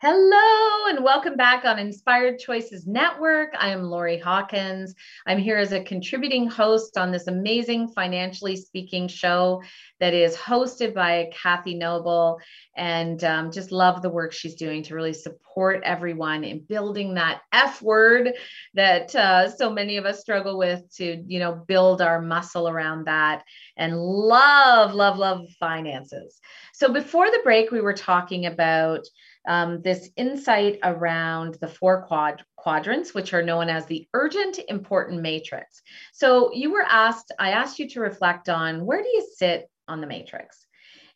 Hello 0.00 0.86
and 0.86 1.02
welcome 1.02 1.34
back 1.34 1.64
on 1.64 1.76
Inspired 1.76 2.38
Choices 2.38 2.86
Network. 2.86 3.52
I 3.58 3.70
am 3.70 3.82
Lori 3.82 4.16
Hawkins. 4.16 4.94
I'm 5.26 5.38
here 5.38 5.58
as 5.58 5.72
a 5.72 5.82
contributing 5.82 6.46
host 6.48 6.96
on 6.96 7.10
this 7.10 7.26
amazing 7.26 7.88
financially 7.88 8.54
speaking 8.54 9.08
show 9.08 9.60
that 9.98 10.14
is 10.14 10.36
hosted 10.36 10.94
by 10.94 11.32
Kathy 11.32 11.74
Noble, 11.74 12.38
and 12.76 13.24
um, 13.24 13.50
just 13.50 13.72
love 13.72 14.00
the 14.00 14.08
work 14.08 14.32
she's 14.32 14.54
doing 14.54 14.84
to 14.84 14.94
really 14.94 15.12
support 15.12 15.82
everyone 15.82 16.44
in 16.44 16.60
building 16.60 17.14
that 17.14 17.40
F 17.50 17.82
word 17.82 18.34
that 18.74 19.12
uh, 19.16 19.50
so 19.50 19.68
many 19.68 19.96
of 19.96 20.06
us 20.06 20.20
struggle 20.20 20.56
with 20.56 20.80
to, 20.98 21.24
you 21.26 21.40
know, 21.40 21.64
build 21.66 22.00
our 22.02 22.22
muscle 22.22 22.68
around 22.68 23.06
that 23.06 23.42
and 23.76 23.98
love, 24.00 24.94
love, 24.94 25.18
love 25.18 25.48
finances. 25.58 26.40
So 26.72 26.92
before 26.92 27.32
the 27.32 27.40
break, 27.42 27.72
we 27.72 27.80
were 27.80 27.94
talking 27.94 28.46
about 28.46 29.04
um, 29.46 29.82
this 29.82 30.10
insight 30.16 30.78
around 30.82 31.56
the 31.60 31.68
four 31.68 32.02
quad- 32.06 32.44
quadrants, 32.56 33.14
which 33.14 33.32
are 33.32 33.42
known 33.42 33.68
as 33.68 33.86
the 33.86 34.06
urgent 34.14 34.58
important 34.68 35.22
matrix. 35.22 35.82
So 36.12 36.52
you 36.52 36.72
were 36.72 36.84
asked, 36.86 37.32
I 37.38 37.50
asked 37.50 37.78
you 37.78 37.88
to 37.90 38.00
reflect 38.00 38.48
on 38.48 38.84
where 38.84 39.02
do 39.02 39.08
you 39.08 39.26
sit 39.36 39.70
on 39.86 40.00
the 40.00 40.06
matrix? 40.06 40.66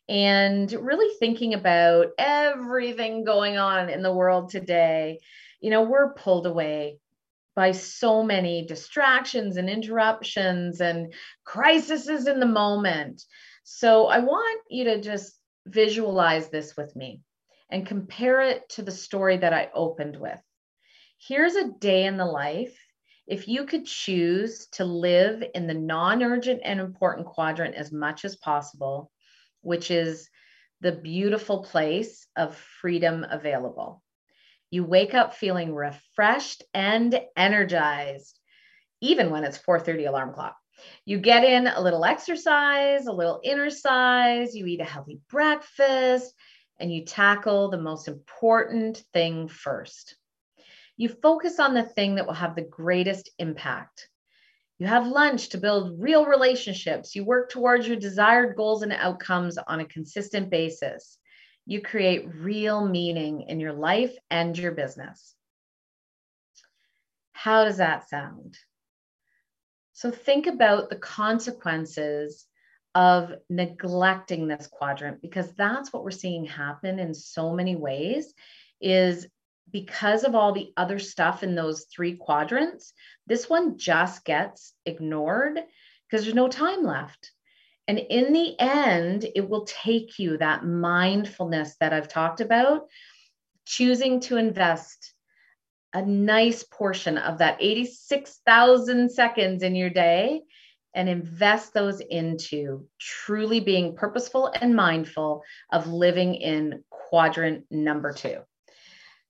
And 0.09 0.71
really 0.71 1.15
thinking 1.17 1.53
about 1.53 2.07
everything 2.17 3.23
going 3.23 3.57
on 3.57 3.89
in 3.89 4.01
the 4.01 4.13
world 4.13 4.49
today, 4.49 5.19
you 5.61 5.69
know, 5.69 5.83
we're 5.83 6.13
pulled 6.13 6.45
away 6.45 6.97
by 7.55 7.71
so 7.71 8.23
many 8.23 8.65
distractions 8.65 9.57
and 9.57 9.69
interruptions 9.69 10.81
and 10.81 11.13
crises 11.45 12.27
in 12.27 12.39
the 12.39 12.45
moment. 12.45 13.23
So 13.63 14.07
I 14.07 14.19
want 14.19 14.61
you 14.69 14.85
to 14.85 15.01
just 15.01 15.39
visualize 15.65 16.49
this 16.49 16.75
with 16.75 16.95
me 16.95 17.21
and 17.69 17.87
compare 17.87 18.41
it 18.41 18.67
to 18.69 18.81
the 18.81 18.91
story 18.91 19.37
that 19.37 19.53
I 19.53 19.69
opened 19.73 20.19
with. 20.19 20.39
Here's 21.17 21.55
a 21.55 21.71
day 21.71 22.05
in 22.05 22.17
the 22.17 22.25
life. 22.25 22.77
If 23.25 23.47
you 23.47 23.65
could 23.65 23.85
choose 23.85 24.67
to 24.73 24.85
live 24.85 25.43
in 25.55 25.67
the 25.67 25.73
non 25.73 26.21
urgent 26.21 26.61
and 26.63 26.79
important 26.79 27.25
quadrant 27.25 27.75
as 27.75 27.91
much 27.91 28.25
as 28.25 28.35
possible, 28.35 29.11
which 29.61 29.91
is 29.91 30.29
the 30.81 30.91
beautiful 30.91 31.63
place 31.63 32.27
of 32.35 32.55
freedom 32.55 33.25
available. 33.29 34.03
You 34.69 34.83
wake 34.83 35.13
up 35.13 35.33
feeling 35.33 35.73
refreshed 35.73 36.63
and 36.73 37.19
energized, 37.37 38.37
even 39.01 39.29
when 39.29 39.45
it's 39.45 39.57
4:30 39.57 40.09
alarm 40.09 40.33
clock. 40.33 40.57
You 41.05 41.19
get 41.19 41.43
in 41.43 41.67
a 41.67 41.79
little 41.79 42.03
exercise, 42.03 43.05
a 43.05 43.13
little 43.13 43.39
inner 43.43 43.69
size, 43.69 44.55
you 44.55 44.65
eat 44.65 44.81
a 44.81 44.85
healthy 44.85 45.21
breakfast, 45.29 46.33
and 46.79 46.93
you 46.93 47.05
tackle 47.05 47.69
the 47.69 47.77
most 47.77 48.07
important 48.07 49.03
thing 49.13 49.47
first. 49.47 50.15
You 50.97 51.09
focus 51.09 51.59
on 51.59 51.73
the 51.73 51.83
thing 51.83 52.15
that 52.15 52.25
will 52.25 52.33
have 52.33 52.55
the 52.55 52.61
greatest 52.61 53.29
impact. 53.39 54.09
You 54.79 54.87
have 54.87 55.07
lunch 55.07 55.49
to 55.49 55.57
build 55.57 56.01
real 56.01 56.25
relationships. 56.25 57.15
You 57.15 57.25
work 57.25 57.49
towards 57.49 57.87
your 57.87 57.97
desired 57.97 58.55
goals 58.55 58.83
and 58.83 58.91
outcomes 58.91 59.57
on 59.57 59.79
a 59.79 59.85
consistent 59.85 60.49
basis. 60.49 61.17
You 61.65 61.81
create 61.81 62.33
real 62.35 62.85
meaning 62.85 63.45
in 63.47 63.59
your 63.59 63.73
life 63.73 64.13
and 64.29 64.57
your 64.57 64.73
business. 64.73 65.35
How 67.31 67.65
does 67.65 67.77
that 67.77 68.09
sound? 68.09 68.57
So 69.93 70.11
think 70.11 70.47
about 70.47 70.89
the 70.89 70.95
consequences 70.95 72.45
of 72.95 73.33
neglecting 73.49 74.47
this 74.47 74.67
quadrant 74.67 75.21
because 75.21 75.51
that's 75.53 75.91
what 75.91 76.03
we're 76.03 76.11
seeing 76.11 76.45
happen 76.45 76.99
in 76.99 77.13
so 77.13 77.53
many 77.53 77.75
ways 77.75 78.33
is 78.81 79.27
because 79.71 80.23
of 80.23 80.35
all 80.35 80.53
the 80.53 80.71
other 80.77 80.99
stuff 80.99 81.41
in 81.41 81.55
those 81.55 81.85
three 81.85 82.15
quadrants 82.15 82.93
this 83.25 83.49
one 83.49 83.77
just 83.77 84.23
gets 84.25 84.73
ignored 84.85 85.59
because 86.07 86.25
there's 86.25 86.35
no 86.35 86.47
time 86.47 86.83
left. 86.83 87.31
And 87.87 87.97
in 87.97 88.33
the 88.33 88.57
end 88.59 89.25
it 89.35 89.49
will 89.49 89.65
take 89.65 90.19
you 90.19 90.37
that 90.37 90.65
mindfulness 90.65 91.75
that 91.79 91.93
i've 91.93 92.07
talked 92.07 92.39
about 92.39 92.83
choosing 93.65 94.19
to 94.21 94.37
invest 94.37 95.13
a 95.93 96.01
nice 96.01 96.63
portion 96.63 97.17
of 97.17 97.39
that 97.39 97.57
86,000 97.59 99.11
seconds 99.11 99.63
in 99.63 99.75
your 99.75 99.89
day 99.89 100.43
and 100.93 101.09
invest 101.09 101.73
those 101.73 101.99
into 101.99 102.87
truly 102.99 103.59
being 103.59 103.95
purposeful 103.95 104.51
and 104.61 104.75
mindful 104.75 105.43
of 105.71 105.87
living 105.87 106.35
in 106.35 106.83
quadrant 106.89 107.65
number 107.71 108.11
two. 108.11 108.39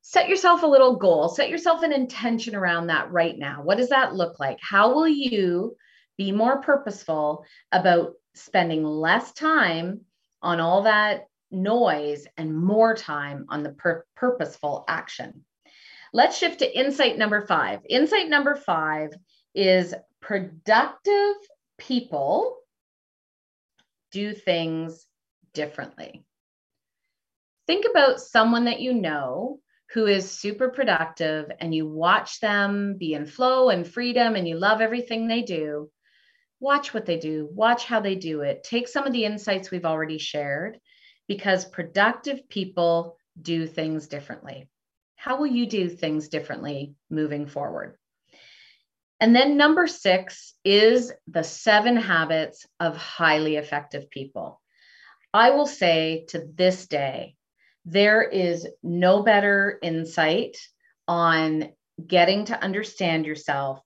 set 0.02 0.28
yourself 0.28 0.64
a 0.64 0.68
little 0.68 0.98
goal, 0.98 1.30
set 1.30 1.50
yourself 1.50 1.82
an 1.82 1.94
intention 1.94 2.56
around 2.56 2.88
that 2.88 3.12
right 3.12 3.38
now. 3.38 3.62
What 3.64 3.78
does 3.78 3.90
that 3.90 4.14
look 4.14 4.40
like? 4.40 4.60
How 4.62 4.94
will 4.94 5.08
you 5.08 5.78
be 6.18 6.32
more 6.32 6.62
purposeful 6.62 7.46
about 7.72 8.14
spending 8.36 8.84
less 8.84 9.32
time 9.32 10.02
on 10.42 10.60
all 10.60 10.84
that 10.84 11.28
noise 11.52 12.28
and 12.38 12.54
more 12.56 12.94
time 12.96 13.46
on 13.48 13.64
the 13.64 13.70
pur- 13.72 14.06
purposeful 14.16 14.84
action? 14.90 15.46
Let's 16.12 16.38
shift 16.38 16.60
to 16.60 16.78
insight 16.80 17.18
number 17.18 17.42
five. 17.42 17.80
Insight 17.90 18.30
number 18.30 18.56
five 18.56 19.12
is 19.56 19.96
productive 20.20 21.36
people 21.88 22.58
do 24.12 24.34
things 24.34 25.06
differently. 25.54 26.24
Think 27.68 27.86
about 27.90 28.22
someone 28.22 28.66
that 28.66 28.82
you 28.82 28.94
know 28.94 29.60
who 29.94 30.06
is 30.08 30.30
super 30.30 30.70
productive 30.70 31.52
and 31.60 31.74
you 31.74 31.88
watch 31.88 32.40
them 32.40 32.98
be 32.98 33.14
in 33.14 33.26
flow 33.26 33.70
and 33.70 33.88
freedom 33.88 34.36
and 34.36 34.48
you 34.48 34.58
love 34.58 34.82
everything 34.82 35.28
they 35.28 35.44
do. 35.44 35.90
Watch 36.60 36.94
what 36.94 37.06
they 37.06 37.18
do, 37.18 37.50
watch 37.52 37.86
how 37.86 38.00
they 38.00 38.16
do 38.16 38.42
it. 38.42 38.64
Take 38.64 38.88
some 38.88 39.06
of 39.06 39.14
the 39.14 39.26
insights 39.26 39.70
we've 39.70 39.86
already 39.86 40.18
shared 40.18 40.80
because 41.28 41.66
productive 41.66 42.48
people 42.50 43.18
do 43.40 43.68
things 43.68 44.08
differently. 44.08 44.70
How 45.16 45.38
will 45.38 45.48
you 45.48 45.66
do 45.66 45.90
things 45.90 46.28
differently 46.28 46.96
moving 47.10 47.48
forward? 47.48 47.98
And 49.20 49.36
then 49.36 49.58
number 49.58 49.88
six 49.88 50.54
is 50.66 51.14
the 51.28 51.44
seven 51.44 51.96
habits 51.96 52.66
of 52.80 52.98
highly 52.98 53.56
effective 53.56 54.10
people. 54.10 54.60
I 55.34 55.52
will 55.52 55.66
say 55.66 56.26
to 56.30 56.46
this 56.56 56.88
day, 56.88 57.36
there 57.86 58.22
is 58.22 58.68
no 58.82 59.24
better 59.24 59.80
insight 59.82 60.58
on 61.08 61.72
getting 62.06 62.46
to 62.46 62.62
understand 62.62 63.26
yourself 63.26 63.80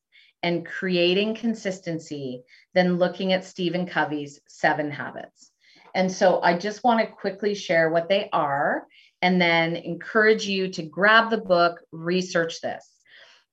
and 0.43 0.65
creating 0.65 1.35
consistency 1.35 2.43
than 2.73 2.97
looking 2.97 3.33
at 3.33 3.45
Stephen 3.45 3.87
Covey's 3.87 4.39
seven 4.47 4.91
habits. 4.91 5.51
And 5.95 6.11
so 6.11 6.41
I 6.41 6.57
just 6.57 6.83
want 6.83 6.99
to 6.99 7.15
quickly 7.15 7.55
share 7.55 7.89
what 7.89 8.07
they 8.07 8.29
are 8.31 8.85
and 9.21 9.41
then 9.41 9.75
encourage 9.75 10.45
you 10.45 10.69
to 10.69 10.83
grab 10.83 11.29
the 11.29 11.39
book, 11.39 11.81
research 11.91 12.61
this. 12.61 12.87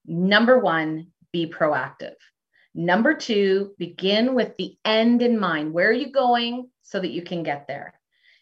Number 0.07 0.59
one, 0.59 1.09
be 1.35 1.49
proactive. 1.49 2.15
Number 2.77 3.13
two, 3.13 3.73
begin 3.77 4.35
with 4.37 4.57
the 4.57 4.77
end 4.85 5.21
in 5.21 5.37
mind. 5.37 5.73
Where 5.73 5.89
are 5.89 5.93
you 5.93 6.13
going 6.13 6.71
so 6.83 7.01
that 7.01 7.11
you 7.11 7.23
can 7.23 7.43
get 7.43 7.67
there? 7.67 7.93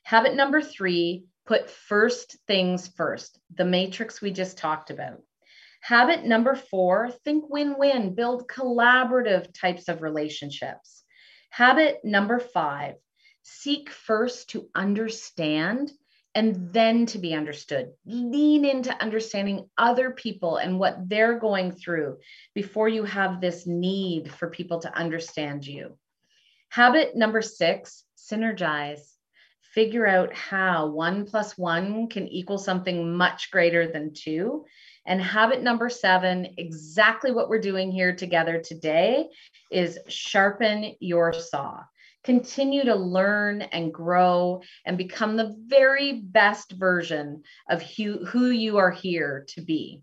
Habit 0.05 0.35
number 0.35 0.61
three, 0.61 1.25
put 1.47 1.71
first 1.71 2.37
things 2.47 2.89
first, 2.89 3.41
the 3.57 3.65
matrix 3.65 4.21
we 4.21 4.31
just 4.31 4.59
talked 4.59 4.91
about. 4.91 5.23
Habit 5.81 6.27
number 6.27 6.55
four, 6.55 7.11
think 7.25 7.47
win 7.49 7.77
win, 7.79 8.15
build 8.15 8.47
collaborative 8.47 9.49
types 9.59 9.89
of 9.89 10.03
relationships. 10.03 11.03
Habit 11.49 12.01
number 12.05 12.39
five, 12.39 12.97
seek 13.43 13.89
first 13.89 14.51
to 14.51 14.69
understand 14.75 15.91
and 16.35 16.73
then 16.73 17.07
to 17.07 17.19
be 17.19 17.35
understood. 17.35 17.91
Lean 18.07 18.65
into 18.65 19.03
understanding 19.03 19.69
other 19.77 20.11
people 20.13 20.57
and 20.57 20.79
what 20.79 21.09
they're 21.09 21.39
going 21.39 21.73
through 21.73 22.19
before 22.55 22.89
you 22.89 23.05
have 23.05 23.41
this 23.41 23.67
need 23.67 24.31
for 24.31 24.49
people 24.49 24.81
to 24.81 24.97
understand 24.97 25.67
you. 25.67 25.99
Habit 26.71 27.15
number 27.15 27.43
six 27.43 28.05
synergize. 28.17 29.01
Figure 29.75 30.07
out 30.07 30.35
how 30.35 30.87
one 30.87 31.25
plus 31.25 31.57
one 31.57 32.09
can 32.09 32.29
equal 32.29 32.59
something 32.59 33.15
much 33.15 33.51
greater 33.51 33.91
than 33.91 34.13
two. 34.15 34.65
And 35.07 35.21
habit 35.21 35.63
number 35.63 35.89
seven, 35.89 36.55
exactly 36.59 37.33
what 37.33 37.49
we're 37.49 37.61
doing 37.61 37.91
here 37.91 38.15
together 38.15 38.61
today, 38.61 39.29
is 39.71 39.99
sharpen 40.09 40.95
your 41.01 41.33
saw 41.33 41.83
continue 42.25 42.85
to 42.85 42.95
learn 42.95 43.63
and 43.63 43.93
grow 43.93 44.63
and 44.85 44.97
become 44.97 45.37
the 45.37 45.55
very 45.67 46.13
best 46.13 46.73
version 46.73 47.43
of 47.69 47.83
who, 47.83 48.25
who 48.25 48.51
you 48.51 48.79
are 48.79 48.91
here 48.91 49.45
to 49.49 49.61
be. 49.61 50.03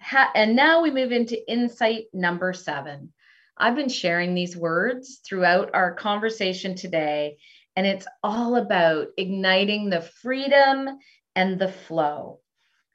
Ha- 0.00 0.32
and 0.34 0.56
now 0.56 0.82
we 0.82 0.90
move 0.90 1.12
into 1.12 1.50
insight 1.50 2.04
number 2.12 2.52
seven. 2.52 3.12
I've 3.56 3.76
been 3.76 3.90
sharing 3.90 4.34
these 4.34 4.56
words 4.56 5.20
throughout 5.26 5.70
our 5.74 5.94
conversation 5.94 6.74
today, 6.74 7.36
and 7.76 7.86
it's 7.86 8.06
all 8.22 8.56
about 8.56 9.08
igniting 9.18 9.90
the 9.90 10.00
freedom 10.00 10.98
and 11.36 11.58
the 11.58 11.68
flow. 11.68 12.40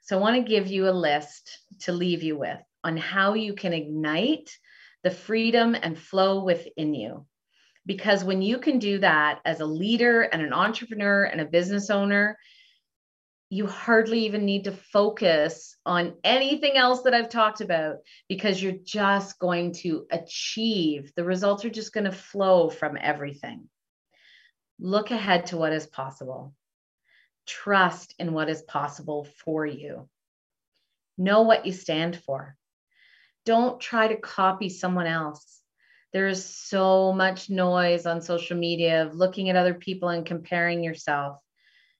So, 0.00 0.18
I 0.18 0.20
want 0.20 0.36
to 0.36 0.48
give 0.48 0.66
you 0.66 0.88
a 0.88 0.90
list 0.90 1.58
to 1.82 1.92
leave 1.92 2.22
you 2.22 2.36
with 2.36 2.58
on 2.82 2.96
how 2.96 3.34
you 3.34 3.54
can 3.54 3.72
ignite 3.72 4.50
the 5.04 5.10
freedom 5.10 5.76
and 5.80 5.98
flow 5.98 6.42
within 6.42 6.94
you. 6.94 7.26
Because 7.86 8.24
when 8.24 8.42
you 8.42 8.58
can 8.58 8.78
do 8.78 8.98
that 8.98 9.40
as 9.44 9.60
a 9.60 9.66
leader 9.66 10.22
and 10.22 10.42
an 10.42 10.52
entrepreneur 10.52 11.24
and 11.24 11.40
a 11.40 11.46
business 11.46 11.88
owner, 11.88 12.36
you 13.48 13.66
hardly 13.66 14.26
even 14.26 14.44
need 14.44 14.64
to 14.64 14.72
focus 14.72 15.76
on 15.86 16.16
anything 16.24 16.76
else 16.76 17.02
that 17.02 17.14
I've 17.14 17.28
talked 17.28 17.60
about 17.60 17.98
because 18.28 18.60
you're 18.60 18.72
just 18.72 19.38
going 19.38 19.72
to 19.74 20.06
achieve. 20.10 21.12
The 21.14 21.24
results 21.24 21.64
are 21.64 21.70
just 21.70 21.92
going 21.92 22.04
to 22.04 22.12
flow 22.12 22.70
from 22.70 22.98
everything. 23.00 23.68
Look 24.80 25.12
ahead 25.12 25.46
to 25.46 25.56
what 25.56 25.72
is 25.72 25.86
possible. 25.86 26.54
Trust 27.46 28.14
in 28.18 28.32
what 28.32 28.50
is 28.50 28.62
possible 28.62 29.28
for 29.44 29.64
you. 29.64 30.08
Know 31.16 31.42
what 31.42 31.66
you 31.66 31.72
stand 31.72 32.16
for. 32.16 32.56
Don't 33.44 33.80
try 33.80 34.08
to 34.08 34.16
copy 34.16 34.68
someone 34.68 35.06
else. 35.06 35.55
There's 36.16 36.42
so 36.42 37.12
much 37.12 37.50
noise 37.50 38.06
on 38.06 38.22
social 38.22 38.56
media 38.56 39.04
of 39.04 39.14
looking 39.14 39.50
at 39.50 39.56
other 39.56 39.74
people 39.74 40.08
and 40.08 40.24
comparing 40.24 40.82
yourself. 40.82 41.38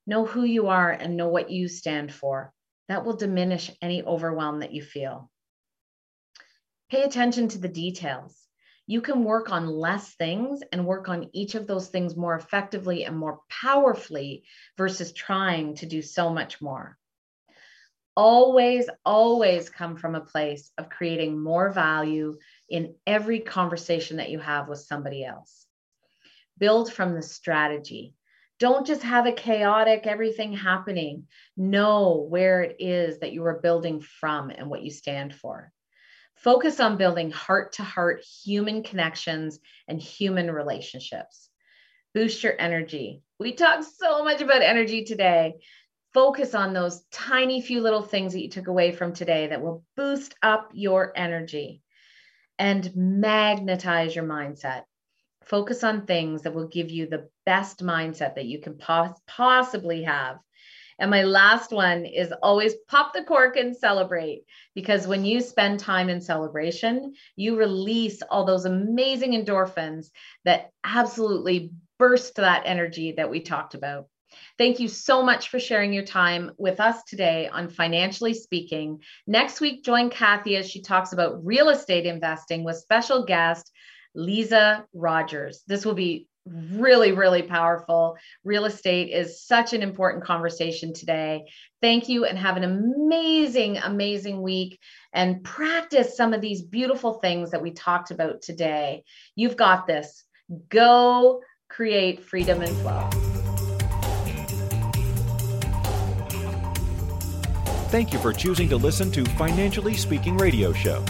Know 0.06 0.24
who 0.24 0.42
you 0.42 0.68
are 0.68 0.90
and 0.90 1.18
know 1.18 1.28
what 1.28 1.50
you 1.50 1.68
stand 1.68 2.14
for. 2.14 2.50
That 2.88 3.04
will 3.04 3.16
diminish 3.16 3.70
any 3.82 4.02
overwhelm 4.02 4.60
that 4.60 4.72
you 4.72 4.80
feel. 4.80 5.30
Pay 6.90 7.02
attention 7.02 7.48
to 7.48 7.58
the 7.58 7.68
details. 7.68 8.34
You 8.86 9.02
can 9.02 9.22
work 9.22 9.52
on 9.52 9.68
less 9.68 10.14
things 10.14 10.62
and 10.72 10.86
work 10.86 11.10
on 11.10 11.28
each 11.34 11.54
of 11.54 11.66
those 11.66 11.88
things 11.88 12.16
more 12.16 12.36
effectively 12.36 13.04
and 13.04 13.18
more 13.18 13.40
powerfully 13.50 14.44
versus 14.78 15.12
trying 15.12 15.74
to 15.74 15.84
do 15.84 16.00
so 16.00 16.30
much 16.30 16.62
more 16.62 16.96
always, 18.16 18.88
always 19.04 19.68
come 19.68 19.96
from 19.96 20.14
a 20.14 20.20
place 20.20 20.72
of 20.78 20.88
creating 20.88 21.38
more 21.38 21.70
value 21.70 22.38
in 22.68 22.94
every 23.06 23.40
conversation 23.40 24.18
that 24.18 24.30
you 24.30 24.38
have 24.38 24.68
with 24.68 24.80
somebody 24.80 25.24
else. 25.24 25.66
Build 26.58 26.92
from 26.92 27.14
the 27.14 27.22
strategy. 27.22 28.14
Don't 28.58 28.86
just 28.86 29.02
have 29.02 29.26
a 29.26 29.32
chaotic 29.32 30.06
everything 30.06 30.52
happening. 30.52 31.26
Know 31.56 32.26
where 32.28 32.62
it 32.62 32.76
is 32.78 33.18
that 33.18 33.32
you 33.32 33.44
are 33.44 33.60
building 33.60 34.00
from 34.00 34.50
and 34.50 34.70
what 34.70 34.82
you 34.82 34.90
stand 34.90 35.34
for. 35.34 35.72
Focus 36.36 36.80
on 36.80 36.96
building 36.96 37.30
heart 37.30 37.72
to 37.74 37.82
heart 37.82 38.24
human 38.44 38.82
connections 38.82 39.58
and 39.88 40.00
human 40.00 40.50
relationships. 40.50 41.50
Boost 42.14 42.42
your 42.42 42.54
energy. 42.58 43.22
We 43.38 43.52
talk 43.52 43.84
so 43.84 44.24
much 44.24 44.40
about 44.40 44.62
energy 44.62 45.04
today 45.04 45.56
focus 46.16 46.54
on 46.54 46.72
those 46.72 47.04
tiny 47.12 47.60
few 47.60 47.82
little 47.82 48.00
things 48.00 48.32
that 48.32 48.40
you 48.40 48.48
took 48.48 48.68
away 48.68 48.90
from 48.90 49.12
today 49.12 49.48
that 49.48 49.60
will 49.60 49.84
boost 49.98 50.34
up 50.42 50.70
your 50.72 51.12
energy 51.14 51.82
and 52.58 52.90
magnetize 52.94 54.14
your 54.14 54.24
mindset. 54.24 54.84
Focus 55.44 55.84
on 55.84 56.06
things 56.06 56.42
that 56.42 56.54
will 56.54 56.68
give 56.68 56.90
you 56.90 57.06
the 57.06 57.28
best 57.44 57.82
mindset 57.82 58.34
that 58.34 58.46
you 58.46 58.60
can 58.60 58.74
pos- 58.74 59.20
possibly 59.26 60.02
have. 60.02 60.38
And 60.98 61.10
my 61.10 61.24
last 61.24 61.72
one 61.72 62.06
is 62.06 62.32
always 62.42 62.74
pop 62.88 63.12
the 63.12 63.22
cork 63.22 63.56
and 63.56 63.76
celebrate 63.76 64.44
because 64.74 65.06
when 65.06 65.24
you 65.24 65.40
spend 65.40 65.78
time 65.78 66.08
in 66.08 66.20
celebration, 66.22 67.14
you 67.36 67.56
release 67.56 68.22
all 68.22 68.44
those 68.44 68.64
amazing 68.64 69.32
endorphins 69.32 70.06
that 70.44 70.70
absolutely 70.82 71.72
burst 71.98 72.36
that 72.36 72.62
energy 72.64 73.12
that 73.12 73.30
we 73.30 73.40
talked 73.40 73.74
about. 73.74 74.08
Thank 74.58 74.80
you 74.80 74.88
so 74.88 75.22
much 75.22 75.48
for 75.48 75.58
sharing 75.58 75.92
your 75.92 76.04
time 76.04 76.52
with 76.58 76.80
us 76.80 77.02
today 77.04 77.48
on 77.48 77.68
Financially 77.68 78.34
Speaking. 78.34 79.00
Next 79.26 79.60
week, 79.60 79.84
join 79.84 80.10
Kathy 80.10 80.56
as 80.56 80.68
she 80.68 80.82
talks 80.82 81.12
about 81.12 81.44
real 81.44 81.68
estate 81.68 82.06
investing 82.06 82.64
with 82.64 82.76
special 82.76 83.24
guest 83.24 83.70
Lisa 84.14 84.84
Rogers. 84.94 85.62
This 85.66 85.84
will 85.84 85.94
be 85.94 86.26
really, 86.46 87.12
really 87.12 87.42
powerful. 87.42 88.16
Real 88.44 88.64
estate 88.64 89.10
is 89.10 89.42
such 89.42 89.72
an 89.72 89.82
important 89.82 90.24
conversation 90.24 90.92
today. 90.92 91.44
Thank 91.82 92.08
you 92.08 92.24
and 92.24 92.38
have 92.38 92.56
an 92.56 92.64
amazing, 92.64 93.78
amazing 93.78 94.42
week 94.42 94.78
and 95.12 95.42
practice 95.42 96.16
some 96.16 96.32
of 96.32 96.40
these 96.40 96.62
beautiful 96.62 97.14
things 97.14 97.50
that 97.50 97.62
we 97.62 97.72
talked 97.72 98.10
about 98.10 98.42
today. 98.42 99.04
You've 99.34 99.56
got 99.56 99.86
this. 99.86 100.24
Go 100.68 101.40
create 101.68 102.22
freedom 102.22 102.62
and 102.62 102.76
flow. 102.78 103.25
Thank 107.88 108.12
you 108.12 108.18
for 108.18 108.32
choosing 108.32 108.68
to 108.70 108.76
listen 108.76 109.12
to 109.12 109.24
Financially 109.36 109.94
Speaking 109.94 110.36
Radio 110.36 110.72
Show. 110.72 111.04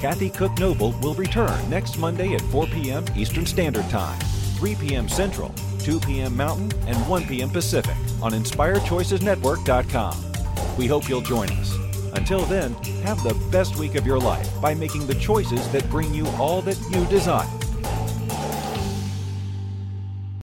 Kathy 0.00 0.30
Cook 0.30 0.56
Noble 0.56 0.92
will 1.02 1.14
return 1.14 1.68
next 1.68 1.98
Monday 1.98 2.34
at 2.34 2.40
4 2.42 2.68
p.m. 2.68 3.04
Eastern 3.16 3.44
Standard 3.44 3.90
Time, 3.90 4.16
3 4.56 4.76
p.m. 4.76 5.08
Central, 5.08 5.52
2 5.80 5.98
p.m. 5.98 6.36
Mountain, 6.36 6.70
and 6.86 6.96
1 7.08 7.26
p.m. 7.26 7.50
Pacific 7.50 7.96
on 8.22 8.30
InspiredChoicesNetwork.com. 8.32 10.76
We 10.78 10.86
hope 10.86 11.08
you'll 11.08 11.22
join 11.22 11.50
us. 11.50 11.74
Until 12.14 12.42
then, 12.42 12.72
have 13.02 13.20
the 13.24 13.34
best 13.50 13.74
week 13.76 13.96
of 13.96 14.06
your 14.06 14.20
life 14.20 14.48
by 14.60 14.74
making 14.74 15.08
the 15.08 15.16
choices 15.16 15.68
that 15.72 15.90
bring 15.90 16.14
you 16.14 16.28
all 16.38 16.62
that 16.62 16.80
you 16.90 17.04
desire. 17.06 17.48